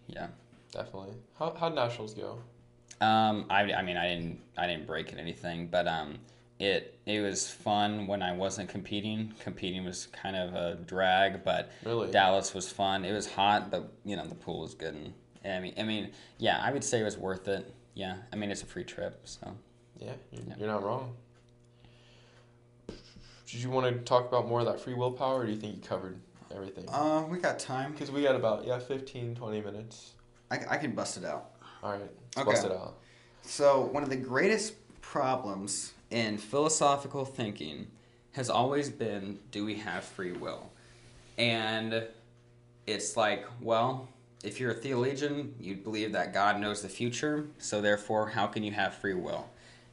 [0.09, 0.29] yeah.
[0.73, 1.15] Definitely.
[1.39, 2.39] How how'd nationals go?
[3.01, 6.18] Um, I, I mean, I didn't, I didn't break it anything, but um,
[6.59, 9.35] it, it was fun when I wasn't competing.
[9.40, 12.10] Competing was kind of a drag, but Really?
[12.10, 13.05] Dallas was fun.
[13.05, 15.12] It was hot, but you know the pool was good, and,
[15.44, 17.73] and I mean, I mean, yeah, I would say it was worth it.
[17.94, 19.55] Yeah, I mean, it's a free trip, so
[19.98, 20.55] Yeah, you're, Yeah.
[20.59, 21.14] you're not wrong.
[23.47, 25.77] Did you want to talk about more of that free willpower, or do you think
[25.77, 26.18] you covered
[26.55, 26.89] everything?
[26.89, 27.93] Uh, we got time.
[27.93, 30.14] Because we got about, yeah, 15, 20 minutes.
[30.51, 31.52] I, I can bust it out.
[31.82, 32.51] All right, let's Okay.
[32.51, 32.99] bust it out.
[33.43, 37.87] So, one of the greatest problems in philosophical thinking
[38.33, 40.71] has always been do we have free will?
[41.39, 42.07] And
[42.87, 44.09] it's like, well,
[44.45, 48.63] if you're a theologian, you believe that God knows the future, so therefore, how can
[48.63, 49.49] you have free will?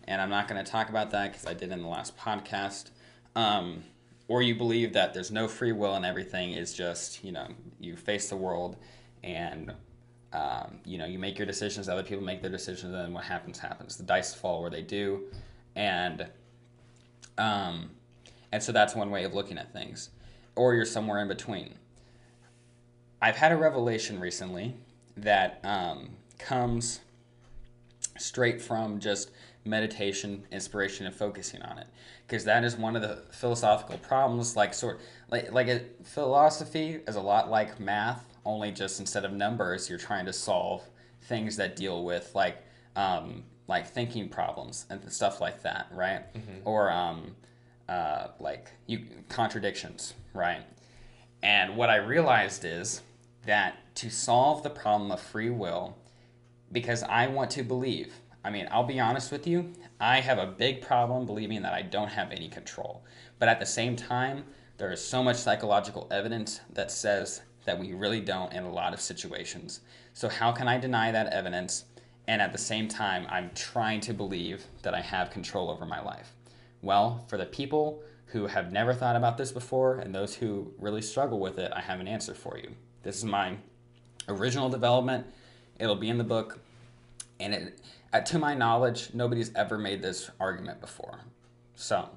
[0.07, 2.89] And I'm not going to talk about that because I did in the last podcast.
[3.35, 3.83] Um,
[4.27, 7.47] or you believe that there's no free will and everything is just, you know,
[7.79, 8.77] you face the world
[9.23, 9.73] and
[10.33, 13.23] um, you know, you make your decisions, other people make their decisions, and then what
[13.23, 13.97] happens happens.
[13.97, 15.25] The dice fall where they do,
[15.75, 16.27] and
[17.37, 17.91] um,
[18.51, 20.09] and so that's one way of looking at things.
[20.55, 21.75] Or you're somewhere in between.
[23.21, 24.75] I've had a revelation recently
[25.17, 26.99] that um, comes
[28.17, 29.31] straight from just
[29.65, 31.87] meditation, inspiration, and focusing on it.
[32.27, 34.55] Because that is one of the philosophical problems.
[34.55, 34.99] Like sort
[35.29, 39.99] like like a, philosophy is a lot like math, only just instead of numbers, you're
[39.99, 40.83] trying to solve
[41.23, 42.57] things that deal with like
[42.95, 46.23] um, like thinking problems and stuff like that, right?
[46.65, 47.35] Or um,
[47.89, 50.61] uh, like you contradictions, right?
[51.41, 53.01] And what I realized is
[53.45, 55.97] that to solve the problem of free will,
[56.71, 58.13] because I want to believe.
[58.45, 61.81] I mean, I'll be honest with you, I have a big problem believing that I
[61.81, 63.03] don't have any control.
[63.39, 64.43] But at the same time,
[64.77, 68.93] there is so much psychological evidence that says that we really don't in a lot
[68.93, 69.81] of situations.
[70.13, 71.85] So, how can I deny that evidence?
[72.27, 76.01] And at the same time, I'm trying to believe that I have control over my
[76.01, 76.33] life.
[76.81, 81.01] Well, for the people who have never thought about this before and those who really
[81.01, 82.71] struggle with it, I have an answer for you.
[83.03, 83.57] This is my
[84.27, 85.27] original development.
[85.79, 86.59] It'll be in the book,
[87.39, 87.79] and it,
[88.13, 91.19] uh, to my knowledge, nobody's ever made this argument before.
[91.75, 92.09] So,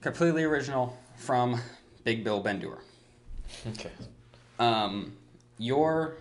[0.00, 1.60] completely original from
[2.04, 2.78] Big Bill Bendur.
[3.68, 3.90] Okay.
[4.58, 5.16] Um,
[5.58, 6.16] your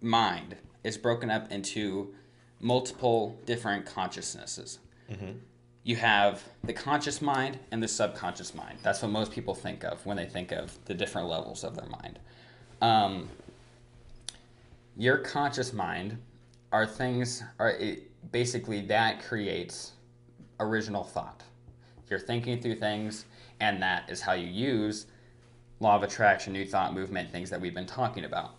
[0.00, 2.14] mind is broken up into
[2.60, 4.78] multiple different consciousnesses.
[5.82, 8.78] You have the conscious mind and the subconscious mind.
[8.82, 11.86] That's what most people think of when they think of the different levels of their
[11.86, 12.18] mind.
[12.82, 13.28] Um,
[14.96, 16.18] your conscious mind
[16.72, 19.92] are things are it, basically that creates
[20.60, 21.42] original thought.
[22.08, 23.24] You're thinking through things,
[23.60, 25.06] and that is how you use
[25.80, 28.54] law of attraction, new thought movement, things that we've been talking about.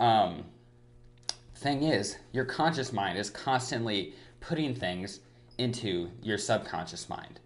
[0.00, 0.44] Um,
[1.56, 5.20] thing is, your conscious mind is constantly putting things
[5.58, 7.40] into your subconscious mind.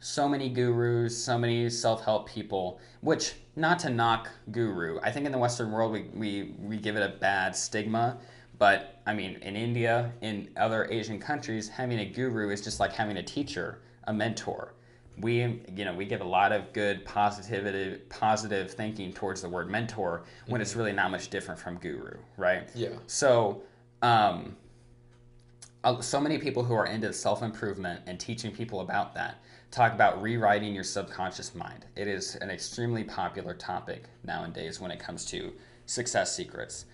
[0.00, 5.26] So many gurus, so many self help people, which, not to knock guru, I think
[5.26, 8.18] in the Western world we, we, we give it a bad stigma.
[8.58, 12.92] But I mean, in India, in other Asian countries, having a guru is just like
[12.92, 14.74] having a teacher, a mentor.
[15.22, 19.70] We, you know, we give a lot of good positivity, positive thinking towards the word
[19.70, 22.68] mentor when it's really not much different from guru, right?
[22.74, 22.90] Yeah.
[23.06, 23.62] So,
[24.02, 24.56] um,
[26.00, 29.38] so many people who are into self improvement and teaching people about that
[29.70, 31.86] talk about rewriting your subconscious mind.
[31.96, 35.52] It is an extremely popular topic nowadays when it comes to
[35.86, 36.84] success secrets.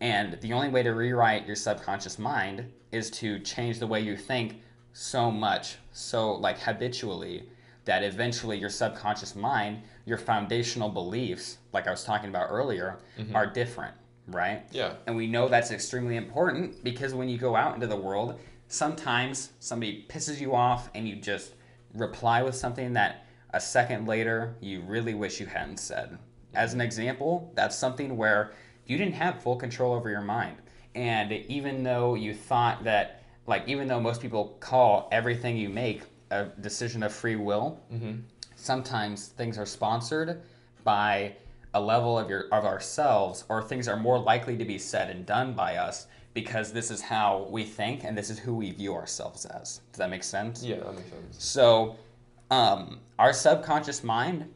[0.00, 4.16] And the only way to rewrite your subconscious mind is to change the way you
[4.16, 4.60] think
[4.92, 7.48] so much, so like habitually,
[7.86, 13.34] that eventually your subconscious mind, your foundational beliefs, like I was talking about earlier, mm-hmm.
[13.34, 13.94] are different,
[14.26, 14.64] right?
[14.72, 14.94] Yeah.
[15.06, 18.38] And we know that's extremely important because when you go out into the world,
[18.68, 21.54] sometimes somebody pisses you off and you just
[21.94, 26.18] reply with something that a second later you really wish you hadn't said.
[26.54, 26.86] As an mm-hmm.
[26.86, 28.52] example, that's something where
[28.86, 30.56] you didn't have full control over your mind.
[30.96, 36.02] And even though you thought that, like, even though most people call everything you make
[36.30, 37.78] a decision of free will,
[38.56, 40.42] sometimes things are sponsored
[40.84, 41.34] by
[41.74, 45.26] a level of your of ourselves or things are more likely to be said and
[45.26, 48.94] done by us because this is how we think and this is who we view
[48.94, 49.80] ourselves as.
[49.92, 50.62] Does that make sense?
[50.62, 51.36] Yeah, that makes sense.
[51.44, 51.96] so
[52.50, 54.46] um, our subconscious mind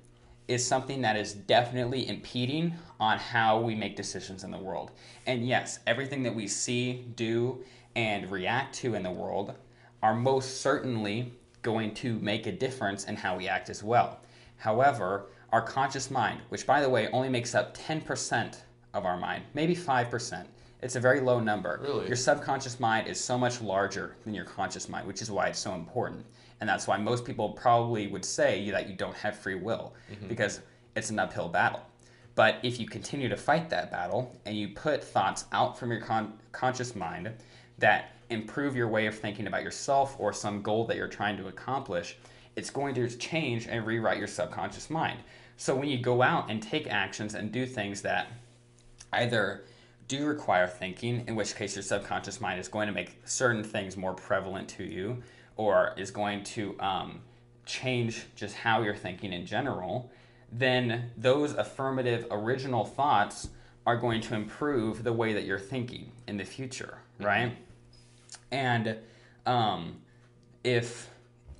[0.48, 4.90] is something that is definitely impeding on how we make decisions in the world.
[5.26, 7.62] And yes everything that we see do
[7.96, 9.54] and react to in the world
[10.02, 14.20] are most certainly going to make a difference in how we act as well
[14.56, 18.56] however our conscious mind which by the way only makes up 10%
[18.94, 20.46] of our mind maybe 5%
[20.82, 22.06] it's a very low number Really?
[22.06, 25.58] your subconscious mind is so much larger than your conscious mind, which is why it's
[25.58, 26.24] so important.
[26.60, 30.28] And that's why most people probably would say that you don't have free will mm-hmm.
[30.28, 30.60] because
[30.96, 31.80] it's an uphill battle.
[32.34, 36.00] But if you continue to fight that battle and you put thoughts out from your
[36.00, 37.30] con- conscious mind
[37.78, 41.48] that improve your way of thinking about yourself or some goal that you're trying to
[41.48, 42.16] accomplish,
[42.56, 45.20] it's going to change and rewrite your subconscious mind.
[45.56, 48.28] So when you go out and take actions and do things that
[49.12, 49.64] either
[50.08, 53.96] do require thinking, in which case your subconscious mind is going to make certain things
[53.96, 55.22] more prevalent to you,
[55.56, 57.20] or is going to um,
[57.66, 60.10] change just how you're thinking in general,
[60.50, 63.50] then those affirmative original thoughts
[63.86, 67.56] are going to improve the way that you're thinking in the future, right?
[68.52, 68.96] And
[69.46, 69.96] um,
[70.64, 71.08] if,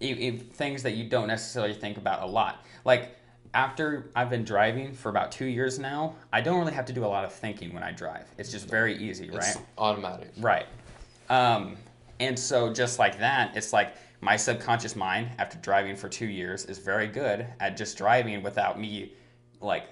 [0.00, 3.16] if, if things that you don't necessarily think about a lot, like
[3.54, 7.04] after I've been driving for about two years now, I don't really have to do
[7.04, 8.26] a lot of thinking when I drive.
[8.38, 9.38] It's just very easy, right?
[9.38, 10.32] It's automatic.
[10.38, 10.66] Right.
[11.28, 11.76] Um,
[12.18, 16.66] and so, just like that, it's like my subconscious mind, after driving for two years,
[16.66, 19.14] is very good at just driving without me,
[19.60, 19.84] like,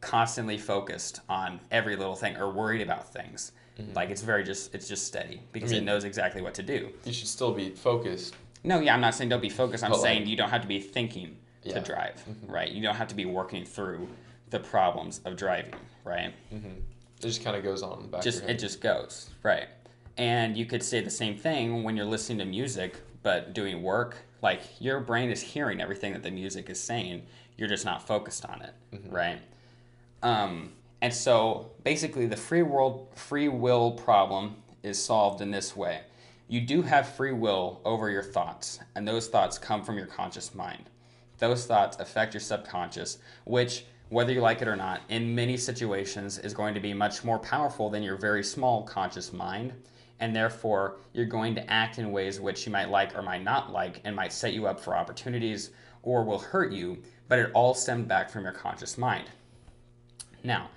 [0.00, 3.52] constantly focused on every little thing or worried about things.
[3.78, 3.92] Mm-hmm.
[3.94, 6.90] Like, it's very just, it's just steady because it mean- knows exactly what to do.
[7.04, 8.34] You should still be focused.
[8.64, 9.84] No, yeah, I'm not saying don't be focused.
[9.84, 11.78] I'm But, saying like- you don't have to be thinking to Yeah.
[11.80, 12.52] drive, mm-hmm.
[12.52, 12.70] right?
[12.70, 14.08] You don't have to be working through
[14.50, 15.74] the problems of driving,
[16.04, 16.32] right?
[16.52, 16.68] Mm-hmm.
[17.18, 19.68] It just kind of goes on in the back just it just goes right
[20.18, 24.18] and you could say the same thing when you're listening to music but doing work
[24.42, 27.22] like your brain is hearing everything that the music is saying
[27.56, 28.74] you're just not focused on it
[29.08, 29.40] right
[30.22, 36.00] um, and so basically the free world free will problem is solved in this way
[36.48, 40.54] you do have free will over your thoughts and those thoughts come from your conscious
[40.54, 40.88] mind
[41.38, 46.38] those thoughts affect your subconscious, which, whether you like it or not, in many situations
[46.38, 49.72] is going to be much more powerful than your very small conscious mind.
[50.18, 53.70] And therefore, you're going to act in ways which you might like or might not
[53.70, 55.70] like, and might set you up for opportunities
[56.02, 59.28] or will hurt you, but it all stemmed back from your conscious mind.
[60.42, 60.70] Now,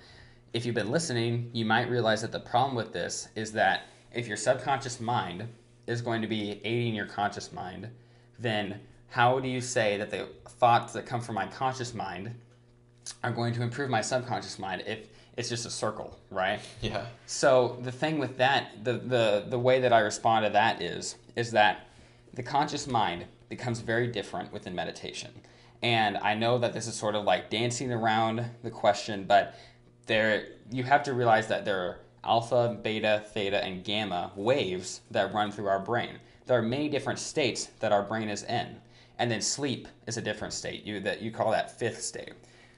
[0.52, 3.82] if you've been listening, you might realize that the problem with this is that
[4.12, 5.48] if your subconscious mind
[5.86, 7.88] is going to be aiding your conscious mind,
[8.38, 12.34] then how do you say that the thoughts that come from my conscious mind
[13.22, 16.60] are going to improve my subconscious mind if it's just a circle, right?
[16.80, 17.06] Yeah.
[17.26, 21.16] So the thing with that, the, the, the way that I respond to that is,
[21.36, 21.86] is that
[22.34, 25.30] the conscious mind becomes very different within meditation.
[25.82, 29.54] And I know that this is sort of like dancing around the question, but
[30.10, 35.32] there you have to realize that there are alpha, beta, theta, and gamma waves that
[35.32, 36.18] run through our brain.
[36.46, 38.76] There are many different states that our brain is in.
[39.20, 40.84] And then sleep is a different state.
[40.84, 42.32] You that you call that fifth state.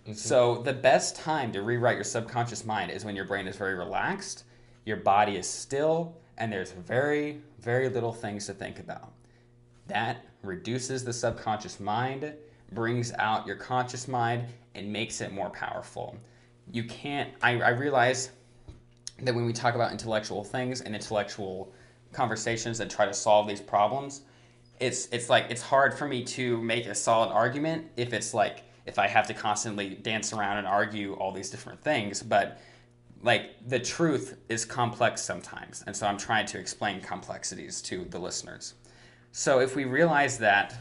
[0.04, 0.12] Mm-hmm.
[0.12, 3.76] So the best time to rewrite your subconscious mind is when your brain is very
[3.76, 4.44] relaxed,
[4.84, 9.10] your body is still, and there's very, very little things to think about.
[9.86, 12.34] That reduces the subconscious mind,
[12.72, 14.44] brings out your conscious mind,
[14.74, 16.16] and makes it more powerful.
[16.70, 18.30] You can't, I, I realize
[19.22, 21.72] that when we talk about intellectual things and intellectual
[22.12, 24.22] conversations that try to solve these problems,
[24.80, 28.64] it's it's like it's hard for me to make a solid argument if it's like
[28.84, 32.60] if I have to constantly dance around and argue all these different things, but
[33.22, 38.18] like the truth is complex sometimes, and so I'm trying to explain complexities to the
[38.18, 38.74] listeners.
[39.30, 40.74] So if we realize that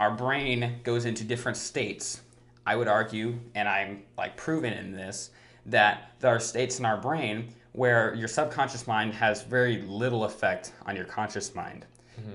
[0.00, 2.22] our brain goes into different states,
[2.66, 5.30] I would argue, and I'm like proven in this,
[5.66, 10.72] that there are states in our brain where your subconscious mind has very little effect
[10.86, 11.86] on your conscious mind.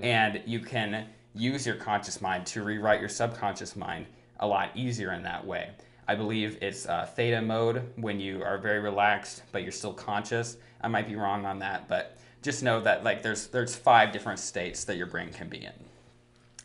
[0.04, 4.06] And you can use your conscious mind to rewrite your subconscious mind
[4.40, 5.72] a lot easier in that way.
[6.08, 10.58] I believe it's uh, theta mode when you are very relaxed, but you're still conscious.
[10.82, 14.40] I might be wrong on that, but just know that like there's there's five different
[14.40, 15.74] states that your brain can be in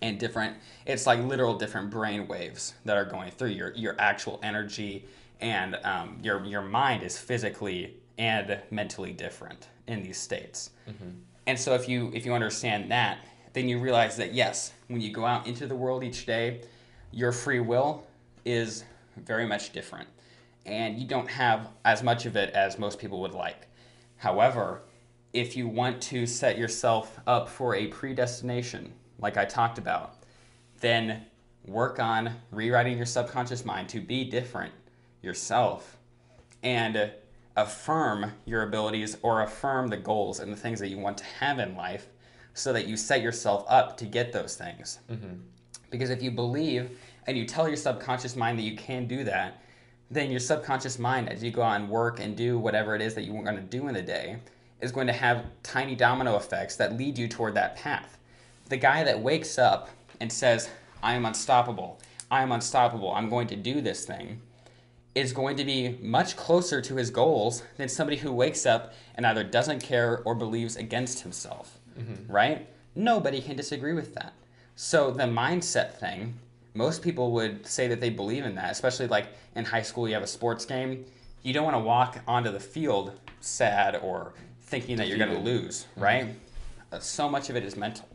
[0.03, 0.57] and different
[0.87, 5.05] it's like literal different brain waves that are going through your your actual energy
[5.41, 10.71] and um, your your mind is physically and mentally different in these states.
[11.47, 13.19] And so if you if you understand that
[13.53, 16.63] then you realize that yes when you go out into the world each day
[17.13, 18.07] your free will
[18.45, 18.85] is
[19.17, 20.09] very much different.
[20.67, 23.67] And you don't have as much of it as most people would like.
[24.17, 24.83] However
[25.33, 30.15] if you want to set yourself up for a predestination, like I talked about,
[30.81, 31.25] then
[31.67, 34.73] work on rewriting your subconscious mind to be different
[35.23, 35.97] yourself
[36.63, 37.11] and
[37.57, 41.59] affirm your abilities or affirm the goals and the things that you want to have
[41.59, 42.09] in life
[42.55, 44.99] so that you set yourself up to get those things.
[45.11, 45.35] Mm-hmm.
[45.91, 49.63] Because if you believe and you tell your subconscious mind that you can do that,
[50.11, 53.15] then your subconscious mind, as you go out and work and do whatever it is
[53.15, 54.37] that you want to do in the day,
[54.81, 58.16] is going to have tiny domino effects that lead you toward that path.
[58.69, 59.91] The guy that wakes up
[60.21, 60.69] and says,
[61.03, 64.41] I am unstoppable, I am unstoppable, I'm going to do this thing,
[65.15, 69.27] is going to be much closer to his goals than somebody who wakes up and
[69.27, 71.79] either doesn't care or believes against himself,
[72.29, 72.69] right?
[72.95, 74.33] Nobody can disagree with that.
[74.75, 76.35] So the mindset thing,
[76.75, 80.15] most people would say that they believe in that, especially like in high school, you
[80.15, 81.05] have a sports game.
[81.43, 85.39] You don't want to walk onto the field sad or thinking that you're going to
[85.39, 86.35] lose, right?
[86.93, 88.07] Uh, So much of it is mental.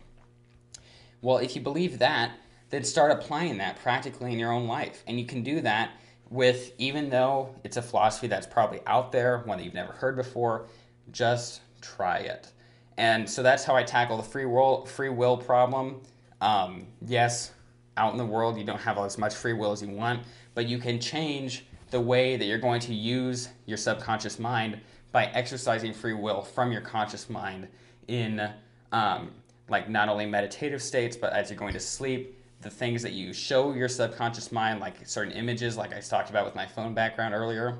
[1.21, 2.31] Well, if you believe that,
[2.69, 5.03] then start applying that practically in your own life.
[5.07, 5.91] And you can do that
[6.29, 10.15] with, even though it's a philosophy that's probably out there, one that you've never heard
[10.15, 10.67] before,
[11.11, 12.51] just try it.
[12.97, 16.01] And so that's how I tackle the free will, free will problem.
[16.39, 17.51] Um, yes,
[17.97, 20.23] out in the world, you don't have as much free will as you want,
[20.55, 24.79] but you can change the way that you're going to use your subconscious mind
[25.11, 27.67] by exercising free will from your conscious mind
[28.07, 28.49] in
[28.93, 29.31] um,
[29.71, 33.33] like not only meditative states, but as you're going to sleep, the things that you
[33.33, 37.33] show your subconscious mind, like certain images, like I talked about with my phone background
[37.33, 37.79] earlier,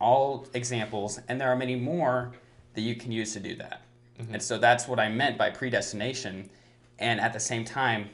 [0.00, 2.32] all examples, and there are many more
[2.74, 3.82] that you can use to do that.
[4.20, 4.34] Mm-hmm.
[4.34, 6.48] And so that's what I meant by predestination,
[6.98, 8.10] and at the same time,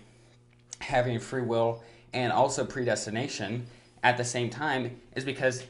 [0.81, 1.83] having free will
[2.15, 3.67] and also predestination
[4.03, 5.65] at the same time is because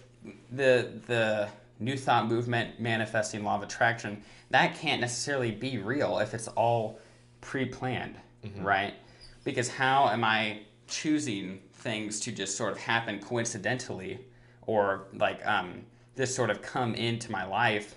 [0.52, 1.48] the the
[1.80, 6.98] new thought movement manifesting law of attraction that can't necessarily be real if it's all
[7.40, 8.16] pre-planned
[8.60, 8.94] right
[9.44, 14.18] because how am i choosing things to just sort of happen coincidentally
[14.66, 15.82] or like um,
[16.16, 17.94] this sort of come into my life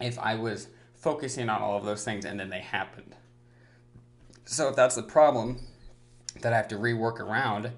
[0.00, 3.14] if i was focusing on all of those things and then they happened
[4.44, 5.58] so if that's the problem
[6.42, 7.70] that I have to rework around,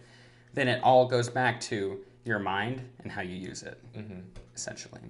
[0.55, 3.79] then it all goes back to your mind and how you use it,
[4.57, 5.01] essentially.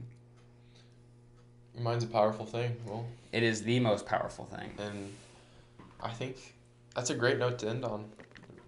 [1.74, 2.76] Your mind's a powerful thing.
[2.86, 4.72] Well, It is the most powerful thing.
[4.78, 5.12] and
[6.05, 6.55] I think
[6.94, 8.10] that's a great note to end on.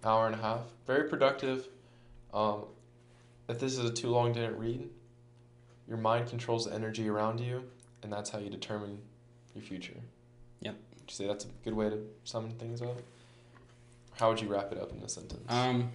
[0.03, 0.61] hour and a half.
[0.85, 1.67] Very productive.
[2.33, 2.65] Um,
[3.47, 4.89] if this is a too long didn't read,
[5.87, 7.63] your mind controls the energy around you,
[8.03, 8.99] and that's how you determine
[9.53, 9.93] your future.
[10.61, 10.75] Yep.
[10.75, 12.97] Would you say that's a good way to sum things up?
[14.19, 15.45] How would you wrap it up in a sentence?
[15.47, 15.91] Um,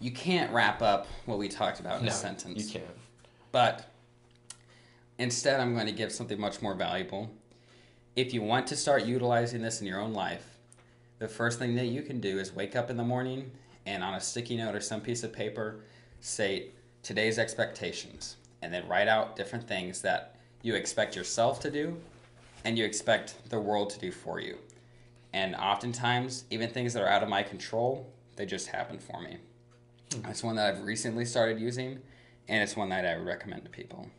[0.00, 2.64] you can't wrap up what we talked about in no, a sentence.
[2.64, 2.96] You can't.
[3.52, 3.88] But
[5.18, 7.30] instead, I'm going to give something much more valuable.
[8.18, 10.58] If you want to start utilizing this in your own life,
[11.20, 13.52] the first thing that you can do is wake up in the morning
[13.86, 15.84] and on a sticky note or some piece of paper,
[16.18, 16.70] say
[17.04, 21.96] today's expectations, and then write out different things that you expect yourself to do
[22.64, 24.58] and you expect the world to do for you.
[25.32, 29.36] And oftentimes, even things that are out of my control, they just happen for me.
[30.12, 30.28] Hmm.
[30.28, 32.00] It's one that I've recently started using,
[32.48, 34.10] and it's one that I would recommend to people.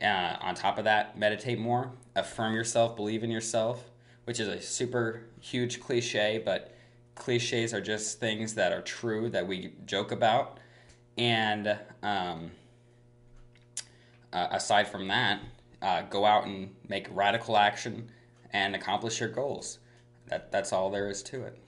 [0.00, 3.90] Uh, on top of that, meditate more, affirm yourself, believe in yourself,
[4.24, 6.74] which is a super huge cliche, but
[7.14, 10.58] cliches are just things that are true that we joke about.
[11.16, 12.50] And um,
[14.32, 15.40] uh, aside from that,
[15.80, 18.10] uh, go out and make radical action
[18.52, 19.78] and accomplish your goals.
[20.28, 21.58] That that's all there is to it.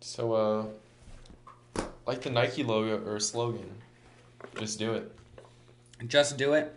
[0.00, 3.82] So, uh, like the Nike logo or slogan,
[4.58, 5.12] just do it.
[6.06, 6.75] Just do it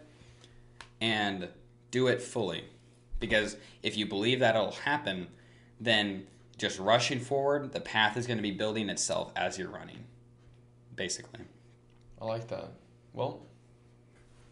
[1.02, 1.48] and
[1.92, 2.64] do it fully.
[3.20, 5.28] Because if you believe that it'll happen,
[5.80, 6.28] then
[6.58, 10.06] just rushing forward, the path is going to be building itself as you're running.
[10.96, 11.42] Basically.
[12.22, 12.72] I like that.
[13.14, 13.42] Well,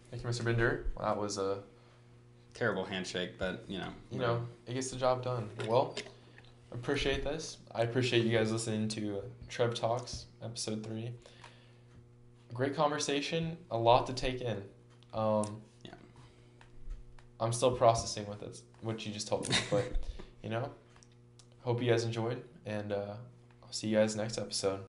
[0.09, 0.43] thank you, Mr.
[0.43, 0.87] Bender.
[0.99, 1.59] That was a,
[2.57, 3.89] Terrible handshake, but you know.
[4.09, 5.47] you know, it gets the job done.
[5.67, 5.93] Well,
[6.71, 7.57] appreciate this.
[7.75, 11.11] I appreciate you guys listening to Trev Talks, episode three.
[12.55, 14.63] Great conversation, a lot to take in.
[15.13, 15.61] Um.
[17.39, 19.85] I'm still processing with it, what you just told me, but
[20.43, 20.69] you know,
[21.61, 23.13] hope you guys enjoyed, and uh,
[23.63, 24.79] I'll see you guys next episode.